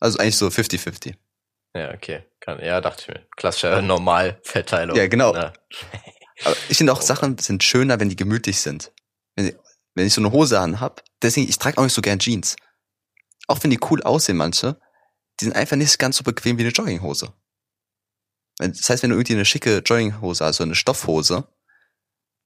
Also 0.00 0.18
eigentlich 0.18 0.36
so 0.36 0.48
50-50. 0.48 1.14
ja, 1.74 1.92
okay. 1.94 2.24
Kann, 2.40 2.60
ja, 2.62 2.80
dachte 2.80 3.02
ich 3.02 3.08
mir. 3.08 3.26
Klassische 3.36 3.80
Normalverteilung. 3.80 4.96
Ja, 4.96 5.06
genau. 5.06 5.32
Na, 5.32 5.52
Aber 6.44 6.56
ich 6.68 6.76
finde 6.76 6.92
auch 6.92 7.00
Sachen 7.00 7.38
sind 7.38 7.62
schöner, 7.62 8.00
wenn 8.00 8.08
die 8.08 8.16
gemütlich 8.16 8.60
sind. 8.60 8.92
Wenn, 9.36 9.56
wenn 9.94 10.06
ich 10.06 10.14
so 10.14 10.20
eine 10.20 10.32
Hose 10.32 10.58
an 10.58 10.80
hab, 10.80 11.02
deswegen, 11.22 11.48
ich 11.48 11.58
trage 11.58 11.78
auch 11.78 11.84
nicht 11.84 11.94
so 11.94 12.02
gern 12.02 12.18
Jeans. 12.18 12.56
Auch 13.46 13.62
wenn 13.62 13.70
die 13.70 13.80
cool 13.90 14.02
aussehen, 14.02 14.36
manche, 14.36 14.80
die 15.40 15.44
sind 15.44 15.54
einfach 15.54 15.76
nicht 15.76 15.98
ganz 15.98 16.16
so 16.16 16.24
bequem 16.24 16.58
wie 16.58 16.62
eine 16.62 16.70
Jogginghose. 16.72 17.32
Das 18.58 18.88
heißt, 18.88 19.02
wenn 19.02 19.10
du 19.10 19.16
irgendwie 19.16 19.34
eine 19.34 19.44
schicke 19.44 19.78
Jogginghose 19.78 20.44
hast, 20.44 20.56
so 20.56 20.64
eine 20.64 20.74
Stoffhose, 20.74 21.46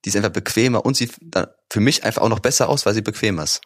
die 0.04 0.10
ist 0.10 0.16
einfach 0.16 0.30
bequemer 0.30 0.84
und 0.84 0.96
sieht 0.96 1.16
dann 1.20 1.48
für 1.70 1.80
mich 1.80 2.04
einfach 2.04 2.22
auch 2.22 2.28
noch 2.28 2.40
besser 2.40 2.68
aus, 2.68 2.86
weil 2.86 2.94
sie 2.94 3.02
bequem 3.02 3.38
ist. 3.38 3.60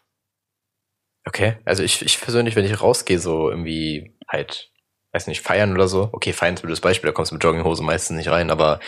Okay, 1.25 1.57
also 1.65 1.83
ich, 1.83 2.03
ich 2.03 2.21
persönlich, 2.21 2.57
wenn 2.57 2.65
ich 2.65 2.81
rausgehe, 2.81 3.19
so 3.19 3.49
irgendwie 3.51 4.17
halt, 4.29 4.71
weiß 5.13 5.27
nicht, 5.29 5.41
feiern 5.41 5.73
oder 5.73 5.89
so. 5.89 6.09
Okay, 6.13 6.33
feiern 6.33 6.55
ist 6.55 6.61
ein 6.61 6.67
blödes 6.67 6.81
Beispiel, 6.81 7.09
da 7.09 7.15
kommst 7.15 7.31
du 7.31 7.37
mit 7.37 7.45
Jogginghose 7.45 7.83
meistens 7.83 8.17
nicht 8.17 8.31
rein, 8.31 8.51
aber 8.51 8.81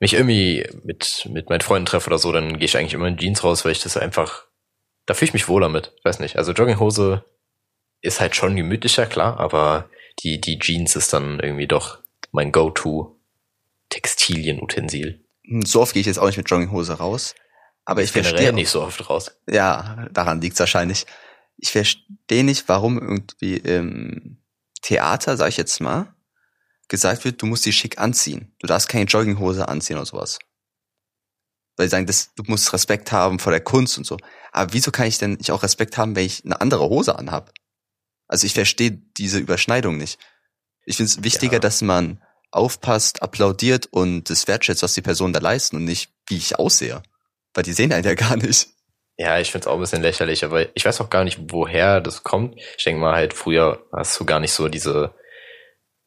mich 0.00 0.14
irgendwie 0.14 0.66
mit, 0.84 1.28
mit 1.30 1.50
meinen 1.50 1.60
Freunden 1.60 1.86
treffe 1.86 2.06
oder 2.08 2.18
so, 2.18 2.32
dann 2.32 2.58
gehe 2.58 2.66
ich 2.66 2.76
eigentlich 2.76 2.94
immer 2.94 3.08
in 3.08 3.18
Jeans 3.18 3.42
raus, 3.44 3.64
weil 3.64 3.72
ich 3.72 3.82
das 3.82 3.96
einfach, 3.96 4.44
da 5.06 5.14
fühle 5.14 5.28
ich 5.28 5.34
mich 5.34 5.48
wohler 5.48 5.68
mit. 5.68 5.92
Weiß 6.04 6.20
nicht, 6.20 6.36
also 6.36 6.52
Jogginghose 6.52 7.24
ist 8.00 8.20
halt 8.20 8.36
schon 8.36 8.56
gemütlicher, 8.56 9.06
klar, 9.06 9.38
aber 9.40 9.90
die, 10.22 10.40
die 10.40 10.58
Jeans 10.58 10.96
ist 10.96 11.12
dann 11.12 11.40
irgendwie 11.40 11.66
doch 11.66 11.98
mein 12.32 12.52
Go-To 12.52 13.18
Textilienutensil. 13.90 15.24
Hm, 15.44 15.62
So 15.62 15.80
oft 15.82 15.92
gehe 15.94 16.00
ich 16.00 16.06
jetzt 16.06 16.18
auch 16.18 16.26
nicht 16.26 16.36
mit 16.36 16.48
Jogginghose 16.48 16.94
raus. 16.94 17.34
Aber 17.84 18.02
ich 18.02 18.12
Generell 18.12 18.34
verstehe 18.34 18.52
nicht 18.52 18.68
so 18.68 18.82
oft 18.82 19.08
raus. 19.08 19.34
Ja, 19.48 20.06
daran 20.12 20.40
liegt's 20.42 20.60
wahrscheinlich. 20.60 21.06
Ich 21.58 21.70
verstehe 21.72 22.44
nicht, 22.44 22.68
warum 22.68 22.98
irgendwie 22.98 23.56
im 23.56 24.38
Theater, 24.82 25.36
sag 25.36 25.48
ich 25.48 25.56
jetzt 25.56 25.80
mal, 25.80 26.14
gesagt 26.88 27.24
wird, 27.24 27.42
du 27.42 27.46
musst 27.46 27.66
die 27.66 27.72
schick 27.72 27.98
anziehen. 27.98 28.54
Du 28.60 28.66
darfst 28.66 28.88
keine 28.88 29.04
Jogginghose 29.04 29.68
anziehen 29.68 29.96
oder 29.96 30.06
sowas. 30.06 30.38
Weil 31.76 31.86
sie 31.86 31.90
sagen, 31.90 32.06
das, 32.06 32.32
du 32.34 32.44
musst 32.46 32.72
Respekt 32.72 33.12
haben 33.12 33.38
vor 33.38 33.52
der 33.52 33.60
Kunst 33.60 33.98
und 33.98 34.04
so. 34.04 34.16
Aber 34.52 34.72
wieso 34.72 34.90
kann 34.90 35.06
ich 35.06 35.18
denn 35.18 35.32
nicht 35.34 35.50
auch 35.50 35.62
Respekt 35.62 35.98
haben, 35.98 36.16
wenn 36.16 36.24
ich 36.26 36.44
eine 36.44 36.60
andere 36.60 36.88
Hose 36.88 37.18
anhab? 37.18 37.52
Also 38.26 38.46
ich 38.46 38.54
verstehe 38.54 38.92
diese 39.16 39.38
Überschneidung 39.38 39.96
nicht. 39.96 40.18
Ich 40.84 40.96
finde 40.96 41.10
es 41.10 41.22
wichtiger, 41.22 41.54
Ja. 41.54 41.58
dass 41.58 41.82
man 41.82 42.22
aufpasst, 42.50 43.22
applaudiert 43.22 43.86
und 43.86 44.30
das 44.30 44.48
wertschätzt, 44.48 44.82
was 44.82 44.94
die 44.94 45.02
Personen 45.02 45.32
da 45.34 45.40
leisten 45.40 45.76
und 45.76 45.84
nicht, 45.84 46.14
wie 46.28 46.36
ich 46.36 46.58
aussehe. 46.58 47.02
Weil 47.52 47.64
die 47.64 47.72
sehen 47.74 47.92
einen 47.92 48.04
ja 48.04 48.14
gar 48.14 48.36
nicht. 48.36 48.68
Ja, 49.20 49.40
ich 49.40 49.50
find's 49.50 49.66
auch 49.66 49.74
ein 49.74 49.80
bisschen 49.80 50.00
lächerlich, 50.00 50.44
aber 50.44 50.74
ich 50.76 50.84
weiß 50.84 51.00
auch 51.00 51.10
gar 51.10 51.24
nicht, 51.24 51.38
woher 51.50 52.00
das 52.00 52.22
kommt. 52.22 52.56
Ich 52.76 52.84
denke 52.84 53.00
mal 53.00 53.14
halt, 53.16 53.34
früher 53.34 53.84
hast 53.92 54.18
du 54.18 54.24
gar 54.24 54.38
nicht 54.38 54.52
so 54.52 54.68
diese, 54.68 55.12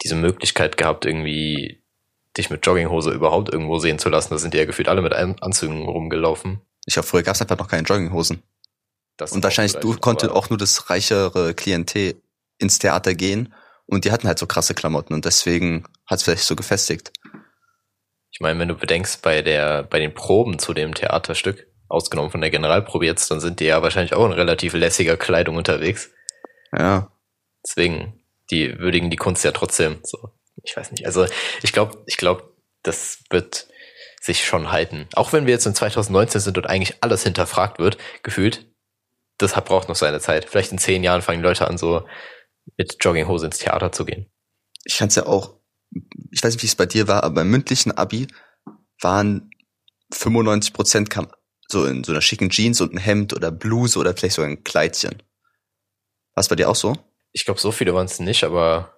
diese 0.02 0.16
Möglichkeit 0.16 0.78
gehabt, 0.78 1.06
irgendwie 1.06 1.84
dich 2.38 2.50
mit 2.50 2.66
Jogginghose 2.66 3.12
überhaupt 3.12 3.52
irgendwo 3.52 3.80
sehen 3.80 4.00
zu 4.00 4.08
lassen. 4.08 4.34
Da 4.34 4.38
sind 4.38 4.54
die 4.54 4.60
ja 4.60 4.66
gefühlt 4.66 4.88
alle 4.88 5.02
mit 5.02 5.12
An- 5.12 5.36
Anzügen 5.42 5.84
rumgelaufen. 5.84 6.62
Ich 6.86 6.94
glaube, 6.94 7.08
früher 7.08 7.24
gab 7.24 7.36
es 7.36 7.42
einfach 7.42 7.58
noch 7.58 7.68
keine 7.68 7.84
Jogginghosen. 7.84 8.44
Das 9.18 9.34
Und 9.34 9.44
wahrscheinlich 9.44 9.76
du 9.76 9.98
konnte 9.98 10.34
auch 10.34 10.50
nur 10.50 10.58
das 10.58 10.90
reichere 10.90 11.54
Klientel 11.54 12.22
ins 12.60 12.80
Theater 12.80 13.14
gehen 13.14 13.54
und 13.88 14.06
die 14.06 14.12
hatten 14.12 14.28
halt 14.28 14.40
so 14.40 14.48
krasse 14.48 14.74
Klamotten 14.74 15.14
und 15.14 15.26
deswegen 15.26 15.84
hat 16.08 16.20
es 16.20 16.24
vielleicht 16.24 16.44
so 16.44 16.56
gefestigt. 16.56 17.12
Ich 18.32 18.40
meine, 18.40 18.58
wenn 18.58 18.70
du 18.70 18.76
bedenkst, 18.76 19.22
bei 19.22 19.42
der, 19.42 19.84
bei 19.84 20.00
den 20.00 20.14
Proben 20.14 20.58
zu 20.60 20.74
dem 20.74 20.94
Theaterstück, 20.94 21.68
ausgenommen 21.92 22.32
von 22.32 22.42
der 22.42 22.50
Generalprobe 22.50 23.06
jetzt, 23.06 23.30
dann 23.30 23.40
sind 23.40 23.60
die 23.60 23.66
ja 23.66 23.82
wahrscheinlich 23.82 24.14
auch 24.14 24.26
in 24.26 24.32
relativ 24.32 24.74
lässiger 24.74 25.18
Kleidung 25.18 25.58
unterwegs. 25.58 26.12
Ja. 26.76 27.12
Deswegen, 27.66 28.24
die 28.50 28.80
würdigen 28.80 29.10
die 29.10 29.18
Kunst 29.18 29.44
ja 29.44 29.52
trotzdem. 29.52 30.00
So, 30.04 30.32
ich 30.64 30.76
weiß 30.76 30.92
nicht. 30.92 31.06
Also 31.06 31.26
ich 31.62 31.74
glaube, 31.74 32.02
ich 32.06 32.18
glaube, 32.18 32.54
das 32.84 33.20
wird 33.30 33.68
sich 34.22 34.46
schon 34.46 34.72
halten. 34.72 35.08
Auch 35.14 35.34
wenn 35.34 35.46
wir 35.46 35.54
jetzt 35.54 35.66
in 35.66 35.76
2019 35.76 36.42
sind 36.42 36.58
und 36.58 36.68
eigentlich 36.68 36.98
alles 37.02 37.24
hinterfragt 37.24 37.80
wird, 37.80 37.98
gefühlt, 38.24 38.66
das 39.38 39.56
hat, 39.56 39.66
braucht 39.66 39.90
noch 39.90 39.96
seine 39.96 40.20
Zeit. 40.20 40.46
Vielleicht 40.46 40.72
in 40.72 40.78
zehn 40.78 41.04
Jahren 41.04 41.22
fangen 41.22 41.42
die 41.42 41.48
Leute 41.48 41.68
an, 41.68 41.78
so 41.78 42.06
mit 42.78 42.98
Jogginghose 43.02 43.48
ins 43.48 43.58
Theater 43.58 43.92
zu 43.92 44.06
gehen. 44.06 44.28
Ich 44.84 44.96
fand's 44.96 45.16
ja 45.16 45.26
auch, 45.26 45.56
ich 46.32 46.44
weiß 46.44 46.54
nicht, 46.54 46.64
wie 46.64 46.68
es 46.68 46.76
bei 46.76 46.86
dir 46.86 47.08
war, 47.08 47.24
aber 47.24 47.36
beim 47.36 47.50
mündlichen 47.50 47.92
Abi 47.92 48.28
waren 49.02 49.50
95 50.14 50.74
Prozent 50.74 51.10
kam 51.10 51.32
so 51.72 51.86
in 51.86 52.04
so 52.04 52.12
einer 52.12 52.22
schicken 52.22 52.50
Jeans 52.50 52.82
und 52.82 52.94
ein 52.94 52.98
Hemd 52.98 53.34
oder 53.34 53.52
Bluse 53.52 53.98
oder 53.98 54.16
vielleicht 54.16 54.36
sogar 54.36 54.50
ein 54.50 54.64
Kleidchen. 54.64 55.24
War 56.34 56.42
es 56.42 56.50
bei 56.50 56.56
dir 56.56 56.70
auch 56.70 56.76
so? 56.76 56.96
Ich 57.32 57.46
glaube, 57.46 57.60
so 57.60 57.72
viele 57.72 57.94
waren 57.94 58.06
es 58.06 58.20
nicht, 58.20 58.44
aber 58.44 58.98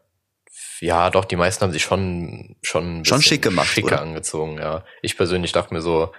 ja, 0.80 1.10
doch, 1.10 1.26
die 1.26 1.36
meisten 1.36 1.64
haben 1.64 1.72
sich 1.72 1.84
schon 1.84 2.56
schon 2.62 3.06
Schon 3.06 3.22
schick 3.22 3.42
gemacht, 3.42 3.68
schicker 3.68 3.88
oder? 3.88 4.02
angezogen, 4.02 4.58
ja. 4.58 4.84
Ich 5.02 5.16
persönlich 5.18 5.52
dachte 5.52 5.74
mir 5.74 5.82
so, 5.82 6.12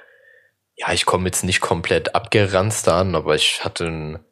ja, 0.76 0.92
ich 0.92 1.06
komme 1.06 1.26
jetzt 1.26 1.44
nicht 1.44 1.60
komplett 1.60 2.14
abgeranzt 2.14 2.88
an, 2.88 3.14
aber 3.14 3.34
ich 3.34 3.64
hatte 3.64 3.86
ein 3.86 4.24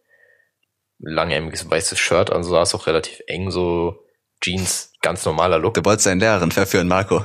langärmiges 0.98 1.68
weißes 1.68 1.98
Shirt, 1.98 2.30
also 2.30 2.50
sah 2.50 2.62
es 2.62 2.74
auch 2.74 2.86
relativ 2.86 3.20
eng, 3.26 3.50
so 3.50 4.06
Jeans, 4.40 4.92
ganz 5.02 5.24
normaler 5.24 5.58
Look. 5.58 5.74
Du 5.74 5.84
wolltest 5.84 6.06
deinen 6.06 6.20
Lehrerin 6.20 6.50
verführen, 6.50 6.88
Marco. 6.88 7.24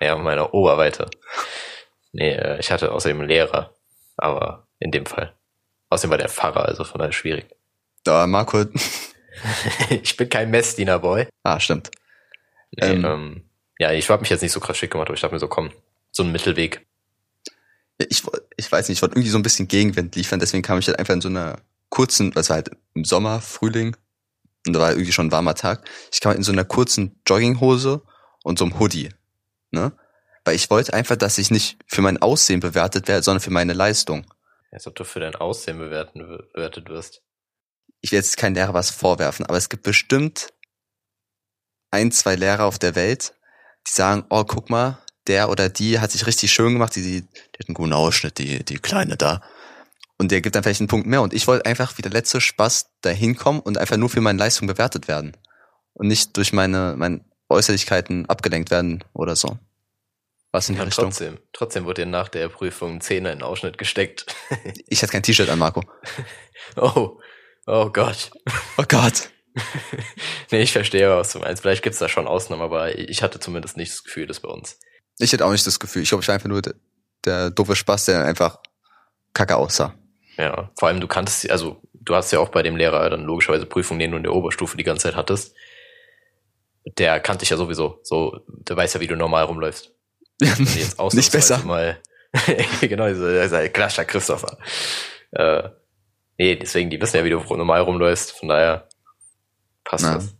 Ja, 0.00 0.16
meiner 0.16 0.52
Oberweite. 0.54 1.08
Nee, 2.12 2.32
äh, 2.34 2.60
ich 2.60 2.70
hatte 2.70 2.92
außerdem 2.92 3.20
einen 3.20 3.28
Lehrer, 3.28 3.74
aber 4.16 4.66
in 4.78 4.90
dem 4.90 5.06
Fall. 5.06 5.34
Außerdem 5.90 6.10
war 6.10 6.18
der 6.18 6.28
Pfarrer, 6.28 6.64
also 6.66 6.84
von 6.84 6.98
daher 6.98 7.12
schwierig. 7.12 7.46
Da, 8.04 8.26
Marco, 8.26 8.64
ich 9.90 10.16
bin 10.16 10.28
kein 10.28 10.50
Messdiener-Boy. 10.50 11.28
ah, 11.42 11.60
stimmt. 11.60 11.90
Nee, 12.72 12.86
Ähm. 12.92 13.04
ähm, 13.04 13.44
ja, 13.78 13.92
ich 13.92 14.08
habe 14.08 14.20
mich 14.20 14.30
jetzt 14.30 14.42
nicht 14.42 14.52
so 14.52 14.60
krass 14.60 14.76
schick 14.76 14.90
gemacht, 14.90 15.08
aber 15.08 15.14
ich 15.14 15.20
dachte 15.20 15.34
mir 15.34 15.38
so, 15.40 15.48
komm, 15.48 15.70
so 16.10 16.22
ein 16.22 16.32
Mittelweg. 16.32 16.86
Ich, 17.98 18.22
ich 18.56 18.70
weiß 18.72 18.88
nicht, 18.88 18.98
ich 18.98 19.02
wollte 19.02 19.14
irgendwie 19.14 19.30
so 19.30 19.38
ein 19.38 19.42
bisschen 19.42 19.68
Gegenwind 19.68 20.16
liefern, 20.16 20.40
deswegen 20.40 20.62
kam 20.62 20.78
ich 20.78 20.86
halt 20.88 20.98
einfach 20.98 21.14
in 21.14 21.20
so 21.20 21.28
einer 21.28 21.58
kurzen, 21.88 22.34
was 22.34 22.48
war 22.48 22.56
halt 22.56 22.70
im 22.94 23.04
Sommer, 23.04 23.40
Frühling, 23.40 23.96
und 24.66 24.72
da 24.72 24.80
war 24.80 24.90
irgendwie 24.92 25.12
schon 25.12 25.26
ein 25.26 25.32
warmer 25.32 25.54
Tag. 25.54 25.88
Ich 26.12 26.20
kam 26.20 26.34
in 26.36 26.42
so 26.42 26.52
einer 26.52 26.64
kurzen 26.64 27.20
Jogginghose 27.26 28.02
und 28.44 28.58
so 28.58 28.64
einem 28.64 28.78
Hoodie, 28.78 29.10
ne? 29.72 29.92
Weil 30.44 30.56
ich 30.56 30.70
wollte 30.70 30.92
einfach, 30.92 31.16
dass 31.16 31.38
ich 31.38 31.50
nicht 31.50 31.78
für 31.86 32.02
mein 32.02 32.18
Aussehen 32.18 32.60
bewertet 32.60 33.08
werde, 33.08 33.22
sondern 33.22 33.40
für 33.40 33.50
meine 33.50 33.72
Leistung. 33.72 34.26
Als 34.70 34.86
ob 34.86 34.94
du 34.94 35.04
für 35.04 35.20
dein 35.20 35.34
Aussehen 35.34 35.78
bewerten, 35.78 36.20
bewertet 36.52 36.88
wirst. 36.88 37.22
Ich 38.00 38.10
will 38.10 38.18
jetzt 38.18 38.36
keinem 38.36 38.54
Lehrer 38.54 38.74
was 38.74 38.90
vorwerfen, 38.90 39.46
aber 39.46 39.58
es 39.58 39.68
gibt 39.68 39.84
bestimmt 39.84 40.52
ein, 41.90 42.10
zwei 42.10 42.34
Lehrer 42.34 42.64
auf 42.64 42.78
der 42.78 42.94
Welt, 42.94 43.34
die 43.86 43.92
sagen, 43.92 44.24
oh, 44.30 44.44
guck 44.44 44.70
mal, 44.70 44.98
der 45.26 45.50
oder 45.50 45.68
die 45.68 46.00
hat 46.00 46.10
sich 46.10 46.26
richtig 46.26 46.52
schön 46.52 46.72
gemacht, 46.72 46.96
die, 46.96 47.02
die, 47.02 47.20
die 47.20 47.58
hat 47.60 47.68
einen 47.68 47.74
guten 47.74 47.92
Ausschnitt, 47.92 48.38
die, 48.38 48.64
die 48.64 48.78
Kleine 48.78 49.16
da. 49.16 49.42
Und 50.18 50.30
der 50.30 50.40
gibt 50.40 50.54
dann 50.54 50.62
vielleicht 50.62 50.80
einen 50.80 50.88
Punkt 50.88 51.06
mehr. 51.06 51.22
Und 51.22 51.34
ich 51.34 51.46
wollte 51.46 51.66
einfach 51.66 51.98
wie 51.98 52.02
der 52.02 52.12
letzte 52.12 52.40
Spaß 52.40 52.90
da 53.00 53.10
hinkommen 53.10 53.60
und 53.60 53.78
einfach 53.78 53.96
nur 53.96 54.08
für 54.08 54.20
meine 54.20 54.38
Leistung 54.38 54.68
bewertet 54.68 55.08
werden. 55.08 55.36
Und 55.94 56.08
nicht 56.08 56.36
durch 56.36 56.52
meine, 56.52 56.94
meine 56.96 57.24
Äußerlichkeiten 57.48 58.26
abgelenkt 58.26 58.70
werden 58.70 59.04
oder 59.12 59.36
so. 59.36 59.58
Was 60.52 60.68
in 60.68 60.74
die 60.74 60.78
Ja, 60.80 60.84
Richtung. 60.84 61.06
trotzdem. 61.06 61.38
Trotzdem 61.52 61.84
wurde 61.86 62.02
dir 62.02 62.06
nach 62.10 62.28
der 62.28 62.48
Prüfung 62.48 62.94
ein 62.94 63.00
Zehner 63.00 63.32
in 63.32 63.38
den 63.38 63.44
Ausschnitt 63.44 63.78
gesteckt. 63.78 64.26
Ich 64.86 65.02
hatte 65.02 65.12
kein 65.12 65.22
T-Shirt 65.22 65.48
an, 65.48 65.58
Marco. 65.58 65.82
oh, 66.76 67.18
oh 67.66 67.90
Gott. 67.90 68.30
Oh 68.76 68.84
Gott. 68.86 69.30
nee, 70.50 70.62
ich 70.62 70.72
verstehe, 70.72 71.10
was 71.16 71.32
du 71.32 71.38
meinst. 71.38 71.62
Vielleicht 71.62 71.82
gibt's 71.82 71.98
da 71.98 72.08
schon 72.08 72.26
Ausnahmen, 72.26 72.62
aber 72.62 72.98
ich 72.98 73.22
hatte 73.22 73.40
zumindest 73.40 73.76
nicht 73.76 73.92
das 73.92 74.04
Gefühl, 74.04 74.26
das 74.26 74.40
bei 74.40 74.48
uns. 74.48 74.78
Ich 75.18 75.32
hätte 75.32 75.44
auch 75.46 75.52
nicht 75.52 75.66
das 75.66 75.80
Gefühl. 75.80 76.02
Ich 76.02 76.08
glaube, 76.10 76.22
ich 76.22 76.28
war 76.28 76.34
einfach 76.34 76.48
nur 76.48 76.62
der, 76.62 76.74
der 77.24 77.50
doofe 77.50 77.76
Spaß, 77.76 78.06
der 78.06 78.24
einfach 78.24 78.58
kacke 79.34 79.56
aussah. 79.56 79.94
Ja, 80.36 80.70
vor 80.78 80.88
allem 80.88 81.00
du 81.00 81.08
kanntest, 81.08 81.50
also 81.50 81.82
du 81.94 82.14
hast 82.14 82.30
ja 82.32 82.38
auch 82.40 82.48
bei 82.48 82.62
dem 82.62 82.76
Lehrer 82.76 83.08
dann 83.10 83.24
logischerweise 83.24 83.66
Prüfungen, 83.66 84.00
den 84.00 84.10
du 84.10 84.16
in 84.18 84.22
der 84.22 84.34
Oberstufe 84.34 84.76
die 84.76 84.84
ganze 84.84 85.04
Zeit 85.04 85.16
hattest. 85.16 85.54
Der 86.98 87.20
kannte 87.20 87.40
dich 87.40 87.50
ja 87.50 87.56
sowieso. 87.56 88.00
So, 88.02 88.40
der 88.48 88.76
weiß 88.76 88.94
ja, 88.94 89.00
wie 89.00 89.06
du 89.06 89.16
normal 89.16 89.44
rumläufst. 89.44 89.92
Du 90.40 90.46
jetzt 90.64 91.14
Nicht 91.14 91.32
besser. 91.32 91.58
Mal, 91.64 92.00
genau, 92.80 93.08
dieser 93.08 93.68
Klascher 93.68 94.04
Christopher. 94.04 94.58
Äh, 95.32 95.68
nee, 96.38 96.56
deswegen, 96.56 96.90
die 96.90 97.00
wissen 97.00 97.16
ja, 97.16 97.24
wie 97.24 97.30
du 97.30 97.38
normal 97.40 97.82
rumläufst. 97.82 98.32
Von 98.32 98.48
daher 98.48 98.88
passt 99.84 100.04
Ja. 100.04 100.14
das. 100.14 100.34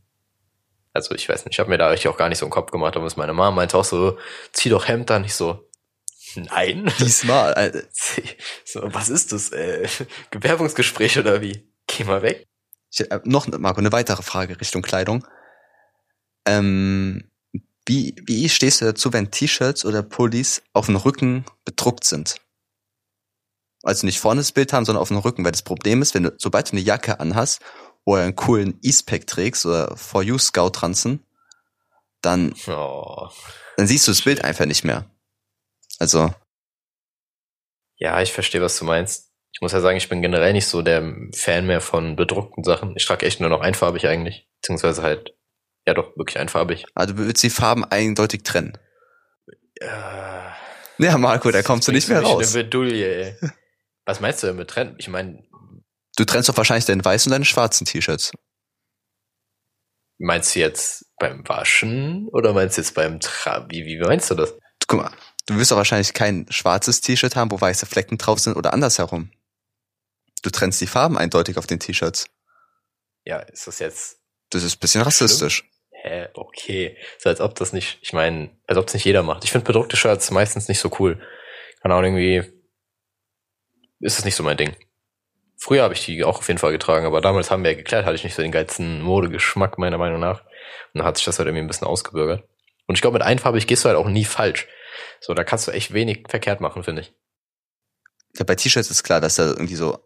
Also 0.94 1.14
ich 1.14 1.28
weiß 1.28 1.44
nicht, 1.44 1.54
ich 1.54 1.58
habe 1.60 1.70
mir 1.70 1.78
da 1.78 1.88
richtig 1.88 2.08
auch 2.08 2.16
gar 2.16 2.28
nicht 2.28 2.38
so 2.38 2.44
einen 2.44 2.50
Kopf 2.50 2.70
gemacht, 2.70 2.96
aber 2.96 3.08
meine 3.16 3.32
Mama 3.32 3.50
meinte 3.50 3.78
auch 3.78 3.84
so, 3.84 4.18
zieh 4.52 4.68
doch 4.68 4.88
Hemd 4.88 5.10
an. 5.10 5.24
Ich 5.24 5.34
so, 5.34 5.68
nein. 6.34 6.92
Diesmal, 6.98 7.54
Alter. 7.54 7.82
So, 8.64 8.80
was 8.84 9.08
ist 9.08 9.32
das? 9.32 9.50
Äh, 9.50 9.88
Bewerbungsgespräch 10.30 11.18
oder 11.18 11.40
wie? 11.40 11.66
Geh 11.86 12.04
mal 12.04 12.22
weg. 12.22 12.46
Ich, 12.90 13.10
äh, 13.10 13.20
noch, 13.24 13.46
Marco, 13.46 13.80
eine 13.80 13.92
weitere 13.92 14.22
Frage 14.22 14.60
Richtung 14.60 14.82
Kleidung. 14.82 15.26
Ähm, 16.44 17.30
wie, 17.92 18.14
wie 18.24 18.48
stehst 18.48 18.80
du 18.80 18.86
dazu, 18.86 19.12
wenn 19.12 19.30
T-Shirts 19.30 19.84
oder 19.84 20.02
Pullis 20.02 20.62
auf 20.72 20.86
dem 20.86 20.96
Rücken 20.96 21.44
bedruckt 21.66 22.04
sind? 22.04 22.36
Also 23.82 24.06
nicht 24.06 24.18
vorne 24.18 24.40
das 24.40 24.52
Bild 24.52 24.72
haben, 24.72 24.84
sondern 24.86 25.02
auf 25.02 25.08
dem 25.08 25.18
Rücken, 25.18 25.44
weil 25.44 25.52
das 25.52 25.62
Problem 25.62 26.00
ist, 26.00 26.14
wenn 26.14 26.22
du, 26.22 26.34
sobald 26.38 26.68
du 26.68 26.72
eine 26.72 26.80
Jacke 26.80 27.20
anhast 27.20 27.60
oder 28.04 28.22
einen 28.22 28.34
coolen 28.36 28.78
Eastpack 28.82 29.26
trägst 29.26 29.66
oder 29.66 29.94
For 29.96 30.22
You 30.22 30.38
Scout 30.38 30.72
Ranzen, 30.82 31.22
dann, 32.22 32.54
Oh. 32.66 33.28
dann 33.76 33.86
siehst 33.86 34.06
du 34.06 34.12
das 34.12 34.22
Bild 34.22 34.42
einfach 34.42 34.64
nicht 34.66 34.84
mehr. 34.84 35.04
Also, 35.98 36.32
Ja, 37.98 38.22
ich 38.22 38.32
verstehe, 38.32 38.62
was 38.62 38.78
du 38.78 38.84
meinst. 38.84 39.30
Ich 39.52 39.60
muss 39.60 39.72
ja 39.72 39.80
sagen, 39.80 39.98
ich 39.98 40.08
bin 40.08 40.22
generell 40.22 40.54
nicht 40.54 40.66
so 40.66 40.80
der 40.80 41.14
Fan 41.34 41.66
mehr 41.66 41.80
von 41.82 42.16
bedruckten 42.16 42.64
Sachen. 42.64 42.96
Ich 42.96 43.04
trage 43.04 43.26
echt 43.26 43.40
nur 43.40 43.50
noch 43.50 43.60
einfarbig 43.60 44.06
eigentlich. 44.06 44.48
Beziehungsweise 44.62 45.02
halt, 45.02 45.36
ja 45.86 45.94
doch, 45.94 46.16
wirklich 46.16 46.38
einfarbig. 46.38 46.84
also 46.94 47.14
du 47.14 47.26
willst 47.26 47.42
die 47.42 47.50
Farben 47.50 47.84
eindeutig 47.84 48.42
trennen. 48.44 48.78
Äh, 49.80 49.86
Ja, 50.98 51.18
Marco, 51.18 51.50
da 51.50 51.62
kommst 51.62 51.88
du 51.88 51.92
nicht 51.92 52.08
mehr 52.08 52.22
raus. 52.22 52.42
in 52.52 52.56
Eine 52.56 52.64
Bedulie, 52.64 53.04
ey. 53.04 53.50
Was 54.04 54.20
meinst 54.20 54.42
du 54.42 54.48
denn 54.48 54.56
mit 54.56 54.68
Trennen? 54.70 54.94
Ich 54.98 55.08
meine, 55.08 55.42
Du 56.16 56.24
trennst 56.24 56.48
doch 56.48 56.56
wahrscheinlich 56.56 56.84
deine 56.84 57.02
weißen 57.04 57.30
und 57.30 57.32
deine 57.32 57.44
schwarzen 57.46 57.86
T-Shirts. 57.86 58.32
meinst 60.18 60.54
du 60.54 60.60
jetzt 60.60 61.06
beim 61.18 61.46
Waschen 61.48 62.28
oder 62.28 62.52
meinst 62.52 62.76
du 62.76 62.82
jetzt 62.82 62.94
beim 62.94 63.18
Tra 63.20 63.66
wie, 63.70 63.84
wie 63.86 63.98
meinst 63.98 64.30
du 64.30 64.34
das? 64.34 64.54
Guck 64.86 65.00
mal, 65.00 65.10
du 65.46 65.56
wirst 65.56 65.70
doch 65.70 65.76
wahrscheinlich 65.76 66.12
kein 66.12 66.46
schwarzes 66.50 67.00
T-Shirt 67.00 67.34
haben, 67.34 67.50
wo 67.50 67.60
weiße 67.60 67.86
Flecken 67.86 68.18
drauf 68.18 68.38
sind 68.40 68.56
oder 68.56 68.72
andersherum. 68.74 69.30
Du 70.42 70.50
trennst 70.50 70.80
die 70.80 70.86
Farben 70.86 71.16
eindeutig 71.16 71.56
auf 71.56 71.66
den 71.66 71.80
T-Shirts. 71.80 72.26
Ja, 73.24 73.38
ist 73.38 73.66
das 73.66 73.78
jetzt 73.78 74.18
Das 74.50 74.62
ist 74.64 74.76
ein 74.76 74.80
bisschen 74.80 75.02
rassistisch. 75.02 75.64
Hä, 76.02 76.28
okay. 76.34 76.96
So 77.18 77.28
als 77.28 77.40
ob 77.40 77.54
das 77.54 77.72
nicht, 77.72 77.98
ich 78.02 78.12
meine, 78.12 78.50
als 78.66 78.78
ob 78.78 78.88
es 78.88 78.94
nicht 78.94 79.04
jeder 79.04 79.22
macht. 79.22 79.44
Ich 79.44 79.52
finde 79.52 79.66
bedruckte 79.66 79.96
Shirts 79.96 80.30
meistens 80.30 80.68
nicht 80.68 80.80
so 80.80 80.90
cool. 80.98 81.20
Keine 81.80 81.94
Ahnung, 81.94 82.16
irgendwie 82.16 82.52
ist 84.00 84.18
es 84.18 84.24
nicht 84.24 84.34
so 84.34 84.42
mein 84.42 84.56
Ding. 84.56 84.76
Früher 85.56 85.84
habe 85.84 85.94
ich 85.94 86.04
die 86.04 86.24
auch 86.24 86.38
auf 86.38 86.48
jeden 86.48 86.58
Fall 86.58 86.72
getragen, 86.72 87.06
aber 87.06 87.20
damals 87.20 87.50
haben 87.50 87.62
wir 87.62 87.70
ja 87.70 87.76
geklärt, 87.76 88.04
hatte 88.04 88.16
ich 88.16 88.24
nicht 88.24 88.34
so 88.34 88.42
den 88.42 88.50
geilsten 88.50 89.00
Modegeschmack, 89.00 89.78
meiner 89.78 89.98
Meinung 89.98 90.18
nach. 90.18 90.40
Und 90.40 90.98
dann 90.98 91.04
hat 91.04 91.16
sich 91.16 91.24
das 91.24 91.38
halt 91.38 91.46
irgendwie 91.46 91.62
ein 91.62 91.68
bisschen 91.68 91.86
ausgebürgert. 91.86 92.42
Und 92.86 92.96
ich 92.96 93.00
glaube, 93.00 93.14
mit 93.18 93.22
einfarbig 93.22 93.66
gehst 93.68 93.84
du 93.84 93.88
halt 93.88 93.96
auch 93.96 94.08
nie 94.08 94.24
falsch. 94.24 94.66
So, 95.20 95.34
da 95.34 95.44
kannst 95.44 95.68
du 95.68 95.70
echt 95.70 95.92
wenig 95.92 96.24
verkehrt 96.28 96.60
machen, 96.60 96.82
finde 96.82 97.02
ich. 97.02 97.14
Ja, 98.36 98.44
bei 98.44 98.56
T-Shirts 98.56 98.90
ist 98.90 99.04
klar, 99.04 99.20
dass 99.20 99.36
da 99.36 99.46
irgendwie 99.46 99.76
so 99.76 99.98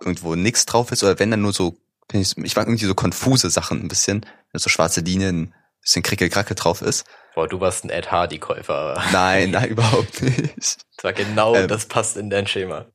irgendwo 0.00 0.36
nix 0.36 0.64
drauf 0.64 0.92
ist, 0.92 1.02
oder 1.02 1.18
wenn 1.18 1.30
dann 1.32 1.42
nur 1.42 1.52
so, 1.52 1.76
ich, 2.12 2.36
mag 2.36 2.68
irgendwie 2.68 2.84
so 2.84 2.94
konfuse 2.94 3.50
Sachen 3.50 3.80
ein 3.80 3.88
bisschen, 3.88 4.24
so 4.54 4.68
schwarze 4.68 5.00
Linien, 5.00 5.54
bisschen 5.82 6.02
Krickelkrackel 6.02 6.56
drauf 6.56 6.82
ist. 6.82 7.06
Boah, 7.34 7.46
du 7.46 7.60
warst 7.60 7.84
ein 7.84 7.90
Ed 7.90 8.10
Hardy-Käufer. 8.10 9.02
Nein, 9.12 9.50
nein, 9.52 9.70
überhaupt 9.70 10.22
nicht. 10.22 10.78
Das 10.96 11.04
war 11.04 11.12
genau, 11.12 11.54
Ähm. 11.54 11.68
das 11.68 11.86
passt 11.86 12.16
in 12.16 12.30
dein 12.30 12.46
Schema. 12.46 12.86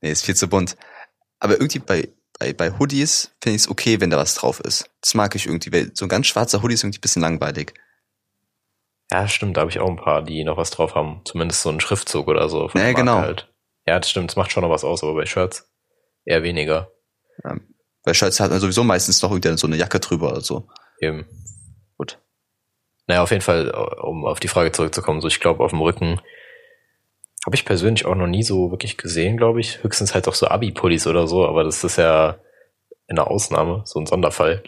Nee, 0.00 0.10
ist 0.10 0.24
viel 0.24 0.34
zu 0.36 0.48
bunt. 0.48 0.76
Aber 1.38 1.54
irgendwie 1.54 1.78
bei, 1.78 2.08
bei, 2.38 2.52
bei 2.52 2.78
Hoodies 2.78 3.30
finde 3.40 3.56
ich 3.56 3.62
es 3.62 3.68
okay, 3.68 4.00
wenn 4.00 4.10
da 4.10 4.16
was 4.16 4.34
drauf 4.34 4.60
ist. 4.60 4.90
Das 5.00 5.14
mag 5.14 5.34
ich 5.34 5.46
irgendwie, 5.46 5.72
weil 5.72 5.90
so 5.94 6.04
ein 6.06 6.08
ganz 6.08 6.26
schwarzer 6.26 6.62
Hoodie 6.62 6.74
ist 6.74 6.82
irgendwie 6.82 6.98
ein 6.98 7.02
bisschen 7.02 7.22
langweilig. 7.22 7.74
Ja, 9.12 9.28
stimmt, 9.28 9.56
da 9.56 9.60
habe 9.60 9.70
ich 9.70 9.78
auch 9.78 9.88
ein 9.88 9.96
paar, 9.96 10.22
die 10.22 10.42
noch 10.42 10.56
was 10.56 10.70
drauf 10.70 10.94
haben. 10.94 11.20
Zumindest 11.24 11.62
so 11.62 11.68
einen 11.68 11.80
Schriftzug 11.80 12.28
oder 12.28 12.48
so. 12.48 12.68
von 12.68 12.80
Ja, 12.80 12.92
genau. 12.92 13.18
Halt. 13.18 13.52
Ja, 13.86 13.98
das 13.98 14.10
stimmt, 14.10 14.30
das 14.30 14.36
macht 14.36 14.52
schon 14.52 14.62
noch 14.62 14.70
was 14.70 14.84
aus, 14.84 15.02
aber 15.02 15.14
bei 15.14 15.26
Shirts 15.26 15.68
eher 16.24 16.42
weniger. 16.42 16.90
Bei 18.04 18.14
Shirts 18.14 18.40
hat 18.40 18.50
man 18.50 18.60
sowieso 18.60 18.84
meistens 18.84 19.22
noch 19.22 19.30
irgendwie 19.30 19.56
so 19.56 19.66
eine 19.66 19.76
Jacke 19.76 20.00
drüber 20.00 20.30
oder 20.30 20.40
so. 20.40 20.68
Eben. 21.02 21.26
Gut. 21.98 22.18
Naja, 23.08 23.22
auf 23.22 23.30
jeden 23.30 23.42
Fall, 23.42 23.70
um 23.70 24.24
auf 24.24 24.40
die 24.40 24.48
Frage 24.48 24.72
zurückzukommen, 24.72 25.20
so 25.20 25.28
ich 25.28 25.40
glaube, 25.40 25.62
auf 25.62 25.70
dem 25.70 25.80
Rücken 25.82 26.20
habe 27.44 27.56
ich 27.56 27.64
persönlich 27.64 28.06
auch 28.06 28.14
noch 28.14 28.28
nie 28.28 28.44
so 28.44 28.70
wirklich 28.70 28.96
gesehen, 28.96 29.36
glaube 29.36 29.60
ich. 29.60 29.82
Höchstens 29.82 30.14
halt 30.14 30.28
auch 30.28 30.34
so 30.34 30.46
Abi-Pullis 30.46 31.08
oder 31.08 31.26
so, 31.26 31.46
aber 31.46 31.64
das 31.64 31.82
ist 31.82 31.96
ja 31.98 32.38
eine 33.08 33.26
Ausnahme, 33.26 33.82
so 33.84 33.98
ein 33.98 34.06
Sonderfall. 34.06 34.62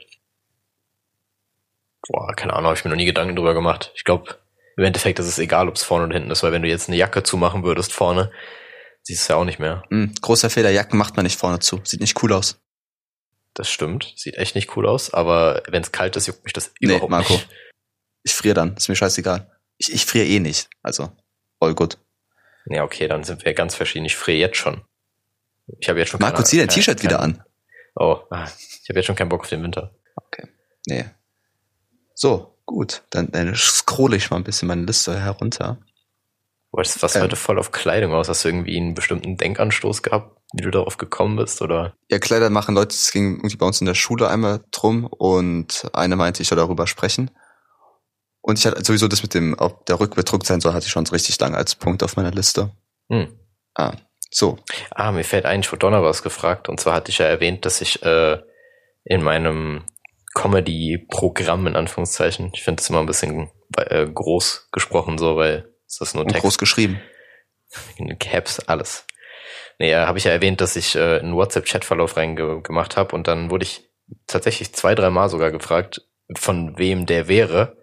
Boah, 2.08 2.34
keine 2.34 2.52
Ahnung, 2.52 2.66
habe 2.66 2.76
ich 2.76 2.84
mir 2.84 2.90
noch 2.90 2.96
nie 2.96 3.06
Gedanken 3.06 3.36
drüber 3.36 3.54
gemacht. 3.54 3.92
Ich 3.94 4.02
glaube, 4.02 4.36
im 4.76 4.84
Endeffekt 4.84 5.20
ist 5.20 5.28
es 5.28 5.38
egal, 5.38 5.68
ob 5.68 5.76
es 5.76 5.84
vorne 5.84 6.06
oder 6.06 6.14
hinten 6.14 6.32
ist, 6.32 6.42
weil 6.42 6.50
wenn 6.50 6.62
du 6.62 6.68
jetzt 6.68 6.88
eine 6.88 6.98
Jacke 6.98 7.22
zumachen 7.22 7.62
würdest 7.62 7.92
vorne, 7.92 8.32
siehst 9.02 9.20
du 9.20 9.22
es 9.22 9.28
ja 9.28 9.36
auch 9.36 9.44
nicht 9.44 9.60
mehr. 9.60 9.84
Hm, 9.90 10.12
großer 10.20 10.50
Fehler, 10.50 10.70
Jacken 10.70 10.98
macht 10.98 11.14
man 11.14 11.24
nicht 11.24 11.38
vorne 11.38 11.60
zu. 11.60 11.80
Sieht 11.84 12.00
nicht 12.00 12.20
cool 12.22 12.32
aus. 12.32 12.60
Das 13.54 13.70
stimmt, 13.70 14.12
sieht 14.16 14.36
echt 14.36 14.54
nicht 14.56 14.76
cool 14.76 14.86
aus, 14.86 15.14
aber 15.14 15.62
wenn 15.68 15.82
es 15.82 15.92
kalt 15.92 16.16
ist, 16.16 16.26
juckt 16.26 16.42
mich 16.44 16.52
das 16.52 16.72
Nee, 16.80 16.88
überhaupt 16.94 17.10
Marco. 17.10 17.32
nicht. 17.34 17.48
Ich 18.24 18.34
friere 18.34 18.54
dann, 18.54 18.76
ist 18.76 18.88
mir 18.88 18.96
scheißegal. 18.96 19.50
Ich, 19.78 19.92
ich 19.92 20.04
friere 20.06 20.26
eh 20.26 20.40
nicht. 20.40 20.68
Also, 20.82 21.12
all 21.60 21.74
gut. 21.74 21.98
Ja, 22.66 22.82
okay, 22.82 23.06
dann 23.06 23.22
sind 23.24 23.44
wir 23.44 23.54
ganz 23.54 23.74
verschieden. 23.74 24.06
Ich 24.06 24.16
friere 24.16 24.38
jetzt 24.38 24.56
schon. 24.56 24.82
Ich 25.78 25.88
habe 25.88 25.98
jetzt 26.00 26.08
schon 26.10 26.20
Marco, 26.20 26.36
keine- 26.36 26.46
zieh 26.46 26.58
dein 26.58 26.68
T-Shirt 26.68 27.02
wieder 27.02 27.20
an. 27.20 27.44
Oh, 27.94 28.18
ah, 28.30 28.48
ich 28.82 28.88
habe 28.88 28.98
jetzt 28.98 29.06
schon 29.06 29.14
keinen 29.16 29.28
Bock 29.28 29.42
auf 29.42 29.48
den 29.48 29.62
Winter. 29.62 29.94
Nee. 30.86 31.04
So, 32.14 32.58
gut. 32.66 33.02
Dann, 33.10 33.30
dann 33.30 33.54
scrolle 33.54 34.16
ich 34.16 34.30
mal 34.30 34.36
ein 34.36 34.44
bisschen 34.44 34.68
meine 34.68 34.84
Liste 34.84 35.18
herunter. 35.18 35.78
Boah, 36.70 36.82
das 36.82 37.00
was 37.02 37.14
Ähm. 37.16 37.22
heute 37.22 37.36
voll 37.36 37.58
auf 37.58 37.72
Kleidung 37.72 38.12
aus. 38.12 38.28
Hast 38.28 38.44
du 38.44 38.48
irgendwie 38.48 38.76
einen 38.76 38.94
bestimmten 38.94 39.36
Denkanstoß 39.36 40.02
gehabt, 40.02 40.38
wie 40.56 40.62
du 40.62 40.70
darauf 40.70 40.96
gekommen 40.96 41.36
bist? 41.36 41.60
Oder? 41.62 41.94
Ja, 42.10 42.18
Kleider 42.18 42.48
machen 42.50 42.74
Leute, 42.74 42.94
es 42.94 43.10
ging 43.12 43.36
irgendwie 43.36 43.56
bei 43.56 43.66
uns 43.66 43.80
in 43.80 43.86
der 43.86 43.94
Schule 43.94 44.28
einmal 44.28 44.64
drum 44.70 45.04
und 45.04 45.86
eine 45.92 46.16
meinte, 46.16 46.42
ich 46.42 46.48
soll 46.48 46.56
darüber 46.56 46.86
sprechen. 46.86 47.30
Und 48.40 48.58
ich 48.58 48.66
hatte 48.66 48.84
sowieso 48.84 49.08
das 49.08 49.22
mit 49.22 49.34
dem, 49.34 49.56
ob 49.58 49.86
der 49.86 49.98
Rück 49.98 50.14
bedruckt 50.14 50.46
sein 50.46 50.60
soll, 50.60 50.72
hatte 50.74 50.86
ich 50.86 50.92
schon 50.92 51.06
richtig 51.06 51.38
lange 51.40 51.56
als 51.56 51.74
Punkt 51.74 52.02
auf 52.02 52.16
meiner 52.16 52.30
Liste. 52.30 52.70
Hm. 53.10 53.28
Ah, 53.74 53.94
so. 54.30 54.58
Ah, 54.90 55.12
mir 55.12 55.24
fällt 55.24 55.46
ein, 55.46 55.60
ich 55.60 55.72
wurde 55.72 55.80
Donner 55.80 56.02
was 56.02 56.22
gefragt. 56.22 56.68
Und 56.68 56.78
zwar 56.78 56.94
hatte 56.94 57.10
ich 57.10 57.18
ja 57.18 57.26
erwähnt, 57.26 57.64
dass 57.64 57.80
ich 57.80 58.02
äh, 58.02 58.38
in 59.04 59.22
meinem 59.22 59.84
Comedy-Programm, 60.34 61.66
in 61.66 61.76
Anführungszeichen, 61.76 62.50
ich 62.54 62.62
finde 62.62 62.82
es 62.82 62.90
immer 62.90 63.00
ein 63.00 63.06
bisschen 63.06 63.50
äh, 63.76 64.06
groß 64.06 64.68
gesprochen, 64.72 65.18
so, 65.18 65.36
weil 65.36 65.72
es 65.86 66.00
ist 66.00 66.14
nur 66.14 66.24
Und 66.24 66.28
Text. 66.30 66.42
groß 66.42 66.58
geschrieben. 66.58 67.00
in 67.96 68.18
Caps, 68.18 68.60
alles. 68.60 69.06
Naja, 69.78 70.06
habe 70.06 70.18
ich 70.18 70.24
ja 70.24 70.32
erwähnt, 70.32 70.60
dass 70.60 70.76
ich 70.76 70.94
äh, 70.94 71.18
einen 71.18 71.34
WhatsApp-Chat-Verlauf 71.34 72.16
reingemacht 72.16 72.96
habe 72.96 73.14
und 73.14 73.26
dann 73.26 73.50
wurde 73.50 73.64
ich 73.64 73.88
tatsächlich 74.26 74.72
zwei, 74.74 74.94
drei 74.94 75.10
Mal 75.10 75.28
sogar 75.28 75.50
gefragt, 75.50 76.02
von 76.36 76.78
wem 76.78 77.06
der 77.06 77.28
wäre. 77.28 77.76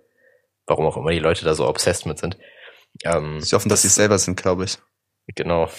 Warum 0.66 0.86
auch 0.86 0.98
immer 0.98 1.12
die 1.12 1.20
Leute 1.20 1.44
da 1.44 1.54
so 1.54 1.68
obsessed 1.68 2.06
mit 2.06 2.20
sind. 2.20 2.38
Ähm, 3.04 3.42
Sie 3.42 3.56
hoffen, 3.56 3.70
dass 3.70 3.82
sie 3.82 3.88
es 3.88 3.96
selber 3.96 4.18
sind, 4.18 4.38
glaube 4.42 4.66
ich. 4.66 4.78
Genau. 5.36 5.70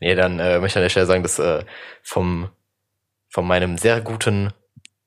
Nee, 0.00 0.14
dann 0.14 0.38
äh, 0.38 0.58
möchte 0.58 0.74
ich 0.74 0.76
an 0.76 0.82
der 0.82 0.88
Stelle 0.90 1.06
sagen, 1.06 1.22
dass 1.22 1.38
äh, 1.38 1.64
vom, 2.02 2.50
von 3.28 3.46
meinem 3.46 3.78
sehr 3.78 4.00
guten 4.00 4.52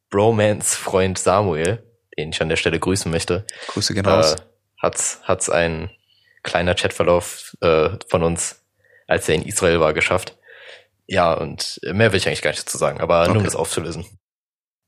Bromance-Freund 0.09 1.17
Samuel, 1.17 1.83
den 2.17 2.29
ich 2.29 2.41
an 2.41 2.49
der 2.49 2.55
Stelle 2.55 2.79
grüßen 2.79 3.11
möchte, 3.11 3.45
Grüße 3.67 3.93
gehen 3.93 4.05
raus. 4.05 4.35
äh, 4.35 4.37
hat's, 4.81 5.19
hat's 5.23 5.49
ein 5.49 5.89
kleiner 6.43 6.75
Chatverlauf 6.75 7.55
äh, 7.61 7.89
von 8.07 8.23
uns, 8.23 8.63
als 9.07 9.27
er 9.27 9.35
in 9.35 9.43
Israel 9.43 9.79
war, 9.79 9.93
geschafft. 9.93 10.37
Ja, 11.07 11.33
und 11.33 11.79
mehr 11.83 12.11
will 12.11 12.17
ich 12.17 12.27
eigentlich 12.27 12.41
gar 12.41 12.51
nicht 12.51 12.65
dazu 12.65 12.77
sagen, 12.77 12.99
aber 13.01 13.23
nur 13.25 13.31
um 13.31 13.37
Okay. 13.37 13.45
das 13.45 13.55
aufzulösen. 13.55 14.05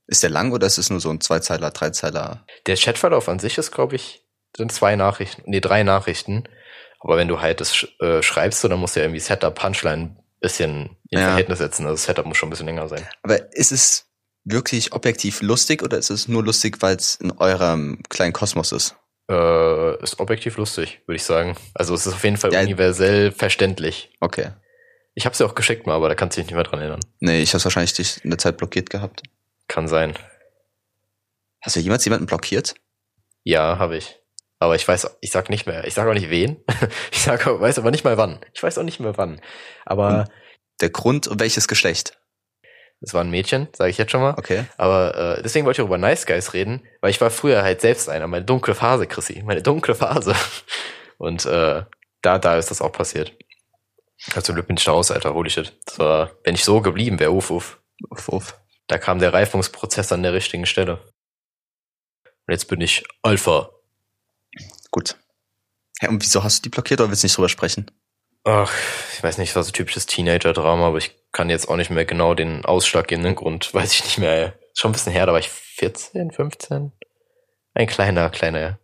Ist 0.07 0.23
der 0.23 0.29
lang 0.29 0.51
oder 0.53 0.65
ist 0.67 0.77
es 0.77 0.89
nur 0.89 0.99
so 0.99 1.09
ein 1.09 1.21
Zweizeiler, 1.21 1.69
Dreizeiler? 1.71 2.45
Der 2.65 2.75
Chatverlauf 2.77 3.27
an 3.29 3.39
sich 3.39 3.57
ist, 3.57 3.71
glaube 3.71 3.95
ich, 3.97 4.23
sind 4.55 4.71
zwei 4.71 4.95
Nachrichten, 4.95 5.43
nee, 5.45 5.59
drei 5.59 5.83
Nachrichten. 5.83 6.45
Aber 7.01 7.17
wenn 7.17 7.27
du 7.27 7.41
halt 7.41 7.61
das 7.61 7.85
äh, 7.99 8.23
schreibst, 8.23 8.61
so, 8.61 8.67
dann 8.67 8.79
musst 8.79 8.95
du 8.95 9.01
ja 9.01 9.05
irgendwie 9.05 9.19
Setup, 9.19 9.53
Punchline 9.53 10.01
ein 10.01 10.23
bisschen 10.39 10.97
in 11.09 11.19
Ja. 11.19 11.25
Verhältnis 11.27 11.59
setzen. 11.59 11.85
Also 11.85 11.97
Setup 12.03 12.25
muss 12.25 12.37
schon 12.37 12.47
ein 12.47 12.51
bisschen 12.51 12.65
länger 12.65 12.87
sein. 12.87 13.05
Aber 13.21 13.53
ist 13.53 13.71
es 13.71 14.05
wirklich 14.45 14.93
objektiv 14.93 15.41
lustig 15.41 15.83
oder 15.83 15.97
ist 15.97 16.09
es 16.09 16.27
nur 16.27 16.43
lustig, 16.43 16.77
weil 16.81 16.95
es 16.95 17.15
in 17.15 17.31
eurem 17.33 18.01
kleinen 18.09 18.33
Kosmos 18.33 18.71
ist? 18.71 18.95
Äh, 19.29 20.01
ist 20.01 20.19
objektiv 20.21 20.55
lustig, 20.57 21.01
würde 21.05 21.17
ich 21.17 21.23
sagen. 21.23 21.57
Also 21.73 21.93
es 21.93 22.07
ist 22.07 22.13
auf 22.13 22.23
jeden 22.23 22.37
Fall 22.37 22.53
Ja. 22.53 22.61
universell 22.61 23.31
verständlich. 23.33 24.09
Okay. 24.21 24.51
Ich 25.17 25.25
habe 25.25 25.33
es 25.33 25.39
ja 25.39 25.47
auch 25.47 25.55
geschickt 25.55 25.87
mal, 25.87 25.95
aber 25.95 26.09
da 26.09 26.13
kannst 26.13 26.37
du 26.37 26.41
dich 26.41 26.45
nicht 26.45 26.53
mehr 26.53 26.63
dran 26.63 26.79
erinnern. 26.79 26.99
Nee, 27.19 27.41
ich 27.41 27.51
hab's 27.55 27.65
wahrscheinlich 27.65 27.93
dich 27.93 28.23
in 28.23 28.29
der 28.29 28.37
Zeit 28.37 28.55
blockiert 28.57 28.91
gehabt. 28.91 29.23
Kann 29.67 29.87
sein. 29.87 30.13
Hast 31.59 31.75
du 31.75 31.79
jemals 31.79 32.05
jemanden 32.05 32.27
blockiert? 32.27 32.75
Ja, 33.43 33.79
habe 33.79 33.97
ich. 33.97 34.19
Aber 34.59 34.75
ich 34.75 34.87
weiß, 34.87 35.17
ich 35.21 35.31
sag 35.31 35.49
nicht 35.49 35.65
mehr. 35.65 35.85
Ich 35.85 35.95
sag 35.95 36.07
auch 36.07 36.13
nicht 36.13 36.29
wen. 36.29 36.63
Ich 37.11 37.23
sag, 37.23 37.47
weiß 37.47 37.79
aber 37.79 37.89
nicht 37.89 38.03
mal 38.03 38.17
wann. 38.17 38.39
Ich 38.53 38.61
weiß 38.61 38.77
auch 38.77 38.83
nicht 38.83 38.99
mehr 38.99 39.17
wann. 39.17 39.41
Aber. 39.85 40.25
Der 40.81 40.91
Grund 40.91 41.27
und 41.27 41.39
welches 41.39 41.67
Geschlecht? 41.67 42.19
es 43.01 43.15
war 43.15 43.23
ein 43.23 43.31
Mädchen, 43.31 43.69
sage 43.73 43.89
ich 43.89 43.97
jetzt 43.97 44.11
schon 44.11 44.21
mal. 44.21 44.35
Okay. 44.37 44.65
Aber 44.77 45.37
äh, 45.37 45.41
deswegen 45.41 45.65
wollte 45.65 45.81
ich 45.81 45.83
auch 45.83 45.89
über 45.89 45.97
Nice 45.97 46.27
Guys 46.27 46.53
reden, 46.53 46.83
weil 47.01 47.09
ich 47.09 47.19
war 47.21 47.31
früher 47.31 47.63
halt 47.63 47.81
selbst 47.81 48.07
einer. 48.07 48.27
Meine 48.27 48.45
dunkle 48.45 48.75
Phase, 48.75 49.07
Chrissy. 49.07 49.41
Meine 49.43 49.63
dunkle 49.63 49.95
Phase. 49.95 50.35
Und 51.17 51.45
äh, 51.47 51.83
da, 52.21 52.37
da 52.37 52.57
ist 52.57 52.69
das 52.69 52.81
auch 52.81 52.91
passiert. 52.91 53.33
Also 54.33 54.53
Glück 54.53 54.67
bin 54.67 54.77
ich 54.77 54.83
da 54.83 54.91
raus, 54.91 55.11
Alter. 55.11 55.33
Holy 55.33 55.49
shit. 55.49 55.73
Das 55.85 55.99
war, 55.99 56.31
wenn 56.43 56.55
ich 56.55 56.63
so 56.63 56.81
geblieben 56.81 57.19
wäre, 57.19 57.31
uff, 57.31 57.51
uff. 57.51 57.81
Uff, 58.09 58.29
uff. 58.29 58.59
Da 58.87 58.97
kam 58.97 59.19
der 59.19 59.33
Reifungsprozess 59.33 60.11
an 60.11 60.23
der 60.23 60.33
richtigen 60.33 60.65
Stelle. 60.65 60.99
Und 62.47 62.53
jetzt 62.53 62.65
bin 62.65 62.81
ich 62.81 63.03
Alpha. 63.21 63.69
Gut. 64.91 65.17
Hä, 65.99 66.07
und 66.07 66.21
wieso 66.21 66.43
hast 66.43 66.59
du 66.59 66.63
die 66.63 66.69
blockiert 66.69 67.01
oder 67.01 67.09
willst 67.09 67.23
du 67.23 67.25
nicht 67.25 67.37
drüber 67.37 67.49
sprechen? 67.49 67.91
Ach, 68.43 68.71
ich 69.13 69.21
weiß 69.21 69.39
nicht, 69.39 69.49
es 69.49 69.55
war 69.55 69.63
so 69.63 69.71
typisches 69.71 70.05
Teenager-Drama, 70.05 70.87
aber 70.87 70.99
ich 70.99 71.15
kann 71.33 71.49
jetzt 71.49 71.67
auch 71.67 71.75
nicht 71.75 71.89
mehr 71.89 72.05
genau 72.05 72.33
den 72.33 72.63
ausschlaggebenden 72.63 73.35
Grund, 73.35 73.73
weiß 73.73 73.91
ich 73.93 74.03
nicht 74.05 74.17
mehr. 74.19 74.57
Ist 74.71 74.79
schon 74.79 74.91
ein 74.91 74.93
bisschen 74.93 75.11
her, 75.11 75.25
da 75.25 75.33
war 75.33 75.39
ich 75.39 75.49
14, 75.49 76.31
15. 76.31 76.93
Ein 77.73 77.87
kleiner, 77.87 78.29
kleiner 78.29 78.79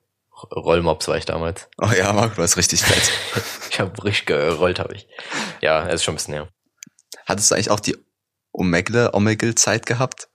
Rollmops 0.51 1.07
war 1.07 1.17
ich 1.17 1.25
damals. 1.25 1.69
Oh 1.81 1.91
ja, 1.97 2.11
Marco, 2.13 2.35
du 2.35 2.41
hast 2.41 2.57
richtig 2.57 2.81
fett. 2.81 3.11
Ich 3.73 3.79
habe 3.79 4.03
richtig 4.03 4.27
gerollt, 4.27 4.77
habe 4.77 4.93
ich. 4.93 5.07
Ja, 5.59 5.87
es 5.87 5.95
ist 5.95 6.03
schon 6.03 6.13
ein 6.13 6.17
bisschen 6.17 6.35
her. 6.35 6.47
Hattest 7.25 7.49
du 7.49 7.55
eigentlich 7.55 7.71
auch 7.71 7.79
die 7.79 7.97
Omegle, 8.51 9.15
Omegle-Zeit 9.15 9.87
gehabt? 9.87 10.29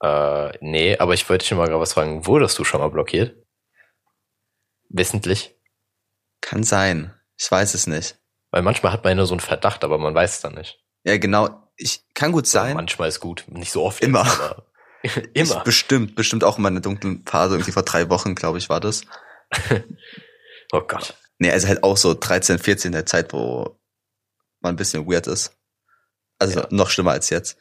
Äh, 0.00 0.52
nee, 0.60 0.96
aber 0.98 1.14
ich 1.14 1.28
wollte 1.28 1.42
dich 1.44 1.56
mal 1.56 1.66
gerade 1.66 1.80
was 1.80 1.94
fragen. 1.94 2.26
Wurdest 2.26 2.56
du 2.60 2.64
schon 2.64 2.80
mal 2.80 2.90
blockiert? 2.90 3.36
Wissentlich? 4.88 5.56
Kann 6.40 6.62
sein. 6.62 7.12
Ich 7.36 7.50
weiß 7.50 7.74
es 7.74 7.88
nicht. 7.88 8.18
Weil 8.52 8.62
manchmal 8.62 8.92
hat 8.92 9.02
man 9.02 9.12
ja 9.12 9.14
nur 9.16 9.26
so 9.26 9.34
einen 9.34 9.40
Verdacht, 9.40 9.82
aber 9.82 9.98
man 9.98 10.14
weiß 10.14 10.34
es 10.34 10.40
dann 10.40 10.54
nicht. 10.54 10.80
Ja, 11.04 11.16
genau. 11.18 11.70
Ich 11.76 12.04
kann 12.14 12.32
gut 12.32 12.46
sein. 12.46 12.74
Manchmal 12.76 13.08
ist 13.08 13.20
gut, 13.20 13.44
nicht 13.48 13.72
so 13.72 13.84
oft. 13.84 14.02
Immer. 14.02 14.24
Jetzt, 14.24 14.40
aber 14.40 14.69
immer. 15.34 15.56
Ich, 15.58 15.62
bestimmt, 15.64 16.14
bestimmt 16.14 16.44
auch 16.44 16.56
in 16.58 16.62
meiner 16.62 16.80
dunklen 16.80 17.24
Phase, 17.26 17.54
irgendwie 17.54 17.72
vor 17.72 17.82
drei 17.84 18.08
Wochen, 18.10 18.34
glaube 18.34 18.58
ich, 18.58 18.68
war 18.68 18.80
das. 18.80 19.02
Oh 20.72 20.82
Gott. 20.82 21.14
Nee, 21.38 21.50
also 21.50 21.66
halt 21.66 21.82
auch 21.82 21.96
so 21.96 22.14
13, 22.14 22.58
14 22.60 22.92
der 22.92 23.04
Zeit, 23.06 23.32
wo 23.32 23.80
man 24.60 24.74
ein 24.74 24.76
bisschen 24.76 25.04
weird 25.10 25.26
ist. 25.26 25.56
Also 26.38 26.60
Ja. 26.60 26.68
noch 26.70 26.90
schlimmer 26.90 27.10
als 27.12 27.28
jetzt. 27.30 27.58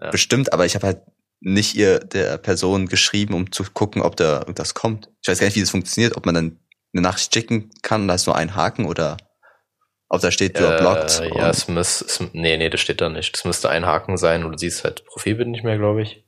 Ja. 0.00 0.10
Bestimmt, 0.10 0.52
aber 0.52 0.66
ich 0.66 0.74
habe 0.74 0.86
halt 0.86 1.00
nicht 1.40 1.74
ihr 1.74 2.00
der 2.00 2.36
Person 2.36 2.86
geschrieben, 2.86 3.32
um 3.32 3.50
zu 3.50 3.64
gucken, 3.64 4.02
ob 4.02 4.16
da 4.16 4.40
irgendwas 4.40 4.74
kommt. 4.74 5.08
Ich 5.22 5.28
weiß 5.28 5.38
gar 5.38 5.46
nicht, 5.46 5.56
wie 5.56 5.60
das 5.60 5.70
funktioniert, 5.70 6.16
ob 6.18 6.26
man 6.26 6.34
dann 6.34 6.60
eine 6.92 7.00
Nachricht 7.02 7.32
schicken 7.32 7.70
kann, 7.82 8.06
da 8.08 8.14
ist 8.14 8.26
nur 8.26 8.36
ein 8.36 8.54
Haken 8.56 8.84
oder 8.84 9.16
ob 10.10 10.20
da 10.20 10.30
steht, 10.30 10.58
du 10.58 10.64
Äh, 10.66 10.78
blockt. 10.80 11.22
ja, 11.34 11.48
es 11.48 11.66
muss, 11.68 12.02
es, 12.02 12.20
nee, 12.34 12.56
nee, 12.58 12.68
das 12.68 12.80
steht 12.80 13.00
da 13.00 13.08
nicht. 13.08 13.34
Das 13.34 13.44
müsste 13.46 13.70
ein 13.70 13.86
Haken 13.86 14.18
sein 14.18 14.44
und 14.44 14.52
du 14.52 14.58
siehst 14.58 14.84
halt 14.84 15.06
Profilbild 15.06 15.48
nicht 15.48 15.64
mehr, 15.64 15.78
glaube 15.78 16.02
ich. 16.02 16.24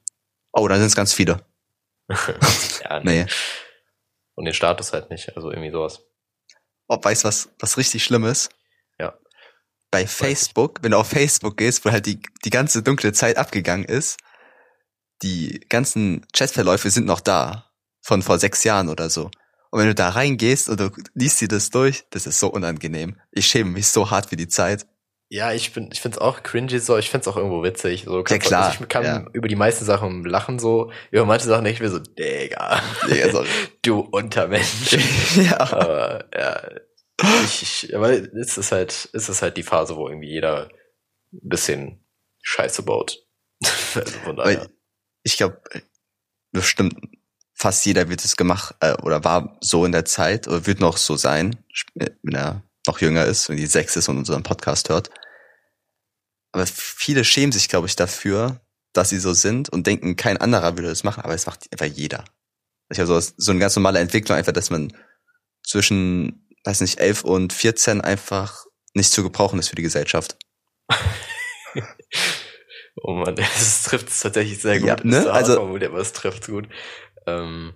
Oh, 0.53 0.69
da 0.69 0.77
sind 0.77 0.87
es 0.87 0.97
ganz 0.97 1.13
viele. 1.13 1.45
ja, 2.09 3.01
nee. 3.01 3.25
Nee. 3.25 3.27
Und 4.35 4.45
den 4.47 4.55
Status 4.55 4.93
halt 4.93 5.11
nicht, 5.11 5.37
also 5.37 5.51
irgendwie 5.51 5.71
sowas. 5.71 6.03
Oh, 6.89 6.99
weißt 7.01 7.25
du, 7.25 7.29
was, 7.29 7.51
was 7.59 7.77
richtig 7.77 8.05
schlimm 8.05 8.25
ist? 8.25 8.51
Ja. 8.99 9.19
Bei 9.91 10.07
Facebook, 10.07 10.83
wenn 10.83 10.93
du 10.93 10.99
auf 10.99 11.09
Facebook 11.09 11.57
gehst, 11.57 11.85
wo 11.85 11.91
halt 11.91 12.07
die, 12.07 12.21
die 12.45 12.51
ganze 12.51 12.83
dunkle 12.83 13.13
Zeit 13.13 13.37
abgegangen 13.37 13.85
ist, 13.85 14.19
die 15.23 15.61
ganzen 15.69 16.27
Chatverläufe 16.33 16.91
sind 16.91 17.07
noch 17.07 17.21
da. 17.21 17.71
Von 18.05 18.23
vor 18.23 18.39
sechs 18.39 18.65
Jahren 18.65 18.89
oder 18.89 19.11
so. 19.11 19.31
Und 19.71 19.81
wenn 19.81 19.87
du 19.87 19.95
da 19.95 20.11
reingehst 20.11 20.69
und 20.69 20.81
du 20.81 20.91
liest 21.15 21.41
dir 21.41 21.49
das 21.49 21.71
durch, 21.71 22.05
das 22.11 22.27
ist 22.27 22.41
so 22.41 22.49
unangenehm. 22.49 23.21
Ich 23.31 23.47
schäme 23.47 23.71
mich 23.71 23.87
so 23.89 24.11
hart 24.11 24.29
für 24.29 24.37
die 24.37 24.49
Zeit. 24.49 24.87
Ja, 25.35 25.51
ich 25.55 25.73
bin, 25.73 25.89
ich 25.91 26.03
find's 26.03 26.19
auch 26.19 26.43
cringy 26.43 26.79
so, 26.79 26.99
ich 26.99 27.09
find's 27.09 27.27
auch 27.27 27.39
irgendwo 27.39 27.63
witzig. 27.63 28.05
So, 28.05 28.23
kannst- 28.23 28.47
klar, 28.49 28.67
Also 28.67 28.83
ich 28.83 28.89
kann 28.91 29.03
ja. 29.03 29.27
über 29.33 29.49
die 29.49 29.57
meisten 29.57 29.87
Sachen 29.87 30.25
lachen 30.27 30.59
so, 30.59 30.93
über 31.11 31.25
manche 31.25 31.47
Sachen 31.47 31.65
denke 31.65 31.77
ich 31.77 31.81
mir 31.83 31.89
so, 31.89 32.01
Digga, 32.01 32.83
Digga, 33.09 33.31
sorry. 33.31 33.49
du 33.83 34.01
Untermensch. 34.01 34.93
ja. 35.37 35.59
Aber 35.59 36.27
ja, 36.35 36.69
ich, 37.45 37.63
ich, 37.85 37.97
aber 37.97 38.11
es 38.11 38.59
ist 38.59 38.73
halt, 38.73 39.09
es 39.15 39.31
ist 39.31 39.41
halt 39.41 39.57
die 39.57 39.63
Phase, 39.63 39.97
wo 39.97 40.07
irgendwie 40.07 40.29
jeder 40.29 40.69
ein 41.33 41.49
bisschen 41.49 42.05
Scheiße 42.43 42.83
baut. 42.83 43.17
also 43.95 44.13
von 44.25 44.37
daher. 44.37 44.69
Ich 45.23 45.39
glaube, 45.39 45.63
bestimmt 46.51 46.95
fast 47.55 47.87
jeder 47.87 48.11
wird 48.11 48.23
es 48.23 48.37
gemacht 48.37 48.75
äh, 48.81 48.93
oder 49.03 49.25
war 49.25 49.57
so 49.63 49.87
in 49.87 49.93
der 49.93 50.05
Zeit 50.05 50.47
oder 50.47 50.67
wird 50.67 50.81
noch 50.81 50.99
so 50.99 51.17
sein, 51.17 51.57
sp- 51.73 52.13
wenn 52.23 52.35
er 52.35 52.63
noch 52.87 53.01
jünger 53.01 53.25
ist, 53.25 53.49
wenn 53.49 53.57
die 53.57 53.65
sechs 53.67 53.97
ist 53.97 54.09
und 54.11 54.19
unseren 54.19 54.43
Podcast 54.43 54.91
hört. 54.91 55.09
Aber 56.53 56.67
viele 56.67 57.25
schämen 57.25 57.53
sich, 57.53 57.69
glaube 57.69 57.87
ich, 57.87 57.97
dafür, 57.97 58.61
dass 58.93 59.09
sie 59.11 59.19
so 59.19 59.33
sind 59.33 59.69
und 59.71 59.87
denken, 59.87 60.17
kein 60.17 60.37
anderer 60.37 60.77
würde 60.77 60.89
das 60.89 61.03
machen, 61.05 61.23
aber 61.23 61.35
es 61.35 61.47
macht 61.47 61.67
einfach 61.73 61.87
jeder. 61.87 62.25
Ich 62.91 62.99
habe 62.99 63.07
so, 63.07 63.19
so 63.37 63.51
eine 63.51 63.61
ganz 63.61 63.75
normale 63.75 63.99
Entwicklung, 64.01 64.37
einfach, 64.37 64.53
dass 64.53 64.69
man 64.71 64.93
zwischen, 65.67 66.47
weiß 66.65 66.83
nicht, 66.83 67.01
elf 67.01 67.25
und 67.25 67.53
14 67.53 68.03
einfach 68.03 68.67
nicht 68.95 69.11
zu 69.13 69.23
gebrauchen 69.23 69.59
ist 69.59 69.69
für 69.69 69.77
die 69.77 69.83
Gesellschaft. 69.83 70.37
Oh 72.97 73.15
man, 73.15 73.35
das 73.37 73.85
trifft 73.85 74.09
es 74.09 74.21
tatsächlich 74.21 74.61
sehr 74.61 74.79
gut. 74.79 74.89
Ja, 74.89 74.97
ne? 75.03 75.31
Also- 75.31 75.61
aber 75.63 75.99
es 75.99 76.13
trifft 76.13 76.47
gut. 76.47 76.69
Ähm, 77.27 77.73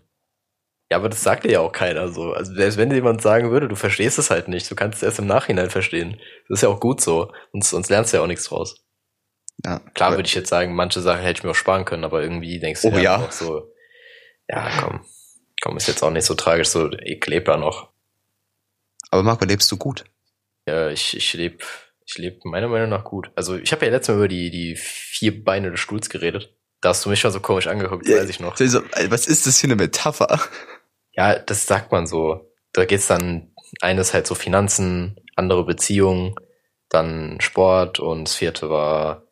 ja, 0.90 0.98
aber 0.98 1.08
das 1.08 1.22
sagt 1.22 1.44
dir 1.44 1.52
ja 1.52 1.60
auch 1.60 1.72
keiner 1.72 2.08
so. 2.08 2.32
Also 2.32 2.54
selbst 2.54 2.78
wenn 2.78 2.90
dir 2.90 2.96
jemand 2.96 3.20
sagen 3.20 3.50
würde, 3.50 3.68
du 3.68 3.74
verstehst 3.74 4.18
es 4.18 4.30
halt 4.30 4.48
nicht, 4.48 4.70
du 4.70 4.74
kannst 4.74 4.98
es 4.98 5.02
erst 5.02 5.18
im 5.18 5.26
Nachhinein 5.26 5.70
verstehen. 5.70 6.20
Das 6.48 6.58
ist 6.58 6.62
ja 6.62 6.68
auch 6.68 6.80
gut 6.80 7.00
so. 7.00 7.32
Sonst, 7.52 7.70
sonst 7.70 7.88
lernst 7.88 8.12
du 8.12 8.18
ja 8.18 8.22
auch 8.22 8.28
nichts 8.28 8.44
draus. 8.44 8.84
Ja. 9.64 9.80
Klar 9.94 10.12
würde 10.12 10.28
ich 10.28 10.34
jetzt 10.34 10.48
sagen, 10.48 10.74
manche 10.74 11.00
Sachen 11.00 11.22
hätte 11.22 11.38
ich 11.38 11.44
mir 11.44 11.50
auch 11.50 11.56
sparen 11.56 11.84
können, 11.84 12.04
aber 12.04 12.22
irgendwie 12.22 12.60
denkst 12.60 12.82
du 12.82 12.88
Oh 12.88 12.98
ja. 12.98 13.16
auch 13.16 13.32
so, 13.32 13.72
ja, 14.48 14.70
komm, 14.80 15.04
komm, 15.60 15.76
ist 15.76 15.88
jetzt 15.88 16.02
auch 16.02 16.10
nicht 16.10 16.26
so 16.26 16.34
tragisch, 16.34 16.68
so, 16.68 16.90
ich 16.92 17.24
lebe 17.26 17.50
ja 17.50 17.56
noch. 17.56 17.90
Aber 19.10 19.22
Marco, 19.22 19.44
lebst 19.44 19.70
du 19.72 19.76
gut? 19.76 20.04
Ja, 20.68 20.90
ich, 20.90 21.16
ich 21.16 21.32
lebe 21.32 21.64
ich 22.06 22.18
leb 22.18 22.44
meiner 22.44 22.68
Meinung 22.68 22.88
nach 22.88 23.04
gut. 23.04 23.30
Also 23.34 23.56
ich 23.56 23.72
habe 23.72 23.84
ja 23.84 23.90
letztes 23.90 24.14
Mal 24.14 24.18
über 24.18 24.28
die, 24.28 24.50
die 24.50 24.76
vier 24.76 25.42
Beine 25.44 25.70
des 25.72 25.80
Stuhls 25.80 26.08
geredet. 26.08 26.54
Da 26.80 26.90
hast 26.90 27.04
du 27.04 27.10
mich 27.10 27.18
schon 27.18 27.32
so 27.32 27.40
komisch 27.40 27.66
angeguckt, 27.66 28.08
weiß 28.08 28.28
ich 28.28 28.38
noch. 28.38 28.60
Also, 28.60 28.82
was 29.08 29.26
ist 29.26 29.46
das 29.46 29.60
für 29.60 29.66
eine 29.66 29.76
Metapher? 29.76 30.40
Ja, 31.16 31.38
das 31.38 31.66
sagt 31.66 31.92
man 31.92 32.06
so. 32.06 32.52
Da 32.72 32.84
geht's 32.84 33.06
dann, 33.06 33.52
eines 33.80 34.12
halt 34.14 34.26
so 34.26 34.34
Finanzen, 34.34 35.16
andere 35.34 35.64
Beziehungen, 35.64 36.34
dann 36.88 37.40
Sport 37.40 37.98
und 38.00 38.24
das 38.28 38.34
vierte 38.34 38.70
war 38.70 39.24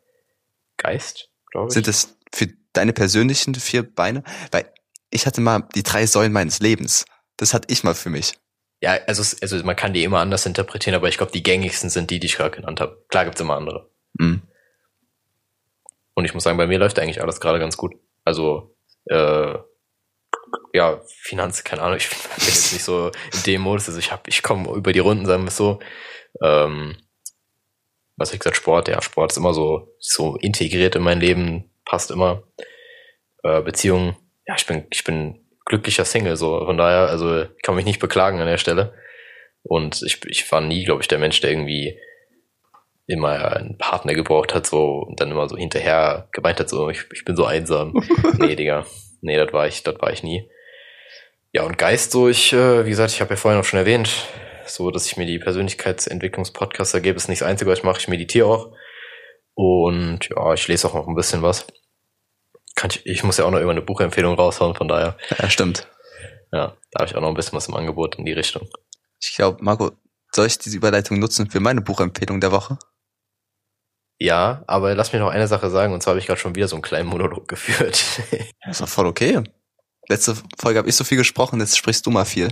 Geist, 0.76 1.30
glaube 1.50 1.68
ich. 1.68 1.74
Sind 1.74 1.86
das 1.86 2.16
für 2.32 2.48
deine 2.72 2.92
persönlichen 2.92 3.54
vier 3.54 3.82
Beine? 3.82 4.24
Weil 4.50 4.72
ich 5.10 5.26
hatte 5.26 5.40
mal 5.40 5.68
die 5.74 5.82
drei 5.82 6.06
Säulen 6.06 6.32
meines 6.32 6.60
Lebens. 6.60 7.04
Das 7.36 7.54
hatte 7.54 7.68
ich 7.70 7.84
mal 7.84 7.94
für 7.94 8.10
mich. 8.10 8.34
Ja, 8.80 8.98
also, 9.06 9.22
es- 9.22 9.40
also 9.40 9.62
man 9.64 9.76
kann 9.76 9.92
die 9.94 10.04
immer 10.04 10.18
anders 10.18 10.46
interpretieren, 10.46 10.96
aber 10.96 11.08
ich 11.08 11.16
glaube, 11.16 11.32
die 11.32 11.42
gängigsten 11.42 11.90
sind 11.90 12.10
die, 12.10 12.18
die 12.18 12.26
ich 12.26 12.36
gerade 12.36 12.56
genannt 12.56 12.80
habe. 12.80 13.04
Klar 13.08 13.24
gibt's 13.24 13.40
immer 13.40 13.56
andere. 13.56 13.88
Mhm. 14.14 14.42
Und 16.14 16.24
ich 16.24 16.34
muss 16.34 16.44
sagen, 16.44 16.58
bei 16.58 16.66
mir 16.66 16.78
läuft 16.78 16.98
eigentlich 16.98 17.22
alles 17.22 17.40
gerade 17.40 17.58
ganz 17.58 17.76
gut. 17.76 17.94
Also, 18.24 18.76
äh, 19.06 19.54
ja, 20.72 21.00
Finanz, 21.06 21.64
keine 21.64 21.82
Ahnung, 21.82 21.96
ich 21.96 22.08
bin 22.36 22.46
jetzt 22.46 22.72
nicht 22.72 22.84
so 22.84 23.10
in 23.32 23.42
dem 23.46 23.62
Modus, 23.62 23.88
also 23.88 23.98
ich 23.98 24.12
hab, 24.12 24.28
ich 24.28 24.42
komme 24.42 24.70
über 24.72 24.92
die 24.92 24.98
Runden, 24.98 25.26
sagen 25.26 25.44
wir 25.44 25.48
es 25.48 25.56
so. 25.56 25.80
Ähm, 26.42 26.96
was 28.16 28.28
hab 28.28 28.34
ich 28.34 28.40
gesagt, 28.40 28.56
Sport, 28.56 28.88
ja, 28.88 29.00
Sport 29.02 29.32
ist 29.32 29.38
immer 29.38 29.54
so, 29.54 29.94
so 29.98 30.36
integriert 30.36 30.94
in 30.96 31.02
mein 31.02 31.20
Leben, 31.20 31.70
passt 31.84 32.10
immer. 32.10 32.44
Äh, 33.42 33.62
Beziehungen, 33.62 34.16
ja, 34.46 34.54
ich 34.56 34.66
bin, 34.66 34.86
ich 34.90 35.04
bin 35.04 35.44
glücklicher 35.64 36.04
Single, 36.04 36.36
so, 36.36 36.64
von 36.64 36.76
daher, 36.76 37.08
also, 37.08 37.42
ich 37.42 37.62
kann 37.62 37.74
mich 37.74 37.84
nicht 37.84 38.00
beklagen 38.00 38.40
an 38.40 38.46
der 38.46 38.58
Stelle. 38.58 38.94
Und 39.62 40.02
ich, 40.02 40.24
ich 40.26 40.50
war 40.52 40.60
nie, 40.60 40.84
glaube 40.84 41.02
ich, 41.02 41.08
der 41.08 41.18
Mensch, 41.18 41.40
der 41.40 41.50
irgendwie 41.50 41.98
immer 43.06 43.56
einen 43.56 43.78
Partner 43.78 44.14
gebraucht 44.14 44.54
hat, 44.54 44.66
so, 44.66 45.00
und 45.00 45.20
dann 45.20 45.30
immer 45.30 45.48
so 45.48 45.56
hinterher 45.56 46.28
gemeint 46.32 46.60
hat, 46.60 46.68
so, 46.68 46.90
ich, 46.90 47.04
ich 47.12 47.24
bin 47.24 47.36
so 47.36 47.44
einsam. 47.44 47.94
nee, 48.38 48.56
Digga. 48.56 48.86
Nee, 49.24 49.38
das 49.38 49.52
war 49.54 49.66
ich, 49.66 49.82
das 49.82 49.98
war 50.00 50.12
ich 50.12 50.22
nie. 50.22 50.48
Ja, 51.52 51.62
und 51.62 51.78
Geist, 51.78 52.12
so, 52.12 52.28
ich, 52.28 52.52
äh, 52.52 52.84
wie 52.84 52.90
gesagt, 52.90 53.10
ich 53.12 53.20
habe 53.20 53.30
ja 53.30 53.36
vorhin 53.36 53.58
auch 53.60 53.64
schon 53.64 53.78
erwähnt, 53.78 54.10
so, 54.66 54.90
dass 54.90 55.06
ich 55.06 55.16
mir 55.16 55.24
die 55.24 55.38
Persönlichkeitsentwicklungspodcasts 55.38 56.92
ergebe, 56.94 57.16
ist 57.16 57.28
nicht 57.28 57.40
das 57.40 57.48
Einzige, 57.48 57.70
was 57.70 57.78
ich 57.78 57.84
mache. 57.84 58.00
Ich 58.00 58.08
meditiere 58.08 58.46
auch. 58.46 58.76
Und 59.54 60.28
ja, 60.28 60.52
ich 60.52 60.68
lese 60.68 60.88
auch 60.88 60.94
noch 60.94 61.06
ein 61.08 61.14
bisschen 61.14 61.42
was. 61.42 61.66
Kann 62.74 62.90
ich, 62.90 63.06
ich 63.06 63.24
muss 63.24 63.38
ja 63.38 63.44
auch 63.46 63.50
noch 63.50 63.60
immer 63.60 63.70
eine 63.70 63.82
Buchempfehlung 63.82 64.34
raushauen, 64.34 64.74
von 64.74 64.88
daher, 64.88 65.16
Ja, 65.38 65.48
stimmt. 65.48 65.88
ja, 66.52 66.76
da 66.90 66.98
habe 67.00 67.08
ich 67.08 67.16
auch 67.16 67.20
noch 67.22 67.28
ein 67.28 67.34
bisschen 67.34 67.56
was 67.56 67.68
im 67.68 67.74
Angebot 67.74 68.16
in 68.16 68.24
die 68.26 68.32
Richtung. 68.32 68.68
Ich 69.22 69.34
glaube, 69.36 69.58
Marco, 69.62 69.92
soll 70.32 70.46
ich 70.48 70.58
diese 70.58 70.76
Überleitung 70.76 71.18
nutzen 71.18 71.48
für 71.50 71.60
meine 71.60 71.80
Buchempfehlung 71.80 72.40
der 72.40 72.52
Woche? 72.52 72.78
Ja, 74.18 74.62
aber 74.66 74.94
lass 74.94 75.12
mich 75.12 75.20
noch 75.20 75.30
eine 75.30 75.48
Sache 75.48 75.70
sagen, 75.70 75.92
und 75.92 76.02
zwar 76.02 76.12
habe 76.12 76.20
ich 76.20 76.26
gerade 76.26 76.40
schon 76.40 76.54
wieder 76.54 76.68
so 76.68 76.76
einen 76.76 76.82
kleinen 76.82 77.08
Monolog 77.08 77.48
geführt. 77.48 78.04
Das 78.60 78.76
ist 78.76 78.80
doch 78.80 78.88
voll 78.88 79.06
okay. 79.06 79.42
Letzte 80.08 80.36
Folge 80.58 80.78
habe 80.78 80.88
ich 80.88 80.96
so 80.96 81.04
viel 81.04 81.18
gesprochen, 81.18 81.60
jetzt 81.60 81.76
sprichst 81.76 82.04
du 82.06 82.10
mal 82.10 82.24
viel. 82.24 82.48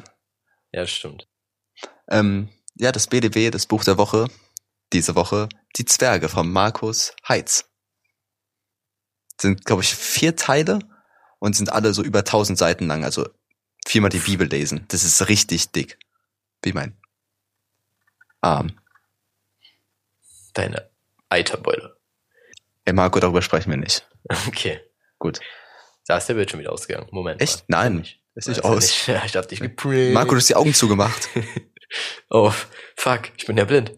ja, 0.72 0.80
das 0.80 0.90
stimmt. 0.90 1.28
Ähm, 2.08 2.48
ja, 2.74 2.90
das 2.92 3.06
BDW, 3.06 3.50
das 3.50 3.66
Buch 3.66 3.84
der 3.84 3.98
Woche, 3.98 4.28
diese 4.92 5.14
Woche, 5.14 5.48
Die 5.76 5.84
Zwerge 5.84 6.28
von 6.28 6.50
Markus 6.50 7.14
Heitz. 7.28 7.64
Sind, 9.40 9.64
glaube 9.64 9.82
ich, 9.82 9.94
vier 9.94 10.36
Teile 10.36 10.78
und 11.38 11.56
sind 11.56 11.72
alle 11.72 11.92
so 11.94 12.02
über 12.02 12.20
1000 12.20 12.58
Seiten 12.58 12.86
lang, 12.86 13.04
also 13.04 13.28
viermal 13.86 14.10
die 14.10 14.18
Bibel 14.18 14.46
lesen. 14.46 14.84
Das 14.88 15.04
ist 15.04 15.28
richtig 15.28 15.72
dick. 15.72 15.98
Wie 16.62 16.72
mein 16.72 16.96
Arm. 18.40 18.78
Deine 20.54 20.91
Eiterbeule. 21.32 21.96
Ey, 22.84 22.92
Marco, 22.92 23.18
darüber 23.20 23.42
sprechen 23.42 23.70
wir 23.70 23.76
nicht. 23.78 24.06
Okay. 24.46 24.80
Gut. 25.18 25.40
Da 26.06 26.18
ist 26.18 26.28
der 26.28 26.34
Bildschirm 26.34 26.60
wieder 26.60 26.72
ausgegangen. 26.72 27.08
Moment. 27.10 27.40
Echt? 27.40 27.68
mal. 27.68 27.84
Nein, 27.84 27.96
Nicht. 27.98 28.20
ist 28.34 28.48
nicht 28.48 28.58
ja 28.58 28.64
aus. 28.64 28.82
Nicht. 28.82 29.08
Ja, 29.08 29.22
ich 29.24 29.36
hab 29.36 29.48
dich 29.48 29.60
geprägt. 29.60 30.14
Marco, 30.14 30.30
du 30.32 30.36
hast 30.36 30.48
die 30.48 30.56
Augen 30.56 30.74
zugemacht. 30.74 31.28
Oh, 32.30 32.50
fuck, 32.96 33.30
ich 33.36 33.44
bin 33.44 33.58
ja 33.58 33.66
blind. 33.66 33.92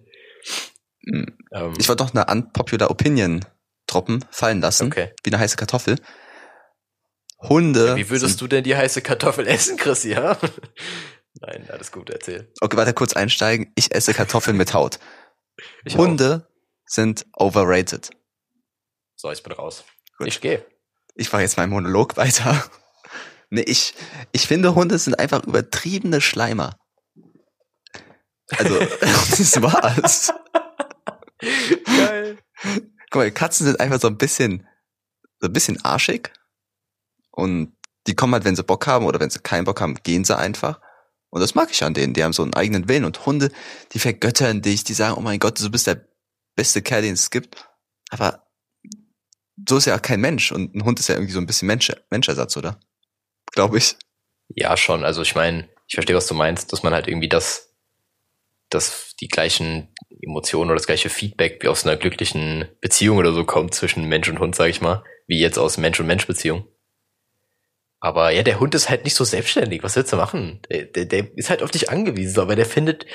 Hm. 1.07 1.39
Ähm, 1.53 1.75
Ich 1.79 1.89
wollte 1.89 2.03
noch 2.03 2.13
eine 2.13 2.27
unpopular 2.27 2.91
Opinion 2.91 3.45
droppen, 3.87 4.25
fallen 4.33 4.61
lassen, 4.61 4.89
okay. 4.89 5.13
wie 5.23 5.31
eine 5.31 5.39
heiße 5.39 5.57
Kartoffel. 5.57 6.01
Hunde. 7.41 7.95
Wie 7.95 8.11
würdest 8.11 8.41
du 8.41 8.49
denn 8.49 8.65
die 8.65 8.75
heiße 8.75 9.01
Kartoffel 9.01 9.47
essen, 9.47 9.77
Chrissy, 9.77 10.11
ja? 10.11 10.37
Nein, 11.41 11.69
alles 11.71 11.93
gut, 11.93 12.11
erzähl. 12.11 12.53
Okay, 12.61 12.77
warte 12.77 12.95
kurz 12.95 13.13
einsteigen. 13.13 13.71
Ich 13.77 13.95
esse 13.95 14.13
Kartoffeln 14.13 14.57
mit 14.57 14.75
Haut. 14.75 14.99
Ich 15.85 15.95
auch. 15.95 15.99
Hunde 15.99 16.49
sind 16.87 17.27
overrated. 17.35 18.11
So, 19.17 19.31
ich 19.31 19.43
bin 19.43 19.53
raus. 19.53 19.85
Gut. 20.19 20.29
Ich 20.29 20.41
gehe. 20.41 20.65
Ich 21.15 21.33
mache 21.33 21.43
jetzt 21.43 21.57
meinen 21.57 21.71
Monolog 21.71 22.17
weiter. 22.17 22.65
Nee, 23.51 23.63
ich, 23.63 23.95
ich 24.33 24.47
finde, 24.47 24.75
Hunde 24.75 24.99
sind 24.99 25.19
einfach 25.19 25.45
übertriebene 25.45 26.21
Schleimer. 26.21 26.77
Also, 28.51 28.79
das 29.01 29.63
war's. 29.63 30.33
Geil. 31.85 32.39
Guck 33.11 33.21
mal, 33.21 33.31
Katzen 33.31 33.67
sind 33.67 33.81
einfach 33.81 34.01
so 34.01 34.09
ein 34.09 34.19
bisschen, 34.19 34.67
so 35.41 35.47
ein 35.47 35.53
bisschen 35.53 35.85
arschig. 35.85 36.33
Und 37.31 37.77
die 38.07 38.15
kommen 38.15 38.35
halt, 38.35 38.45
wenn 38.45 38.57
sie 38.57 38.63
Bock 38.63 38.87
haben 38.87 39.07
oder 39.07 39.21
wenn 39.21 39.31
sie 39.31 39.39
keinen 39.39 39.65
Bock 39.65 39.81
haben, 39.81 39.95
gehen 40.03 40.25
sie 40.25 40.37
einfach. 40.37 40.81
Und 41.31 41.41
das 41.41 41.55
mag 41.55 41.71
ich 41.71 41.83
an 41.83 41.95
denen. 41.95 42.15
Die 42.15 42.23
haben 42.23 42.33
so 42.33 42.43
einen 42.43 42.55
eigenen 42.55 42.89
Willen. 42.89 43.05
Und 43.05 43.27
Hunde, 43.27 43.51
die 43.93 43.99
vergöttern 43.99 44.63
dich, 44.63 44.85
die 44.85 44.95
sagen, 44.95 45.17
oh 45.17 45.21
mein 45.21 45.39
Gott, 45.39 45.61
du 45.61 45.71
bist 45.71 45.87
der 45.87 46.07
beste 46.55 46.83
Kerl, 46.83 47.03
den 47.03 47.15
es 47.15 47.31
gibt. 47.31 47.69
Aber 48.11 48.47
so 49.69 49.77
ist 49.77 49.87
ja 49.87 49.97
auch 49.97 50.03
kein 50.03 50.21
Mensch 50.21 50.53
und 50.53 50.75
ein 50.75 50.85
Hund 50.85 51.01
ist 51.01 51.09
ja 51.09 51.15
irgendwie 51.15 51.33
so 51.33 51.41
ein 51.41 51.47
bisschen 51.47 51.67
Mensch, 51.67 51.93
Menschersatz, 52.11 52.57
oder? 52.57 52.81
Glaube 53.53 53.79
ich. 53.79 53.97
Ja, 54.49 54.77
schon. 54.77 55.05
Also 55.05 55.23
ich 55.23 55.35
meine, 55.35 55.69
ich 55.87 55.95
verstehe, 55.95 56.17
was 56.17 56.27
du 56.27 56.35
meinst, 56.35 56.73
dass 56.73 56.83
man 56.83 56.93
halt 56.93 57.09
irgendwie 57.09 57.29
das, 57.29 57.75
dass 58.69 59.15
die 59.21 59.29
gleichen 59.29 59.95
Emotionen 60.21 60.71
oder 60.71 60.79
das 60.79 60.87
gleiche 60.87 61.11
Feedback 61.11 61.63
wie 61.63 61.69
aus 61.69 61.85
einer 61.85 61.97
glücklichen 61.97 62.69
Beziehung 62.81 63.19
oder 63.19 63.33
so 63.33 63.45
kommt 63.45 63.75
zwischen 63.75 64.09
Mensch 64.09 64.29
und 64.29 64.39
Hund, 64.41 64.55
sage 64.55 64.71
ich 64.71 64.81
mal, 64.81 65.05
wie 65.27 65.41
jetzt 65.41 65.59
aus 65.59 65.77
Mensch 65.77 66.01
und 66.01 66.07
Mensch 66.07 66.27
Beziehung. 66.27 66.67
Aber 68.01 68.31
ja, 68.31 68.43
der 68.43 68.61
Hund 68.61 68.75
ist 68.75 68.91
halt 68.91 69.05
nicht 69.05 69.15
so 69.15 69.25
selbstständig. 69.25 69.83
Was 69.83 69.97
willst 69.97 70.13
du 70.13 70.17
machen? 70.17 70.61
Der, 70.71 70.85
der, 70.85 71.07
der 71.07 71.39
ist 71.39 71.49
halt 71.49 71.63
auf 71.63 71.71
dich 71.71 71.89
angewiesen, 71.89 72.39
aber 72.39 72.55
der 72.55 72.67
findet, 72.67 73.07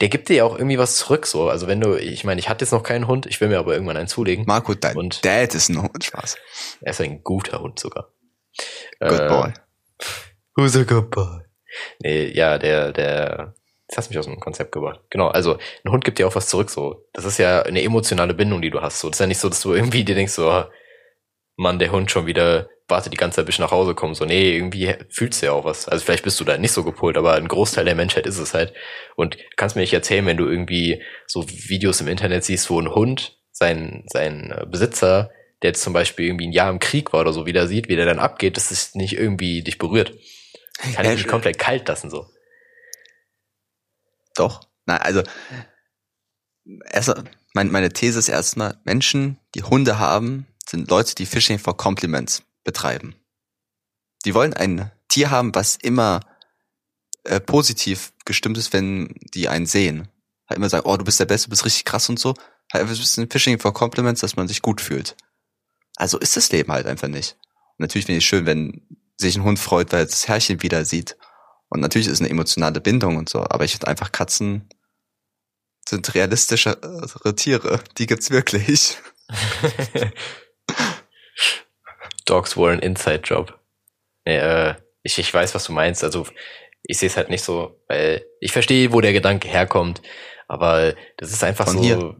der 0.00 0.08
gibt 0.08 0.28
dir 0.28 0.36
ja 0.36 0.44
auch 0.44 0.56
irgendwie 0.56 0.78
was 0.78 0.96
zurück. 0.96 1.26
So, 1.26 1.48
also 1.48 1.66
wenn 1.66 1.80
du, 1.80 1.96
ich 1.96 2.24
meine, 2.24 2.40
ich 2.40 2.48
hatte 2.48 2.64
jetzt 2.64 2.72
noch 2.72 2.82
keinen 2.82 3.06
Hund, 3.06 3.26
ich 3.26 3.40
will 3.40 3.48
mir 3.48 3.58
aber 3.58 3.74
irgendwann 3.74 3.96
einen 3.96 4.08
zulegen. 4.08 4.44
Marco, 4.46 4.74
dein 4.74 4.96
und 4.96 5.24
Dad 5.24 5.54
ist 5.54 5.68
ein 5.68 5.82
Hund, 5.82 6.04
Spaß. 6.04 6.36
Er 6.80 6.90
ist 6.90 7.00
ein 7.00 7.22
guter 7.22 7.60
Hund 7.60 7.78
sogar. 7.78 8.12
Good 9.00 9.20
äh, 9.20 9.28
boy. 9.28 9.52
Who's 10.56 10.76
a 10.76 10.84
good 10.84 11.10
boy? 11.10 11.40
Nee, 12.00 12.32
ja, 12.34 12.58
der, 12.58 12.92
der, 12.92 13.54
das 13.88 13.98
hast 13.98 14.08
mich 14.08 14.18
aus 14.18 14.26
dem 14.26 14.40
Konzept 14.40 14.72
gebracht. 14.72 15.00
Genau, 15.10 15.28
also 15.28 15.58
ein 15.84 15.92
Hund 15.92 16.04
gibt 16.04 16.18
dir 16.18 16.26
auch 16.26 16.34
was 16.34 16.48
zurück, 16.48 16.70
so. 16.70 17.06
Das 17.12 17.24
ist 17.24 17.38
ja 17.38 17.62
eine 17.62 17.82
emotionale 17.82 18.34
Bindung, 18.34 18.62
die 18.62 18.70
du 18.70 18.80
hast. 18.80 19.00
So, 19.00 19.08
das 19.08 19.16
ist 19.16 19.20
ja 19.20 19.26
nicht 19.26 19.38
so, 19.38 19.48
dass 19.48 19.60
du 19.60 19.74
irgendwie 19.74 20.04
dir 20.04 20.14
denkst, 20.14 20.32
so, 20.32 20.64
Mann, 21.56 21.78
der 21.78 21.92
Hund 21.92 22.10
schon 22.10 22.26
wieder 22.26 22.70
wartet 22.90 23.12
die 23.12 23.16
ganze 23.16 23.36
Zeit, 23.36 23.46
bis 23.46 23.56
ich 23.56 23.60
nach 23.60 23.70
Hause 23.70 23.94
komme. 23.94 24.14
So, 24.14 24.24
nee, 24.24 24.54
irgendwie 24.54 24.94
fühlst 25.08 25.40
du 25.40 25.46
ja 25.46 25.52
auch 25.52 25.64
was. 25.64 25.88
Also 25.88 26.04
vielleicht 26.04 26.24
bist 26.24 26.38
du 26.40 26.44
da 26.44 26.58
nicht 26.58 26.72
so 26.72 26.84
gepolt, 26.84 27.16
aber 27.16 27.34
ein 27.34 27.48
Großteil 27.48 27.84
der 27.84 27.94
Menschheit 27.94 28.26
ist 28.26 28.38
es 28.38 28.54
halt. 28.54 28.74
Und 29.16 29.38
kannst 29.56 29.76
mir 29.76 29.82
nicht 29.82 29.92
erzählen, 29.92 30.26
wenn 30.26 30.36
du 30.36 30.46
irgendwie 30.46 31.02
so 31.26 31.48
Videos 31.48 32.00
im 32.00 32.08
Internet 32.08 32.44
siehst, 32.44 32.68
wo 32.70 32.80
ein 32.80 32.94
Hund 32.94 33.38
sein, 33.52 34.04
sein 34.06 34.50
äh, 34.50 34.66
Besitzer, 34.66 35.30
der 35.62 35.70
jetzt 35.70 35.82
zum 35.82 35.92
Beispiel 35.92 36.26
irgendwie 36.26 36.48
ein 36.48 36.52
Jahr 36.52 36.70
im 36.70 36.78
Krieg 36.78 37.12
war 37.12 37.20
oder 37.20 37.32
so, 37.32 37.46
wieder 37.46 37.66
sieht, 37.66 37.88
wie 37.88 37.96
der 37.96 38.06
dann 38.06 38.18
abgeht, 38.18 38.56
dass 38.56 38.70
es 38.70 38.94
nicht 38.94 39.12
irgendwie 39.12 39.62
dich 39.62 39.78
berührt. 39.78 40.14
Kann 40.94 41.04
ich 41.04 41.16
dich 41.16 41.26
komplett 41.26 41.58
kalt 41.58 41.86
lassen, 41.86 42.10
so. 42.10 42.26
Doch. 44.34 44.62
Na, 44.86 44.96
also, 44.96 45.22
erst, 46.90 47.14
mein, 47.52 47.70
meine 47.70 47.92
These 47.92 48.18
ist 48.18 48.28
erstmal, 48.28 48.78
Menschen, 48.84 49.38
die 49.54 49.62
Hunde 49.62 49.98
haben, 49.98 50.46
sind 50.66 50.88
Leute, 50.88 51.14
die 51.14 51.26
Fishing 51.26 51.58
for 51.58 51.76
Compliments 51.76 52.42
betreiben. 52.64 53.14
Die 54.24 54.34
wollen 54.34 54.54
ein 54.54 54.90
Tier 55.08 55.30
haben, 55.30 55.54
was 55.54 55.76
immer 55.76 56.20
äh, 57.24 57.40
positiv 57.40 58.12
gestimmt 58.24 58.58
ist, 58.58 58.72
wenn 58.72 59.14
die 59.34 59.48
einen 59.48 59.66
sehen. 59.66 60.08
Halt 60.48 60.58
immer 60.58 60.68
sagen, 60.68 60.88
oh, 60.88 60.96
du 60.96 61.04
bist 61.04 61.20
der 61.20 61.26
Beste, 61.26 61.46
du 61.46 61.50
bist 61.50 61.64
richtig 61.64 61.84
krass 61.84 62.08
und 62.08 62.18
so. 62.18 62.34
Halt 62.72 62.84
ein 62.84 62.88
bisschen 62.88 63.30
Fishing 63.30 63.58
for 63.58 63.74
Compliments, 63.74 64.20
dass 64.20 64.36
man 64.36 64.48
sich 64.48 64.62
gut 64.62 64.80
fühlt. 64.80 65.16
Also 65.96 66.18
ist 66.18 66.36
das 66.36 66.50
Leben 66.52 66.72
halt 66.72 66.86
einfach 66.86 67.08
nicht. 67.08 67.36
Und 67.78 67.80
natürlich 67.80 68.06
finde 68.06 68.18
ich 68.18 68.24
es 68.24 68.28
schön, 68.28 68.46
wenn 68.46 68.86
sich 69.16 69.36
ein 69.36 69.44
Hund 69.44 69.58
freut, 69.58 69.92
weil 69.92 70.00
er 70.00 70.06
das 70.06 70.28
Herrchen 70.28 70.62
wieder 70.62 70.84
sieht. 70.84 71.16
Und 71.68 71.80
natürlich 71.80 72.06
ist 72.06 72.14
es 72.14 72.20
eine 72.20 72.30
emotionale 72.30 72.80
Bindung 72.80 73.16
und 73.16 73.28
so, 73.28 73.40
aber 73.40 73.64
ich 73.64 73.72
finde 73.72 73.88
einfach 73.88 74.12
Katzen 74.12 74.68
sind 75.88 76.14
realistischere 76.14 77.34
Tiere. 77.36 77.80
Die 77.98 78.06
gibt's 78.06 78.30
wirklich. 78.30 78.96
Dogs 82.30 82.56
were 82.56 82.72
an 82.72 82.78
Inside 82.78 83.22
Job. 83.24 83.58
äh, 84.24 84.74
ich, 85.02 85.18
ich 85.18 85.32
weiß, 85.32 85.54
was 85.54 85.64
du 85.64 85.72
meinst. 85.72 86.04
Also 86.04 86.26
ich 86.82 86.98
sehe 86.98 87.08
es 87.08 87.16
halt 87.16 87.30
nicht 87.30 87.44
so, 87.44 87.80
weil 87.88 88.24
ich 88.40 88.52
verstehe, 88.52 88.92
wo 88.92 89.00
der 89.00 89.12
Gedanke 89.12 89.48
herkommt, 89.48 90.02
aber 90.48 90.94
das 91.16 91.32
ist 91.32 91.44
einfach 91.44 91.66
Von 91.66 91.78
so. 91.78 91.82
Hier. 91.82 92.16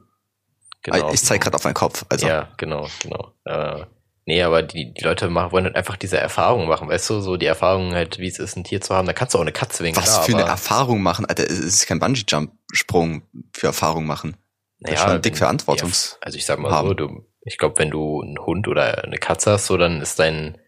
Genau. 0.82 1.12
Ich 1.12 1.22
zeige 1.22 1.40
gerade 1.40 1.56
auf 1.56 1.64
meinen 1.64 1.74
Kopf. 1.74 2.06
Also. 2.08 2.26
Ja, 2.26 2.48
genau, 2.56 2.88
genau. 3.02 3.34
Äh, 3.44 3.84
nee, 4.24 4.42
aber 4.42 4.62
die, 4.62 4.94
die 4.94 5.04
Leute 5.04 5.28
machen, 5.28 5.52
wollen 5.52 5.64
halt 5.64 5.76
einfach 5.76 5.96
diese 5.96 6.16
Erfahrung 6.16 6.66
machen, 6.68 6.88
weißt 6.88 7.10
du, 7.10 7.20
so 7.20 7.36
die 7.36 7.46
Erfahrung 7.46 7.92
halt, 7.92 8.18
wie 8.18 8.28
es 8.28 8.38
ist, 8.38 8.56
ein 8.56 8.64
Tier 8.64 8.80
zu 8.80 8.94
haben. 8.94 9.06
Da 9.06 9.12
kannst 9.12 9.34
du 9.34 9.38
auch 9.38 9.42
eine 9.42 9.52
Katze 9.52 9.84
wegen. 9.84 9.96
Was 9.96 10.04
klar, 10.04 10.22
für 10.22 10.36
eine 10.36 10.46
Erfahrung 10.48 11.02
machen, 11.02 11.26
Alter, 11.26 11.44
es 11.44 11.58
ist 11.58 11.86
kein 11.86 11.98
Bungee-Jump-Sprung 11.98 13.22
für 13.52 13.66
Erfahrung 13.66 14.06
machen. 14.06 14.36
Naja, 14.78 14.94
das 14.94 15.04
ist 15.04 15.10
schon 15.10 15.22
dick 15.22 15.36
Verantwortungs. 15.36 16.12
Ja, 16.12 16.18
also 16.26 16.38
ich 16.38 16.46
sag 16.46 16.58
mal 16.58 16.72
haben. 16.72 16.88
so, 16.88 16.94
du, 16.94 17.26
ich 17.42 17.58
glaube, 17.58 17.78
wenn 17.78 17.90
du 17.90 18.22
einen 18.22 18.38
Hund 18.38 18.68
oder 18.68 19.04
eine 19.04 19.18
Katze 19.18 19.52
hast, 19.52 19.66
so, 19.66 19.76
dann 19.76 20.00
ist 20.00 20.18
dein, 20.18 20.58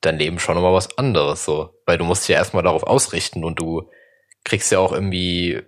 dein 0.00 0.18
Leben 0.18 0.38
schon 0.38 0.54
nochmal 0.54 0.74
was 0.74 0.98
anderes, 0.98 1.44
so. 1.44 1.74
Weil 1.86 1.98
du 1.98 2.04
musst 2.04 2.22
dich 2.22 2.30
ja 2.30 2.36
erstmal 2.36 2.62
darauf 2.62 2.82
ausrichten 2.82 3.44
und 3.44 3.60
du 3.60 3.88
kriegst 4.44 4.72
ja 4.72 4.78
auch 4.78 4.92
irgendwie 4.92 5.62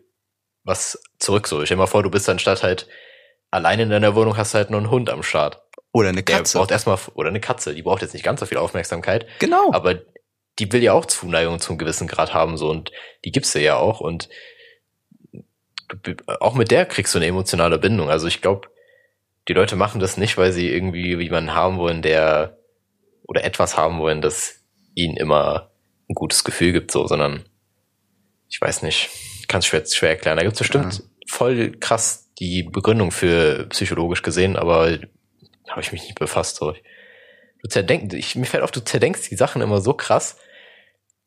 was 0.65 1.03
zurück, 1.19 1.47
so. 1.47 1.61
Ich 1.61 1.67
stell 1.67 1.77
dir 1.77 1.83
mal 1.83 1.87
vor, 1.87 2.03
du 2.03 2.11
bist 2.11 2.29
dann 2.29 2.39
statt 2.39 2.63
halt 2.63 2.89
alleine 3.51 3.83
in 3.83 3.91
deiner 3.91 4.15
Wohnung 4.15 4.37
hast 4.37 4.55
du 4.55 4.59
halt 4.59 4.71
nur 4.71 4.81
einen 4.81 4.91
Hund 4.91 5.11
am 5.11 5.23
Start. 5.23 5.63
Oder 5.93 6.09
eine 6.09 6.23
Katze. 6.23 6.55
Der 6.55 6.61
braucht 6.61 6.71
erstmal, 6.71 6.99
oder 7.15 7.29
eine 7.29 7.41
Katze, 7.41 7.75
die 7.75 7.83
braucht 7.83 8.03
jetzt 8.03 8.15
nicht 8.15 8.25
ganz 8.25 8.41
so 8.41 8.47
viel 8.47 8.57
Aufmerksamkeit. 8.57 9.27
Genau. 9.39 9.73
Aber 9.73 10.01
die 10.59 10.73
will 10.73 10.83
ja 10.83 10.93
auch 10.95 11.07
Zuneigung 11.07 11.61
zum 11.61 11.79
gewissen 11.79 12.09
Grad 12.09 12.35
haben, 12.35 12.57
so, 12.57 12.69
und 12.71 12.91
die 13.25 13.33
gibst 13.33 13.55
du 13.55 13.61
ja 13.61 13.77
auch, 13.77 14.01
und 14.01 14.29
auch 16.41 16.55
mit 16.55 16.71
der 16.71 16.87
kriegst 16.87 17.15
du 17.15 17.19
eine 17.19 17.27
emotionale 17.27 17.79
Bindung. 17.79 18.09
Also 18.09 18.27
ich 18.27 18.41
glaube, 18.41 18.69
die 19.49 19.53
Leute 19.53 19.77
machen 19.77 20.01
das 20.01 20.17
nicht, 20.17 20.39
weil 20.39 20.53
sie 20.53 20.71
irgendwie 20.71 21.15
jemanden 21.17 21.55
haben 21.55 21.79
wollen, 21.79 22.03
der 22.03 22.59
oder 23.27 23.45
etwas 23.45 23.77
haben 23.77 23.99
wollen, 23.99 24.21
das 24.21 24.61
ihnen 24.95 25.17
immer 25.17 25.71
ein 26.09 26.15
gutes 26.15 26.45
Gefühl 26.45 26.73
gibt, 26.73 26.91
so, 26.91 27.07
sondern 27.07 27.45
ich 28.49 28.61
weiß 28.61 28.83
nicht, 28.83 29.09
kann 29.49 29.61
es 29.61 29.67
schwer, 29.67 29.85
schwer 29.87 30.11
erklären. 30.11 30.37
Da 30.37 30.43
gibt 30.43 30.55
es 30.55 30.59
bestimmt 30.59 30.99
ja. 30.99 31.05
voll 31.27 31.73
krass 31.79 32.31
die 32.39 32.63
Begründung 32.63 33.11
für 33.11 33.67
psychologisch 33.69 34.23
gesehen, 34.23 34.57
aber 34.57 34.99
habe 35.69 35.81
ich 35.81 35.93
mich 35.93 36.03
nicht 36.03 36.19
befasst. 36.19 36.57
So. 36.57 36.75
Du 37.63 37.69
zerdenkst, 37.69 38.15
ich, 38.15 38.37
mir 38.37 38.47
fällt 38.47 38.63
auf, 38.63 38.71
du 38.71 38.81
zerdenkst 38.81 39.29
die 39.29 39.37
Sachen 39.37 39.63
immer 39.63 39.81
so 39.81 39.95
krass. 39.95 40.37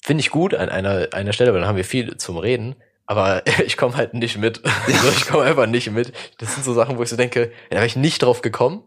Finde 0.03 0.21
ich 0.21 0.29
gut 0.29 0.53
an 0.53 0.69
einer, 0.69 1.07
einer 1.13 1.33
Stelle, 1.33 1.53
weil 1.53 1.61
dann 1.61 1.69
haben 1.69 1.77
wir 1.77 1.85
viel 1.85 2.17
zum 2.17 2.37
Reden. 2.37 2.75
Aber 3.05 3.43
ich 3.65 3.77
komme 3.77 3.95
halt 3.95 4.13
nicht 4.13 4.37
mit. 4.37 4.61
Also 4.87 5.09
ich 5.09 5.25
komme 5.27 5.43
einfach 5.43 5.67
nicht 5.67 5.91
mit. 5.91 6.13
Das 6.37 6.53
sind 6.53 6.63
so 6.63 6.73
Sachen, 6.73 6.97
wo 6.97 7.03
ich 7.03 7.09
so 7.09 7.15
denke, 7.15 7.51
da 7.69 7.77
wäre 7.77 7.85
ich 7.85 7.95
nicht 7.95 8.21
drauf 8.21 8.41
gekommen. 8.41 8.83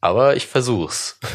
Aber 0.00 0.36
ich 0.36 0.46
versuch's. 0.46 1.18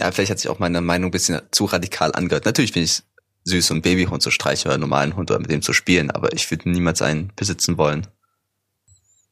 Ja, 0.00 0.10
vielleicht 0.10 0.32
hat 0.32 0.40
sich 0.40 0.50
auch 0.50 0.58
meine 0.58 0.80
Meinung 0.80 1.10
ein 1.10 1.12
bisschen 1.12 1.40
zu 1.52 1.66
radikal 1.66 2.12
angehört. 2.16 2.46
Natürlich 2.46 2.72
finde 2.72 2.86
ich 2.86 3.04
süß, 3.44 3.68
so 3.68 3.74
ein 3.74 3.80
Babyhund 3.80 4.22
zu 4.22 4.32
streichen 4.32 4.66
oder 4.66 4.74
einen 4.74 4.80
normalen 4.80 5.14
Hund 5.14 5.30
oder 5.30 5.38
mit 5.38 5.52
dem 5.52 5.62
zu 5.62 5.72
spielen, 5.72 6.10
aber 6.10 6.32
ich 6.32 6.50
würde 6.50 6.68
niemals 6.68 7.00
einen 7.00 7.32
besitzen 7.36 7.78
wollen. 7.78 8.08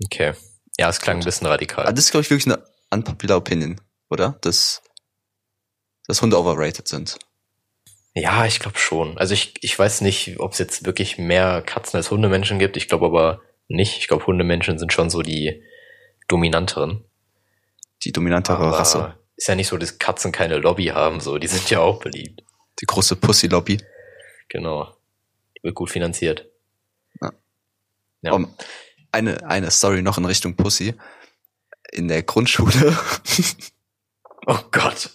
Okay. 0.04 0.34
Ja, 0.78 0.88
es 0.88 1.00
klang 1.00 1.16
ein 1.16 1.24
bisschen 1.24 1.48
radikal. 1.48 1.84
Aber 1.84 1.92
das 1.92 2.04
ist, 2.04 2.10
glaube 2.12 2.22
ich, 2.22 2.30
wirklich 2.30 2.54
eine 2.54 2.64
unpopular 2.90 3.38
Opinion, 3.38 3.80
oder? 4.08 4.38
Dass, 4.42 4.82
dass 6.06 6.22
Hunde 6.22 6.38
overrated 6.38 6.86
sind. 6.86 7.18
Ja, 8.14 8.44
ich 8.44 8.60
glaube 8.60 8.78
schon. 8.78 9.16
Also 9.16 9.32
ich, 9.34 9.54
ich 9.62 9.78
weiß 9.78 10.02
nicht, 10.02 10.38
ob 10.38 10.52
es 10.52 10.58
jetzt 10.58 10.84
wirklich 10.84 11.18
mehr 11.18 11.62
Katzen 11.62 11.96
als 11.96 12.10
Hundemenschen 12.10 12.58
gibt. 12.58 12.76
Ich 12.76 12.88
glaube 12.88 13.06
aber 13.06 13.40
nicht. 13.68 13.98
Ich 13.98 14.08
glaube, 14.08 14.26
Hundemenschen 14.26 14.78
sind 14.78 14.92
schon 14.92 15.08
so 15.08 15.22
die 15.22 15.62
dominanteren. 16.28 17.04
Die 18.04 18.12
dominantere 18.12 18.64
aber 18.64 18.78
Rasse. 18.78 19.18
Ist 19.36 19.48
ja 19.48 19.54
nicht 19.54 19.68
so, 19.68 19.78
dass 19.78 19.98
Katzen 19.98 20.30
keine 20.30 20.58
Lobby 20.58 20.86
haben, 20.86 21.20
so. 21.20 21.38
Die 21.38 21.46
sind 21.46 21.70
ja 21.70 21.80
auch 21.80 22.00
beliebt. 22.00 22.42
Die 22.80 22.86
große 22.86 23.16
Pussy-Lobby. 23.16 23.78
Genau. 24.48 24.94
Die 25.56 25.62
wird 25.62 25.74
gut 25.74 25.90
finanziert. 25.90 26.46
Ja. 27.20 27.32
ja. 28.22 28.32
Um, 28.32 28.54
eine, 29.10 29.42
eine 29.48 29.70
Story 29.70 30.02
noch 30.02 30.18
in 30.18 30.24
Richtung 30.26 30.54
Pussy. 30.54 30.94
In 31.92 32.08
der 32.08 32.22
Grundschule 32.22 32.96
Oh 34.46 34.58
Gott. 34.70 35.10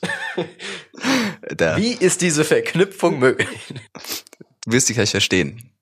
Der, 1.51 1.77
Wie 1.77 1.93
ist 1.93 2.21
diese 2.21 2.43
Verknüpfung 2.45 3.19
möglich? 3.19 3.73
Du 4.65 4.71
wirst 4.71 4.89
dich 4.89 4.95
gleich 4.95 5.11
verstehen. 5.11 5.73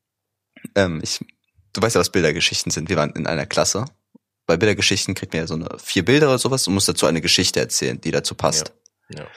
Ähm, 0.76 1.00
ich, 1.04 1.20
du 1.74 1.82
weißt 1.82 1.96
ja, 1.96 2.00
was 2.00 2.12
Bildergeschichten 2.12 2.72
sind. 2.72 2.90
Wir 2.90 2.98
waren 2.98 3.12
in 3.12 3.28
einer 3.28 3.46
Klasse. 3.46 3.86
Bei 4.48 4.58
Bildergeschichten 4.58 5.16
kriegt 5.16 5.34
man 5.34 5.42
ja 5.42 5.48
so 5.48 5.56
eine 5.56 5.70
vier 5.80 6.06
Bilder 6.06 6.28
oder 6.28 6.38
sowas 6.38 6.68
und 6.68 6.74
muss 6.74 6.86
dazu 6.86 7.06
eine 7.06 7.22
Geschichte 7.22 7.60
erzählen, 7.60 8.00
die 8.00 8.12
dazu 8.12 8.36
passt. 8.36 8.74
Ja. 9.10 9.22
Ja. 9.22 9.28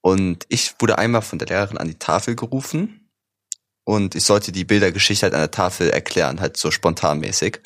Und 0.00 0.46
ich 0.48 0.74
wurde 0.78 0.98
einmal 0.98 1.22
von 1.22 1.38
der 1.38 1.48
Lehrerin 1.48 1.78
an 1.78 1.88
die 1.88 1.98
Tafel 1.98 2.36
gerufen 2.36 3.10
und 3.84 4.14
ich 4.14 4.24
sollte 4.24 4.52
die 4.52 4.64
Bildergeschichte 4.64 5.24
halt 5.24 5.34
an 5.34 5.40
der 5.40 5.50
Tafel 5.50 5.90
erklären, 5.90 6.40
halt 6.40 6.56
so 6.56 6.70
spontanmäßig. 6.70 7.60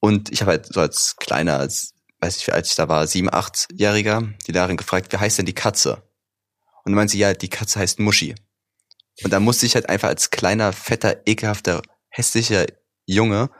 Und 0.00 0.30
ich 0.30 0.42
habe 0.42 0.52
halt 0.52 0.66
so 0.66 0.80
als 0.80 1.16
kleiner, 1.16 1.58
als 1.58 1.93
weiß 2.24 2.38
ich, 2.38 2.52
als 2.52 2.70
ich 2.70 2.74
da 2.74 2.88
war, 2.88 3.06
sieben, 3.06 3.32
achtjähriger, 3.32 4.22
die 4.46 4.52
Lehrerin 4.52 4.78
gefragt, 4.78 5.12
wie 5.12 5.18
heißt 5.18 5.38
denn 5.38 5.46
die 5.46 5.54
Katze? 5.54 5.96
Und 6.84 6.92
dann 6.92 6.94
meinte 6.94 7.12
sie, 7.12 7.18
ja, 7.18 7.34
die 7.34 7.50
Katze 7.50 7.78
heißt 7.78 8.00
Muschi. 8.00 8.34
Und 9.22 9.32
da 9.32 9.40
musste 9.40 9.66
ich 9.66 9.74
halt 9.74 9.88
einfach 9.88 10.08
als 10.08 10.30
kleiner, 10.30 10.72
fetter, 10.72 11.26
ekelhafter, 11.26 11.82
hässlicher 12.08 12.66
Junge 13.06 13.50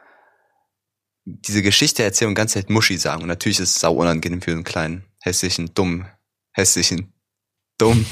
diese 1.27 1.63
Geschichte 1.63 2.03
erzählen 2.03 2.31
und 2.31 2.35
ganz 2.35 2.53
Zeit 2.53 2.71
Muschi 2.71 2.99
sagen. 2.99 3.23
Und 3.23 3.29
natürlich 3.29 3.59
ist 3.59 3.77
es 3.77 3.81
sau 3.81 3.95
unangenehm 3.95 4.43
für 4.43 4.53
einen 4.53 4.65
kleinen, 4.65 5.05
hässlichen, 5.23 5.73
dummen, 5.75 6.07
hässlichen, 6.53 7.15
dumm 7.79 8.05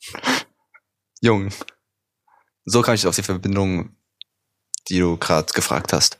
Jungen. 1.20 1.52
So 2.64 2.82
kam 2.82 2.94
ich 2.94 3.06
auf 3.06 3.16
die 3.16 3.22
Verbindung, 3.22 3.96
die 4.88 4.98
du 4.98 5.16
gerade 5.18 5.52
gefragt 5.52 5.92
hast. 5.92 6.18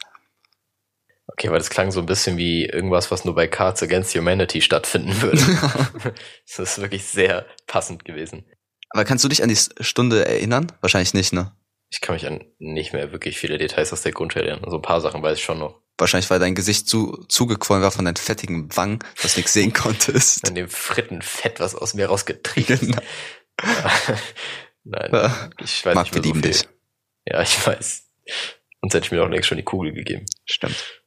Okay, 1.27 1.49
weil 1.51 1.59
das 1.59 1.71
klang 1.71 1.91
so 1.91 2.01
ein 2.01 2.07
bisschen 2.07 2.37
wie 2.37 2.67
irgendwas, 2.67 3.11
was 3.11 3.25
nur 3.25 3.35
bei 3.35 3.47
Cards 3.49 3.83
Against 3.83 4.15
Humanity 4.15 4.61
stattfinden 4.61 5.21
würde. 5.23 5.41
das 6.47 6.59
ist 6.59 6.81
wirklich 6.81 7.05
sehr 7.05 7.47
passend 7.67 8.05
gewesen. 8.05 8.45
Aber 8.91 9.05
kannst 9.05 9.25
du 9.25 9.29
dich 9.29 9.43
an 9.43 9.49
die 9.49 9.57
Stunde 9.81 10.27
erinnern? 10.27 10.71
Wahrscheinlich 10.81 11.15
nicht, 11.15 11.33
ne? 11.33 11.57
Ich 11.91 12.01
kann 12.01 12.15
mich 12.15 12.27
an 12.27 12.45
nicht 12.59 12.93
mehr 12.93 13.11
wirklich 13.13 13.39
viele 13.39 13.57
Details 13.59 13.93
aus 13.93 14.03
der 14.03 14.13
Grundschule 14.13 14.47
erinnern. 14.47 14.71
So 14.71 14.77
ein 14.77 14.83
paar 14.83 15.01
Sachen 15.01 15.23
weiß 15.23 15.39
ich 15.39 15.45
schon 15.45 15.59
noch. 15.59 15.81
Wahrscheinlich, 15.97 16.29
weil 16.29 16.41
dein 16.41 16.55
Gesicht 16.57 16.89
zu, 16.89 17.25
zugequollen 17.29 17.83
war 17.83 17.91
von 17.93 18.05
deinen 18.05 18.17
fettigen 18.17 18.77
Wangen, 18.77 18.99
dass 19.23 19.35
du 19.35 19.39
nichts 19.41 19.53
sehen 19.53 19.73
konntest. 19.73 20.47
An 20.49 20.55
dem 20.57 20.69
Frittenfett, 20.69 21.59
was 21.61 21.75
aus 21.75 21.95
mir 21.95 22.07
rausgetrieben 22.07 22.79
Genau. 22.81 23.03
Nein, 24.85 25.11
Ja. 25.13 25.51
ich 25.63 25.85
weiß 25.87 25.95
Marc, 25.95 26.07
nicht 26.07 26.15
wir 26.15 26.21
mehr 26.21 26.23
so 26.23 26.35
lieben 26.35 26.43
viel. 26.43 26.53
dich. 26.53 26.69
Ja, 27.27 27.41
ich 27.43 27.67
weiß. 27.67 28.03
Sonst 28.83 28.95
hätte 28.95 29.07
ich 29.07 29.13
mir 29.13 29.19
doch 29.19 29.29
längst 29.29 29.49
schon 29.49 29.57
die 29.57 29.65
Kugel 29.65 29.93
gegeben. 29.93 30.27
Stimmt. 30.45 31.03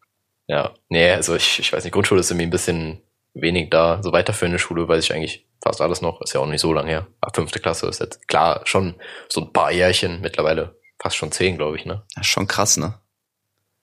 Ja, 0.48 0.74
nee, 0.90 1.12
also 1.12 1.36
ich, 1.36 1.60
ich 1.60 1.74
weiß 1.74 1.84
nicht, 1.84 1.94
Grundschule 1.94 2.22
ist 2.22 2.32
irgendwie 2.32 2.48
ein 2.48 2.52
bisschen 2.52 3.02
wenig 3.34 3.70
da. 3.70 4.02
So 4.02 4.12
weiterführende 4.14 4.60
Schule 4.60 4.88
weiß 4.88 5.04
ich 5.04 5.14
eigentlich 5.14 5.46
fast 5.64 5.82
alles 5.82 6.02
noch. 6.02 6.22
Ist 6.22 6.34
ja 6.34 6.40
auch 6.40 6.46
nicht 6.48 6.62
so 6.62 6.72
lange 6.74 6.90
her. 6.90 7.08
Ab 7.22 7.36
fünfte 7.36 7.60
Klasse 7.60 7.88
ist 7.88 8.00
jetzt 8.00 8.28
klar 8.28 8.62
schon 8.64 8.96
so 9.30 9.42
ein 9.42 9.54
paar 9.54 9.72
Jährchen 9.72 10.22
mittlerweile. 10.22 10.80
Fast 11.00 11.18
schon 11.18 11.32
zehn, 11.32 11.58
glaube 11.58 11.76
ich, 11.78 11.86
ne? 11.86 12.04
Ja, 12.16 12.24
schon 12.24 12.48
krass, 12.48 12.78
ne? 12.78 13.00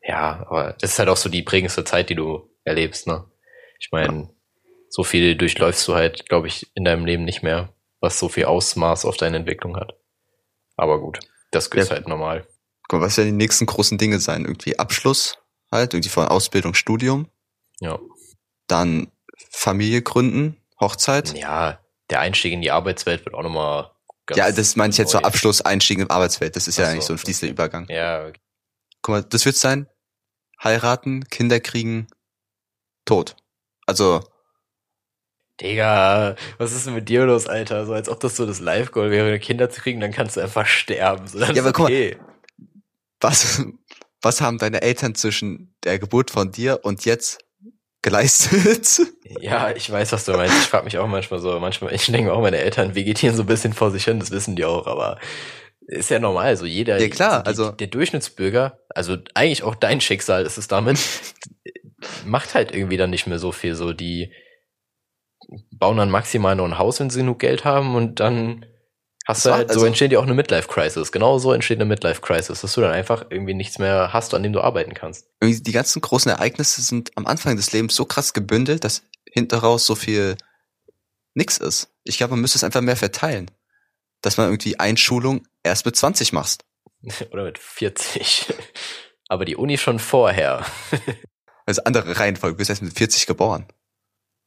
Ja, 0.02 0.46
aber 0.48 0.74
das 0.80 0.92
ist 0.92 0.98
halt 0.98 1.08
auch 1.08 1.16
so 1.16 1.28
die 1.28 1.42
prägendste 1.42 1.84
Zeit, 1.84 2.10
die 2.10 2.14
du 2.14 2.50
erlebst, 2.64 3.06
ne? 3.06 3.24
Ich 3.78 3.90
meine, 3.92 4.30
so 4.88 5.04
viel 5.04 5.36
durchläufst 5.36 5.86
du 5.86 5.94
halt, 5.94 6.28
glaube 6.28 6.46
ich, 6.48 6.70
in 6.74 6.84
deinem 6.84 7.04
Leben 7.04 7.24
nicht 7.24 7.42
mehr, 7.42 7.72
was 8.00 8.18
so 8.18 8.28
viel 8.28 8.46
Ausmaß 8.46 9.04
auf 9.04 9.16
deine 9.16 9.36
Entwicklung 9.36 9.76
hat. 9.76 9.94
Aber 10.76 10.98
gut, 11.00 11.20
das 11.50 11.66
ist 11.68 11.88
Ja. 11.88 11.94
halt 11.96 12.08
normal. 12.08 12.46
Guck 12.88 13.00
mal, 13.00 13.06
was 13.06 13.16
werden 13.16 13.26
die 13.38 13.44
nächsten 13.44 13.66
großen 13.66 13.98
Dinge 13.98 14.18
sein? 14.18 14.44
Irgendwie 14.44 14.78
Abschluss 14.78 15.36
halt, 15.74 15.92
irgendwie 15.94 16.08
von 16.10 16.26
Ausbildung, 16.26 16.72
Studium, 16.74 17.28
Ja. 17.80 17.98
dann 18.66 19.10
Familie 19.50 20.00
gründen, 20.02 20.56
Hochzeit. 20.80 21.36
Ja, 21.36 21.78
der 22.10 22.20
Einstieg 22.20 22.52
in 22.52 22.62
die 22.62 22.70
Arbeitswelt 22.70 23.24
wird 23.24 23.34
auch 23.34 23.42
nochmal 23.42 23.90
ganz 24.26 24.38
Ja, 24.38 24.50
das 24.50 24.76
meine 24.76 24.90
ich 24.92 24.98
jetzt 24.98 25.12
so. 25.12 25.18
Abschluss, 25.18 25.60
Einstieg 25.60 25.98
in 25.98 26.04
die 26.06 26.10
Arbeitswelt. 26.10 26.56
Das 26.56 26.66
ist 26.68 26.78
ja 26.78 26.86
so, 26.86 26.90
eigentlich 26.90 27.04
so 27.04 27.12
ein 27.14 27.18
fließender 27.18 27.50
Übergang. 27.52 27.86
Ja, 27.88 28.26
okay. 28.26 28.40
Guck 29.02 29.12
mal, 29.12 29.22
das 29.22 29.44
wird 29.44 29.56
sein. 29.56 29.86
Heiraten, 30.62 31.24
Kinder 31.28 31.60
kriegen, 31.60 32.06
Tod. 33.04 33.36
Also, 33.86 34.20
Digga, 35.60 36.34
was 36.58 36.72
ist 36.72 36.86
denn 36.86 36.94
mit 36.94 37.08
dir 37.08 37.26
los, 37.26 37.46
Alter? 37.46 37.86
So 37.86 37.92
als 37.92 38.08
ob 38.08 38.18
das 38.20 38.36
so 38.36 38.44
das 38.46 38.58
Live-Goal 38.60 39.10
wäre, 39.10 39.38
Kinder 39.38 39.70
zu 39.70 39.80
kriegen, 39.82 40.00
dann 40.00 40.10
kannst 40.10 40.36
du 40.36 40.40
einfach 40.40 40.66
sterben. 40.66 41.26
So, 41.28 41.38
Ja, 41.38 41.48
aber 41.62 41.72
guck 41.72 41.84
mal, 41.84 41.92
okay. 41.92 42.16
was, 43.20 43.62
was 44.24 44.40
haben 44.40 44.58
deine 44.58 44.82
Eltern 44.82 45.14
zwischen 45.14 45.74
der 45.84 45.98
Geburt 45.98 46.30
von 46.30 46.50
dir 46.50 46.80
und 46.82 47.04
jetzt 47.04 47.38
geleistet? 48.02 49.00
Ja, 49.40 49.72
ich 49.74 49.90
weiß, 49.90 50.12
was 50.12 50.24
du 50.26 50.32
meinst. 50.32 50.54
Ich 50.56 50.68
frage 50.68 50.84
mich 50.84 50.96
auch 50.98 51.08
manchmal 51.08 51.40
so, 51.40 51.58
manchmal, 51.58 51.92
ich 51.92 52.06
denke 52.06 52.32
auch, 52.32 52.40
meine 52.40 52.58
Eltern 52.58 52.94
vegetieren 52.94 53.34
so 53.34 53.42
ein 53.42 53.46
bisschen 53.46 53.72
vor 53.72 53.90
sich 53.90 54.04
hin, 54.04 54.20
das 54.20 54.30
wissen 54.30 54.54
die 54.54 54.64
auch, 54.64 54.86
aber 54.86 55.18
ist 55.86 56.10
ja 56.10 56.18
normal, 56.20 56.56
so 56.56 56.64
jeder, 56.66 57.00
Ja, 57.00 57.08
klar, 57.08 57.42
die, 57.42 57.48
also- 57.48 57.72
der 57.72 57.88
Durchschnittsbürger, 57.88 58.78
also 58.90 59.16
eigentlich 59.34 59.64
auch 59.64 59.74
dein 59.74 60.00
Schicksal 60.00 60.44
ist 60.46 60.56
es 60.56 60.68
damit, 60.68 60.98
macht 62.24 62.54
halt 62.54 62.72
irgendwie 62.74 62.96
dann 62.96 63.10
nicht 63.10 63.26
mehr 63.26 63.38
so 63.40 63.50
viel, 63.50 63.74
so 63.74 63.92
die 63.92 64.32
bauen 65.72 65.96
dann 65.96 66.10
maximal 66.10 66.54
nur 66.54 66.66
ein 66.66 66.78
Haus, 66.78 67.00
wenn 67.00 67.10
sie 67.10 67.20
genug 67.20 67.40
Geld 67.40 67.64
haben 67.64 67.96
und 67.96 68.20
dann 68.20 68.64
hast 69.24 69.46
du 69.46 69.52
halt, 69.52 69.68
so 69.68 69.74
also- 69.74 69.86
entsteht 69.86 70.12
ja 70.12 70.18
auch 70.18 70.24
eine 70.24 70.34
Midlife-Crisis. 70.34 71.12
Genau 71.12 71.38
so 71.38 71.52
entsteht 71.52 71.78
eine 71.78 71.84
Midlife-Crisis, 71.86 72.60
dass 72.60 72.74
du 72.74 72.80
dann 72.80 72.92
einfach 72.92 73.26
irgendwie 73.30 73.54
nichts 73.54 73.78
mehr 73.78 74.12
hast, 74.12 74.34
an 74.34 74.42
dem 74.42 74.52
du 74.52 74.60
arbeiten 74.60 74.94
kannst. 74.94 75.26
Irgendwie 75.40 75.62
die 75.62 75.72
ganzen 75.72 76.00
großen 76.00 76.30
Ereignisse 76.30 76.82
sind 76.82 77.10
am 77.16 77.26
Anfang 77.26 77.56
des 77.56 77.72
Lebens 77.72 77.94
so 77.94 78.04
krass 78.04 78.32
gebündelt, 78.32 78.84
dass 78.84 79.02
hinter 79.30 79.58
raus 79.58 79.86
so 79.86 79.94
viel 79.94 80.36
nix 81.34 81.58
ist. 81.58 81.88
Ich 82.04 82.16
glaube, 82.18 82.32
man 82.32 82.40
müsste 82.40 82.58
es 82.58 82.64
einfach 82.64 82.80
mehr 82.80 82.96
verteilen. 82.96 83.50
Dass 84.22 84.36
man 84.36 84.46
irgendwie 84.46 84.78
Einschulung 84.78 85.46
erst 85.62 85.84
mit 85.84 85.96
20 85.96 86.32
machst. 86.32 86.64
Oder 87.30 87.44
mit 87.44 87.58
40. 87.58 88.54
Aber 89.28 89.44
die 89.44 89.56
Uni 89.56 89.78
schon 89.78 89.98
vorher. 89.98 90.64
Also 91.66 91.82
andere 91.84 92.18
Reihenfolge, 92.18 92.56
du 92.56 92.58
bist 92.58 92.68
erst 92.68 92.82
mit 92.82 92.94
40 92.94 93.26
geboren. 93.26 93.66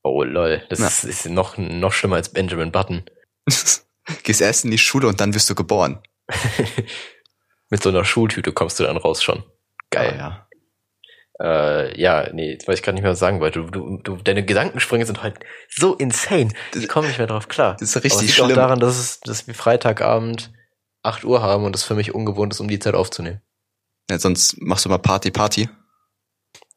Oh 0.03 0.23
lol, 0.23 0.63
das 0.69 0.79
ist, 0.79 1.03
ist 1.03 1.25
noch, 1.25 1.57
noch 1.57 1.91
schlimmer 1.91 2.17
als 2.17 2.29
Benjamin 2.29 2.71
Button. 2.71 3.03
Gehst 4.23 4.41
erst 4.41 4.65
in 4.65 4.71
die 4.71 4.77
Schule 4.77 5.07
und 5.07 5.19
dann 5.19 5.33
wirst 5.33 5.49
du 5.49 5.55
geboren. 5.55 6.01
Mit 7.69 7.83
so 7.83 7.89
einer 7.89 8.05
Schultüte 8.05 8.53
kommst 8.53 8.79
du 8.79 8.83
dann 8.83 8.97
raus 8.97 9.21
schon. 9.21 9.43
Geil. 9.89 10.13
Ah, 10.13 10.17
ja. 10.17 10.47
Äh, 11.39 12.01
ja, 12.01 12.29
nee, 12.33 12.51
jetzt 12.51 12.67
weiß 12.67 12.79
ich 12.79 12.83
gar 12.83 12.93
nicht 12.93 13.03
mehr 13.03 13.11
was 13.11 13.19
sagen, 13.19 13.39
weil 13.41 13.51
du, 13.51 13.63
du, 13.69 13.97
du, 14.01 14.15
deine 14.15 14.43
Gedankensprünge 14.43 15.05
sind 15.05 15.21
halt 15.21 15.39
so 15.69 15.93
insane. 15.93 16.51
Ich 16.73 16.87
komme 16.87 17.07
nicht 17.07 17.19
mehr 17.19 17.27
drauf 17.27 17.47
klar. 17.47 17.75
Das 17.79 17.89
ist 17.89 17.95
Aber 17.95 18.05
richtig 18.05 18.21
es 18.21 18.27
liegt 18.27 18.41
auch 18.41 18.45
schlimm. 18.45 18.55
daran, 18.55 18.79
dass, 18.79 18.97
es, 18.97 19.19
dass 19.19 19.45
wir 19.45 19.53
Freitagabend 19.53 20.51
8 21.03 21.23
Uhr 21.25 21.41
haben 21.41 21.63
und 21.65 21.75
es 21.75 21.83
für 21.83 21.93
mich 21.93 22.15
ungewohnt 22.15 22.53
ist, 22.53 22.59
um 22.59 22.67
die 22.67 22.79
Zeit 22.79 22.95
aufzunehmen. 22.95 23.41
Ja, 24.09 24.17
sonst 24.17 24.59
machst 24.59 24.85
du 24.85 24.89
mal 24.89 24.97
Party, 24.97 25.31
Party. 25.31 25.69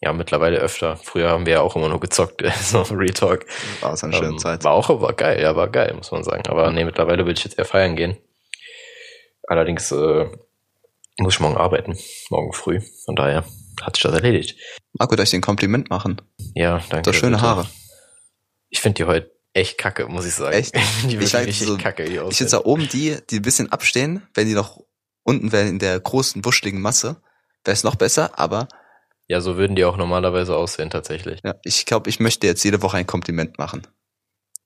Ja, 0.03 0.13
mittlerweile 0.15 0.59
öfter. 0.59 0.97
Früher 0.97 1.29
haben 1.29 1.45
wir 1.45 1.55
ja 1.55 1.61
auch 1.61 1.77
immer 1.77 1.89
nur 1.91 2.01
gezockt, 2.01 2.43
so 2.63 2.81
Retalk. 2.83 3.45
War 3.81 3.93
es 3.93 4.03
eine 4.03 4.15
schöne 4.15 4.29
Ähm, 4.29 4.39
Zeit. 4.39 4.65
War 4.65 4.73
auch 4.73 4.89
war 5.01 5.13
geil, 5.13 5.41
ja, 5.43 5.55
war 5.57 5.69
geil, 5.69 5.93
muss 5.95 6.11
man 6.11 6.25
sagen. 6.25 6.43
Aber 6.49 6.71
nee, 6.71 6.85
mittlerweile 6.85 7.27
will 7.27 7.35
ich 7.35 7.45
jetzt 7.45 7.59
eher 7.59 7.67
feiern 7.67 7.97
gehen. 7.97 8.17
Allerdings 9.47 9.91
äh, 9.93 10.27
muss 11.19 11.35
ich 11.35 11.41
morgen 11.41 11.57
arbeiten, 11.57 11.99
morgen 12.31 12.53
früh. 12.53 12.81
Von 13.05 13.17
daher 13.17 13.45
hat 13.83 13.97
sich 13.97 14.03
das 14.03 14.15
erledigt. 14.15 14.59
Marco, 14.93 15.17
darf 15.17 15.25
ich 15.25 15.31
dir 15.31 15.39
ein 15.39 15.43
Kompliment 15.43 15.91
machen? 15.91 16.21
Ja, 16.55 16.83
danke. 16.89 17.11
Hast 17.11 17.17
schöne 17.19 17.37
bitte. 17.37 17.47
Haare. 17.47 17.67
Ich 18.69 18.81
finde 18.81 18.97
die 19.03 19.05
heute 19.05 19.31
echt 19.53 19.79
kacke, 19.79 20.07
muss 20.07 20.27
ich 20.27 20.35
sagen. 20.35 20.55
Echt? 20.57 20.75
die 21.05 21.17
Ich 21.17 21.35
richtig 21.35 21.59
so- 21.59 21.77
kacke, 21.77 22.05
die 22.05 22.17
Ich 22.31 22.37
finde 22.39 22.53
da 22.53 22.61
oben 22.65 22.89
die, 22.89 23.19
die 23.29 23.37
ein 23.37 23.43
bisschen 23.43 23.71
abstehen, 23.73 24.27
wenn 24.35 24.47
die 24.47 24.55
noch 24.55 24.81
unten 25.25 25.53
wären 25.53 25.69
in 25.69 25.79
der 25.79 25.99
großen, 26.01 26.45
wuscheligen 26.45 26.81
Masse, 26.81 27.21
wäre 27.65 27.75
es 27.75 27.85
noch 27.85 27.97
besser, 27.97 28.39
aber 28.39 28.69
Ja, 29.31 29.41
so 29.41 29.57
würden 29.57 29.77
die 29.77 29.85
auch 29.85 29.97
normalerweise 29.97 30.57
aussehen, 30.57 30.91
tatsächlich. 30.91 31.39
ja, 31.45 31.55
ich 31.63 31.87
glaube, 31.87 32.11
ich 32.11 32.19
möchte 32.19 32.49
jetzt 32.49 32.65
jede 32.65 32.83
Woche 32.83 32.97
ein 32.97 33.07
Kompliment 33.07 33.59
machen. 33.59 33.87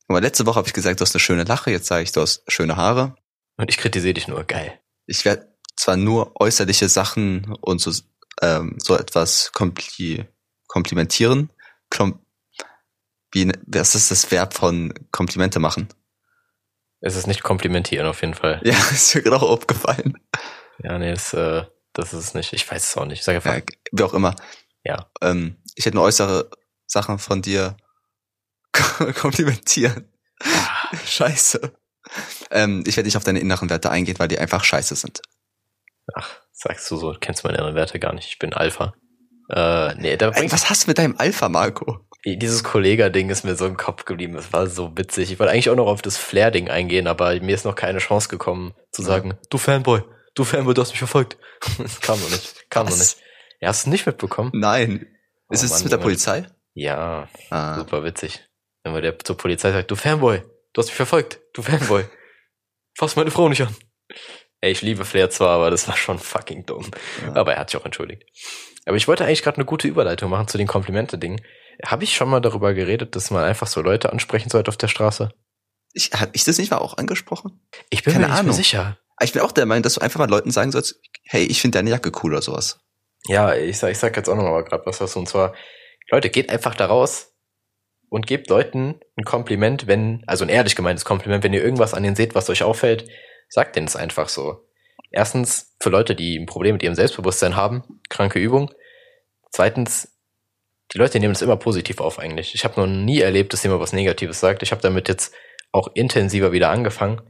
Mal, 0.08 0.22
letzte 0.22 0.46
Woche 0.46 0.56
habe 0.56 0.66
ich 0.66 0.72
gesagt, 0.72 1.00
du 1.00 1.02
hast 1.02 1.14
eine 1.14 1.20
schöne 1.20 1.44
Lache, 1.44 1.70
jetzt 1.70 1.86
sage 1.86 2.02
ich, 2.02 2.12
du 2.12 2.22
hast 2.22 2.50
schöne 2.50 2.74
Haare. 2.74 3.14
Und 3.58 3.68
ich 3.68 3.76
kritisiere 3.76 4.14
dich 4.14 4.26
nur, 4.26 4.42
geil. 4.44 4.80
Ich 5.04 5.26
werde 5.26 5.54
zwar 5.76 5.98
nur 5.98 6.40
äußerliche 6.40 6.88
Sachen 6.88 7.54
und 7.60 7.82
so, 7.82 7.92
ähm, 8.40 8.78
so 8.82 8.96
etwas 8.96 9.52
kompli 9.52 10.24
komplimentieren. 10.66 11.50
Klom 11.90 12.24
wie, 13.32 13.52
was 13.66 13.94
ist 13.94 14.10
das 14.10 14.30
Verb 14.30 14.54
von 14.54 14.94
Komplimente 15.10 15.58
machen? 15.58 15.88
Es 17.00 17.16
ist 17.16 17.26
nicht 17.26 17.42
komplimentieren, 17.42 18.06
auf 18.06 18.22
jeden 18.22 18.32
Fall. 18.32 18.62
Ja, 18.64 18.76
ist 18.92 19.14
mir 19.14 19.20
gerade 19.20 19.36
auch 19.36 19.42
aufgefallen. 19.42 20.16
Ja, 20.78 20.98
nee, 20.98 21.10
das, 21.10 21.34
äh, 21.34 21.64
das 21.94 22.12
ist 22.12 22.24
es 22.24 22.34
nicht. 22.34 22.52
Ich 22.52 22.70
weiß 22.70 22.84
es 22.90 22.96
auch 22.96 23.04
nicht. 23.06 23.20
Ich 23.20 23.24
sag 23.24 23.34
einfach, 23.36 23.54
Ja, 23.54 23.62
wie 23.92 24.02
auch 24.02 24.14
immer. 24.14 24.36
Ja. 24.84 25.08
Ähm, 25.22 25.56
ich 25.74 25.86
hätte 25.86 25.96
nur 25.96 26.04
äußere 26.04 26.50
Sachen 26.86 27.18
von 27.18 27.40
dir 27.42 27.76
komplimentieren. 29.20 30.08
ah, 30.42 30.96
Scheiße. 31.06 31.72
Ähm, 32.50 32.84
ich 32.86 32.96
werde 32.96 33.06
nicht 33.06 33.16
auf 33.16 33.24
deine 33.24 33.40
inneren 33.40 33.70
Werte 33.70 33.90
eingehen, 33.90 34.18
weil 34.18 34.28
die 34.28 34.38
einfach 34.38 34.62
scheiße 34.64 34.94
sind. 34.94 35.22
ach, 36.14 36.28
sagst 36.52 36.90
du 36.90 36.96
so, 36.96 37.12
du 37.12 37.18
kennst 37.18 37.44
meine 37.44 37.56
inneren 37.58 37.74
Werte 37.74 37.98
gar 37.98 38.12
nicht. 38.12 38.28
Ich 38.28 38.38
bin 38.38 38.52
Alpha. 38.52 38.94
Äh, 39.50 39.94
nee, 39.96 40.16
da 40.16 40.30
Ey, 40.30 40.50
was 40.52 40.70
hast 40.70 40.84
du 40.84 40.88
mit 40.90 40.98
deinem 40.98 41.16
Alpha, 41.18 41.48
Marco? 41.48 42.00
Dieses 42.26 42.64
Kollega-Ding 42.64 43.28
ist 43.28 43.44
mir 43.44 43.54
so 43.54 43.66
im 43.66 43.76
Kopf 43.76 44.06
geblieben. 44.06 44.36
Es 44.36 44.52
war 44.52 44.66
so 44.66 44.96
witzig. 44.96 45.30
Ich 45.30 45.38
wollte 45.38 45.52
eigentlich 45.52 45.68
auch 45.68 45.76
noch 45.76 45.86
auf 45.86 46.00
das 46.00 46.16
Flair-Ding 46.16 46.70
eingehen, 46.70 47.06
aber 47.06 47.38
mir 47.40 47.54
ist 47.54 47.64
noch 47.66 47.74
keine 47.74 47.98
Chance 47.98 48.28
gekommen 48.28 48.72
zu 48.92 49.02
Ja. 49.02 49.08
sagen, 49.08 49.36
du 49.50 49.58
Fanboy, 49.58 50.02
du 50.34 50.44
Fanboy, 50.44 50.74
du 50.74 50.82
hast 50.82 50.90
mich 50.90 50.98
verfolgt. 50.98 51.36
Das 51.78 52.00
kam 52.00 52.20
noch 52.20 52.30
nicht. 52.30 52.70
Kam 52.70 52.86
noch 52.86 52.92
Was? 52.92 52.98
nicht. 53.16 53.16
Ja, 53.60 53.68
hast 53.68 53.86
du 53.86 53.90
nicht 53.90 54.06
mitbekommen? 54.06 54.50
Nein. 54.54 55.06
Ist 55.50 55.62
Oh 55.62 55.66
es 55.66 55.70
Mann, 55.70 55.82
mit 55.84 55.92
der 55.92 55.98
Junge. 55.98 56.02
Polizei? 56.04 56.46
Ja, 56.74 57.28
Ah. 57.50 57.76
super 57.78 58.04
witzig. 58.04 58.44
Wenn 58.82 58.92
man 58.92 59.02
der 59.02 59.18
zur 59.18 59.36
Polizei 59.36 59.72
sagt, 59.72 59.90
du 59.90 59.96
Fanboy, 59.96 60.42
du 60.72 60.78
hast 60.80 60.88
mich 60.88 60.94
verfolgt, 60.96 61.40
du 61.54 61.62
Fanboy. 61.62 62.04
Fass 62.98 63.16
meine 63.16 63.30
Frau 63.30 63.48
nicht 63.48 63.62
an. 63.62 63.74
Ey, 64.60 64.72
ich 64.72 64.82
liebe 64.82 65.04
Flair 65.04 65.30
zwar, 65.30 65.50
aber 65.50 65.70
das 65.70 65.88
war 65.88 65.96
schon 65.96 66.18
fucking 66.18 66.64
dumm. 66.66 66.90
Ja. 67.22 67.34
Aber 67.36 67.54
er 67.54 67.60
hat 67.60 67.70
sich 67.70 67.80
auch 67.80 67.84
entschuldigt. 67.84 68.24
Aber 68.86 68.96
ich 68.96 69.08
wollte 69.08 69.24
eigentlich 69.24 69.42
gerade 69.42 69.56
eine 69.56 69.64
gute 69.64 69.88
Überleitung 69.88 70.30
machen 70.30 70.48
zu 70.48 70.58
den 70.58 70.66
Komplimente-Dingen. 70.66 71.40
Habe 71.86 72.04
ich 72.04 72.14
schon 72.14 72.28
mal 72.28 72.40
darüber 72.40 72.72
geredet, 72.74 73.16
dass 73.16 73.30
man 73.30 73.42
einfach 73.44 73.66
so 73.66 73.80
Leute 73.82 74.12
ansprechen 74.12 74.48
sollte 74.50 74.68
auf 74.70 74.76
der 74.76 74.88
Straße? 74.88 75.32
Ich, 75.92 76.10
hab 76.12 76.30
ich 76.34 76.44
das 76.44 76.58
nicht 76.58 76.70
mal 76.70 76.78
auch 76.78 76.96
angesprochen? 76.98 77.60
Ich 77.90 78.02
bin 78.04 78.12
Keine 78.12 78.26
mir 78.26 78.30
nicht 78.32 78.40
Ahnung. 78.40 78.56
mehr 78.56 78.96
Ich 79.20 79.32
bin 79.32 79.42
auch 79.42 79.52
der 79.52 79.66
Meinung, 79.66 79.82
dass 79.82 79.94
du 79.94 80.00
einfach 80.00 80.18
mal 80.18 80.28
Leuten 80.28 80.50
sagen 80.50 80.72
sollst, 80.72 81.00
hey, 81.24 81.44
ich 81.44 81.60
finde 81.60 81.78
deine 81.78 81.90
Jacke 81.90 82.10
cool 82.22 82.32
oder 82.32 82.42
sowas. 82.42 82.80
Ja, 83.26 83.54
ich 83.54 83.78
sag, 83.78 83.90
ich 83.92 83.98
sag 83.98 84.16
jetzt 84.16 84.28
auch 84.28 84.36
noch 84.36 84.42
mal 84.42 84.64
gerade 84.64 84.84
was, 84.86 85.00
was 85.00 85.16
und 85.16 85.28
zwar, 85.28 85.54
Leute, 86.10 86.30
geht 86.30 86.50
einfach 86.50 86.74
da 86.74 86.86
raus 86.86 87.32
und 88.10 88.26
gebt 88.26 88.50
Leuten 88.50 89.00
ein 89.16 89.24
Kompliment, 89.24 89.86
wenn, 89.86 90.22
also 90.26 90.44
ein 90.44 90.50
ehrlich 90.50 90.76
gemeintes 90.76 91.04
Kompliment, 91.04 91.42
wenn 91.42 91.54
ihr 91.54 91.64
irgendwas 91.64 91.94
an 91.94 92.02
denen 92.02 92.16
seht, 92.16 92.34
was 92.34 92.50
euch 92.50 92.62
auffällt, 92.62 93.08
sagt 93.48 93.76
denen 93.76 93.86
es 93.86 93.96
einfach 93.96 94.28
so. 94.28 94.66
Erstens, 95.10 95.74
für 95.80 95.90
Leute, 95.90 96.14
die 96.14 96.36
ein 96.36 96.46
Problem 96.46 96.74
mit 96.74 96.82
ihrem 96.82 96.94
Selbstbewusstsein 96.94 97.56
haben, 97.56 98.00
kranke 98.08 98.38
Übung. 98.38 98.70
Zweitens, 99.50 100.12
die 100.92 100.98
Leute 100.98 101.18
nehmen 101.18 101.34
es 101.34 101.42
immer 101.42 101.56
positiv 101.56 102.00
auf 102.00 102.18
eigentlich. 102.18 102.54
Ich 102.54 102.64
habe 102.64 102.80
noch 102.80 102.86
nie 102.86 103.20
erlebt, 103.20 103.52
dass 103.52 103.62
jemand 103.62 103.80
was 103.80 103.92
Negatives 103.92 104.40
sagt. 104.40 104.62
Ich 104.62 104.72
habe 104.72 104.82
damit 104.82 105.08
jetzt 105.08 105.34
auch 105.72 105.88
intensiver 105.94 106.52
wieder 106.52 106.70
angefangen. 106.70 107.22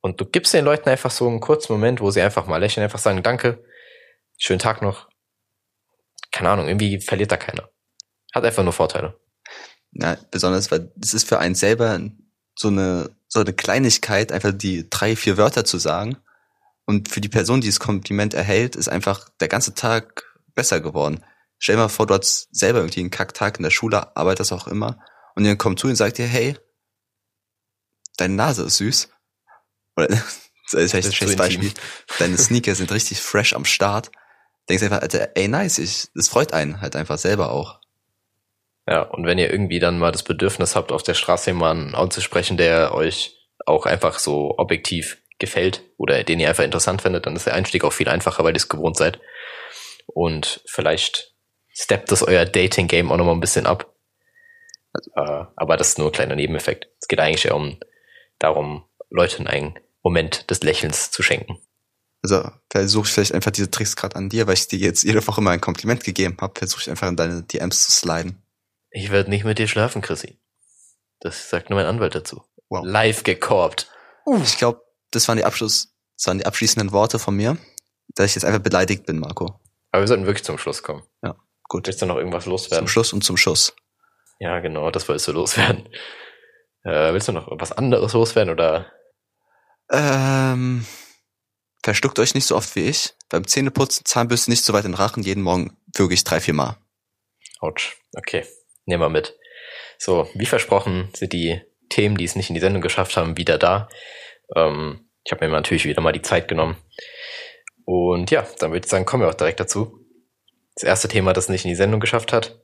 Und 0.00 0.20
du 0.20 0.26
gibst 0.26 0.54
den 0.54 0.64
Leuten 0.64 0.88
einfach 0.88 1.10
so 1.10 1.28
einen 1.28 1.40
kurzen 1.40 1.72
Moment, 1.72 2.00
wo 2.00 2.10
sie 2.10 2.22
einfach 2.22 2.46
mal 2.46 2.58
lächeln, 2.58 2.84
einfach 2.84 2.98
sagen, 2.98 3.22
danke, 3.22 3.64
schönen 4.36 4.60
Tag 4.60 4.82
noch. 4.82 5.08
Keine 6.30 6.50
Ahnung, 6.50 6.68
irgendwie 6.68 7.00
verliert 7.00 7.32
da 7.32 7.36
keiner. 7.36 7.68
Hat 8.32 8.44
einfach 8.44 8.62
nur 8.62 8.72
Vorteile. 8.72 9.18
Ja, 9.92 10.16
besonders, 10.30 10.70
weil 10.70 10.92
es 11.02 11.14
ist 11.14 11.28
für 11.28 11.38
einen 11.38 11.54
selber 11.54 11.98
so 12.54 12.68
eine, 12.68 13.10
so 13.26 13.40
eine 13.40 13.52
Kleinigkeit, 13.52 14.32
einfach 14.32 14.52
die 14.52 14.88
drei, 14.88 15.16
vier 15.16 15.36
Wörter 15.36 15.64
zu 15.64 15.78
sagen. 15.78 16.18
Und 16.84 17.08
für 17.08 17.20
die 17.20 17.28
Person, 17.28 17.60
die 17.60 17.68
das 17.68 17.80
Kompliment 17.80 18.34
erhält, 18.34 18.76
ist 18.76 18.88
einfach 18.88 19.28
der 19.40 19.48
ganze 19.48 19.74
Tag 19.74 20.24
besser 20.54 20.80
geworden. 20.80 21.24
Stell 21.58 21.76
dir 21.76 21.82
mal 21.82 21.88
vor, 21.88 22.06
du 22.06 22.14
hast 22.14 22.48
selber 22.54 22.78
irgendwie 22.78 23.00
einen 23.00 23.10
Kacktag 23.10 23.58
in 23.58 23.64
der 23.64 23.70
Schule, 23.70 24.16
arbeitest 24.16 24.52
auch 24.52 24.68
immer, 24.68 24.98
und 25.34 25.44
jemand 25.44 25.60
kommt 25.60 25.78
zu 25.78 25.86
und 25.86 25.96
sagt 25.96 26.18
dir, 26.18 26.26
hey, 26.26 26.56
deine 28.16 28.34
Nase 28.34 28.64
ist 28.64 28.78
süß. 28.78 29.08
Oder, 29.98 30.06
das 30.08 30.74
ist 30.74 30.90
vielleicht 30.90 31.08
ein 31.08 31.12
schlechtes 31.12 31.36
Beispiel. 31.36 31.72
Deine 32.18 32.38
Sneaker 32.38 32.74
sind 32.74 32.92
richtig 32.92 33.20
fresh 33.20 33.52
am 33.54 33.64
Start. 33.64 34.10
Denkst 34.68 34.84
einfach, 34.84 35.02
Alter, 35.02 35.30
ey, 35.34 35.48
nice, 35.48 35.78
ich, 35.78 36.08
das 36.14 36.28
freut 36.28 36.52
einen 36.52 36.80
halt 36.80 36.94
einfach 36.94 37.18
selber 37.18 37.50
auch. 37.50 37.80
Ja, 38.86 39.02
und 39.02 39.26
wenn 39.26 39.38
ihr 39.38 39.50
irgendwie 39.50 39.80
dann 39.80 39.98
mal 39.98 40.12
das 40.12 40.22
Bedürfnis 40.22 40.76
habt, 40.76 40.92
auf 40.92 41.02
der 41.02 41.14
Straße 41.14 41.50
jemanden 41.50 41.94
anzusprechen, 41.94 42.56
der 42.56 42.94
euch 42.94 43.36
auch 43.66 43.86
einfach 43.86 44.18
so 44.18 44.54
objektiv 44.56 45.18
gefällt 45.38 45.82
oder 45.96 46.22
den 46.24 46.40
ihr 46.40 46.48
einfach 46.48 46.64
interessant 46.64 47.02
findet, 47.02 47.26
dann 47.26 47.36
ist 47.36 47.46
der 47.46 47.54
Einstieg 47.54 47.84
auch 47.84 47.92
viel 47.92 48.08
einfacher, 48.08 48.44
weil 48.44 48.54
ihr 48.54 48.58
es 48.58 48.68
gewohnt 48.68 48.96
seid. 48.96 49.20
Und 50.06 50.62
vielleicht 50.66 51.34
steppt 51.72 52.10
das 52.10 52.22
euer 52.22 52.44
Dating-Game 52.44 53.12
auch 53.12 53.16
nochmal 53.16 53.34
ein 53.34 53.40
bisschen 53.40 53.66
ab. 53.66 53.92
Äh, 55.14 55.44
aber 55.54 55.76
das 55.76 55.90
ist 55.90 55.98
nur 55.98 56.08
ein 56.08 56.12
kleiner 56.12 56.34
Nebeneffekt. 56.34 56.88
Es 57.00 57.08
geht 57.08 57.20
eigentlich 57.20 57.44
eher 57.44 57.56
um 57.56 57.78
darum, 58.38 58.84
Leuten 59.10 59.46
einen 59.46 59.78
Moment 60.02 60.50
des 60.50 60.62
Lächelns 60.62 61.10
zu 61.10 61.22
schenken. 61.22 61.58
Also 62.22 62.50
versuche 62.70 63.06
ich 63.06 63.12
vielleicht 63.12 63.34
einfach 63.34 63.50
diese 63.50 63.70
Tricks 63.70 63.94
gerade 63.94 64.16
an 64.16 64.28
dir, 64.28 64.46
weil 64.46 64.54
ich 64.54 64.66
dir 64.66 64.78
jetzt 64.78 65.04
jede 65.04 65.24
Woche 65.26 65.40
mal 65.40 65.52
ein 65.52 65.60
Kompliment 65.60 66.02
gegeben 66.02 66.36
habe, 66.40 66.58
versuche 66.58 66.82
ich 66.82 66.90
einfach 66.90 67.08
in 67.08 67.16
deine 67.16 67.42
DMs 67.42 67.84
zu 67.84 67.92
sliden. 67.92 68.42
Ich 68.90 69.10
werde 69.10 69.30
nicht 69.30 69.44
mit 69.44 69.58
dir 69.58 69.68
schlafen, 69.68 70.02
Chrissy. 70.02 70.38
Das 71.20 71.50
sagt 71.50 71.70
nur 71.70 71.78
mein 71.78 71.86
Anwalt 71.86 72.14
dazu. 72.14 72.42
Wow. 72.68 72.84
Live 72.84 73.22
gekorbt. 73.22 73.90
Ich 74.42 74.58
glaube, 74.58 74.82
das 75.10 75.26
waren 75.28 75.38
die 75.38 75.44
Abschluss, 75.44 75.94
das 76.16 76.26
waren 76.26 76.38
die 76.38 76.46
abschließenden 76.46 76.92
Worte 76.92 77.18
von 77.18 77.34
mir, 77.34 77.56
dass 78.14 78.26
ich 78.26 78.34
jetzt 78.34 78.44
einfach 78.44 78.60
beleidigt 78.60 79.06
bin, 79.06 79.18
Marco. 79.18 79.60
Aber 79.90 80.02
wir 80.02 80.08
sollten 80.08 80.26
wirklich 80.26 80.44
zum 80.44 80.58
Schluss 80.58 80.82
kommen. 80.82 81.02
Ja, 81.22 81.36
gut. 81.64 81.86
Willst 81.86 82.02
du 82.02 82.06
noch 82.06 82.16
irgendwas 82.16 82.46
loswerden? 82.46 82.86
Zum 82.86 82.88
Schluss 82.88 83.12
und 83.12 83.24
zum 83.24 83.36
Schuss. 83.36 83.74
Ja, 84.38 84.60
genau, 84.60 84.90
das 84.90 85.08
wolltest 85.08 85.28
du 85.28 85.32
loswerden. 85.32 85.88
Äh, 86.84 87.12
willst 87.12 87.28
du 87.28 87.32
noch 87.32 87.48
was 87.50 87.72
anderes 87.72 88.12
loswerden 88.12 88.52
oder? 88.52 88.92
Ähm, 89.90 90.84
verschluckt 91.82 92.18
euch 92.18 92.34
nicht 92.34 92.46
so 92.46 92.56
oft 92.56 92.74
wie 92.76 92.88
ich. 92.88 93.14
Beim 93.28 93.46
Zähneputzen 93.46 94.04
Zahnbürste 94.04 94.50
nicht 94.50 94.64
so 94.64 94.72
weit 94.72 94.84
in 94.84 94.92
den 94.92 94.98
Rachen, 94.98 95.22
jeden 95.22 95.42
Morgen 95.42 95.76
wirklich 95.94 96.24
drei, 96.24 96.40
vier 96.40 96.54
Mal. 96.54 96.76
Autsch. 97.60 97.96
Okay, 98.16 98.46
nehmen 98.86 99.02
wir 99.02 99.08
mit. 99.08 99.36
So, 99.98 100.28
wie 100.34 100.46
versprochen 100.46 101.10
sind 101.14 101.32
die 101.32 101.60
Themen, 101.88 102.16
die 102.16 102.24
es 102.24 102.36
nicht 102.36 102.50
in 102.50 102.54
die 102.54 102.60
Sendung 102.60 102.82
geschafft 102.82 103.16
haben, 103.16 103.36
wieder 103.36 103.58
da. 103.58 103.88
Ähm, 104.54 105.08
ich 105.24 105.32
habe 105.32 105.46
mir 105.46 105.52
natürlich 105.52 105.84
wieder 105.84 106.00
mal 106.00 106.12
die 106.12 106.22
Zeit 106.22 106.48
genommen. 106.48 106.76
Und 107.84 108.30
ja, 108.30 108.46
dann 108.58 108.70
würde 108.70 108.84
ich 108.84 108.90
sagen, 108.90 109.06
kommen 109.06 109.22
wir 109.22 109.28
auch 109.28 109.34
direkt 109.34 109.60
dazu. 109.60 109.98
Das 110.74 110.84
erste 110.84 111.08
Thema, 111.08 111.32
das 111.32 111.48
nicht 111.48 111.64
in 111.64 111.70
die 111.70 111.74
Sendung 111.74 112.00
geschafft 112.00 112.32
hat, 112.32 112.60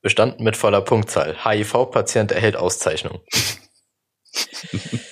bestanden 0.00 0.44
mit 0.44 0.56
voller 0.56 0.80
Punktzahl. 0.80 1.44
HIV-Patient 1.44 2.32
erhält 2.32 2.56
Auszeichnung. 2.56 3.20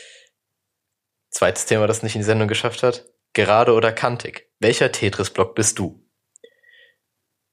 Zweites 1.36 1.66
Thema, 1.66 1.86
das 1.86 2.02
nicht 2.02 2.14
in 2.14 2.22
die 2.22 2.24
Sendung 2.24 2.48
geschafft 2.48 2.82
hat. 2.82 3.04
Gerade 3.34 3.74
oder 3.74 3.92
kantig. 3.92 4.50
Welcher 4.58 4.90
Tetris-Block 4.90 5.54
bist 5.54 5.78
du? 5.78 6.02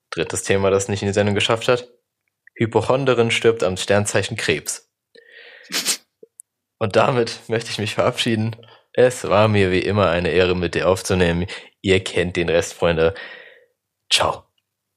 Drittes 0.09 0.43
Thema, 0.43 0.69
das 0.69 0.87
nicht 0.87 1.01
in 1.01 1.09
die 1.09 1.13
Sendung 1.13 1.35
geschafft 1.35 1.67
hat. 1.67 1.89
Hypochonderin 2.55 3.29
stirbt 3.29 3.61
am 3.61 3.75
Sternzeichen 3.75 4.37
Krebs. 4.37 4.89
Und 6.79 6.95
damit 6.95 7.41
möchte 7.49 7.71
ich 7.71 7.77
mich 7.77 7.95
verabschieden. 7.95 8.55
Es 8.93 9.27
war 9.27 9.49
mir 9.49 9.69
wie 9.69 9.79
immer 9.79 10.09
eine 10.09 10.31
Ehre, 10.31 10.55
mit 10.55 10.75
dir 10.75 10.87
aufzunehmen. 10.87 11.45
Ihr 11.81 12.01
kennt 12.01 12.37
den 12.37 12.47
Rest, 12.47 12.75
Freunde. 12.75 13.13
Ciao. 14.09 14.45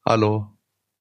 Hallo. 0.07 0.56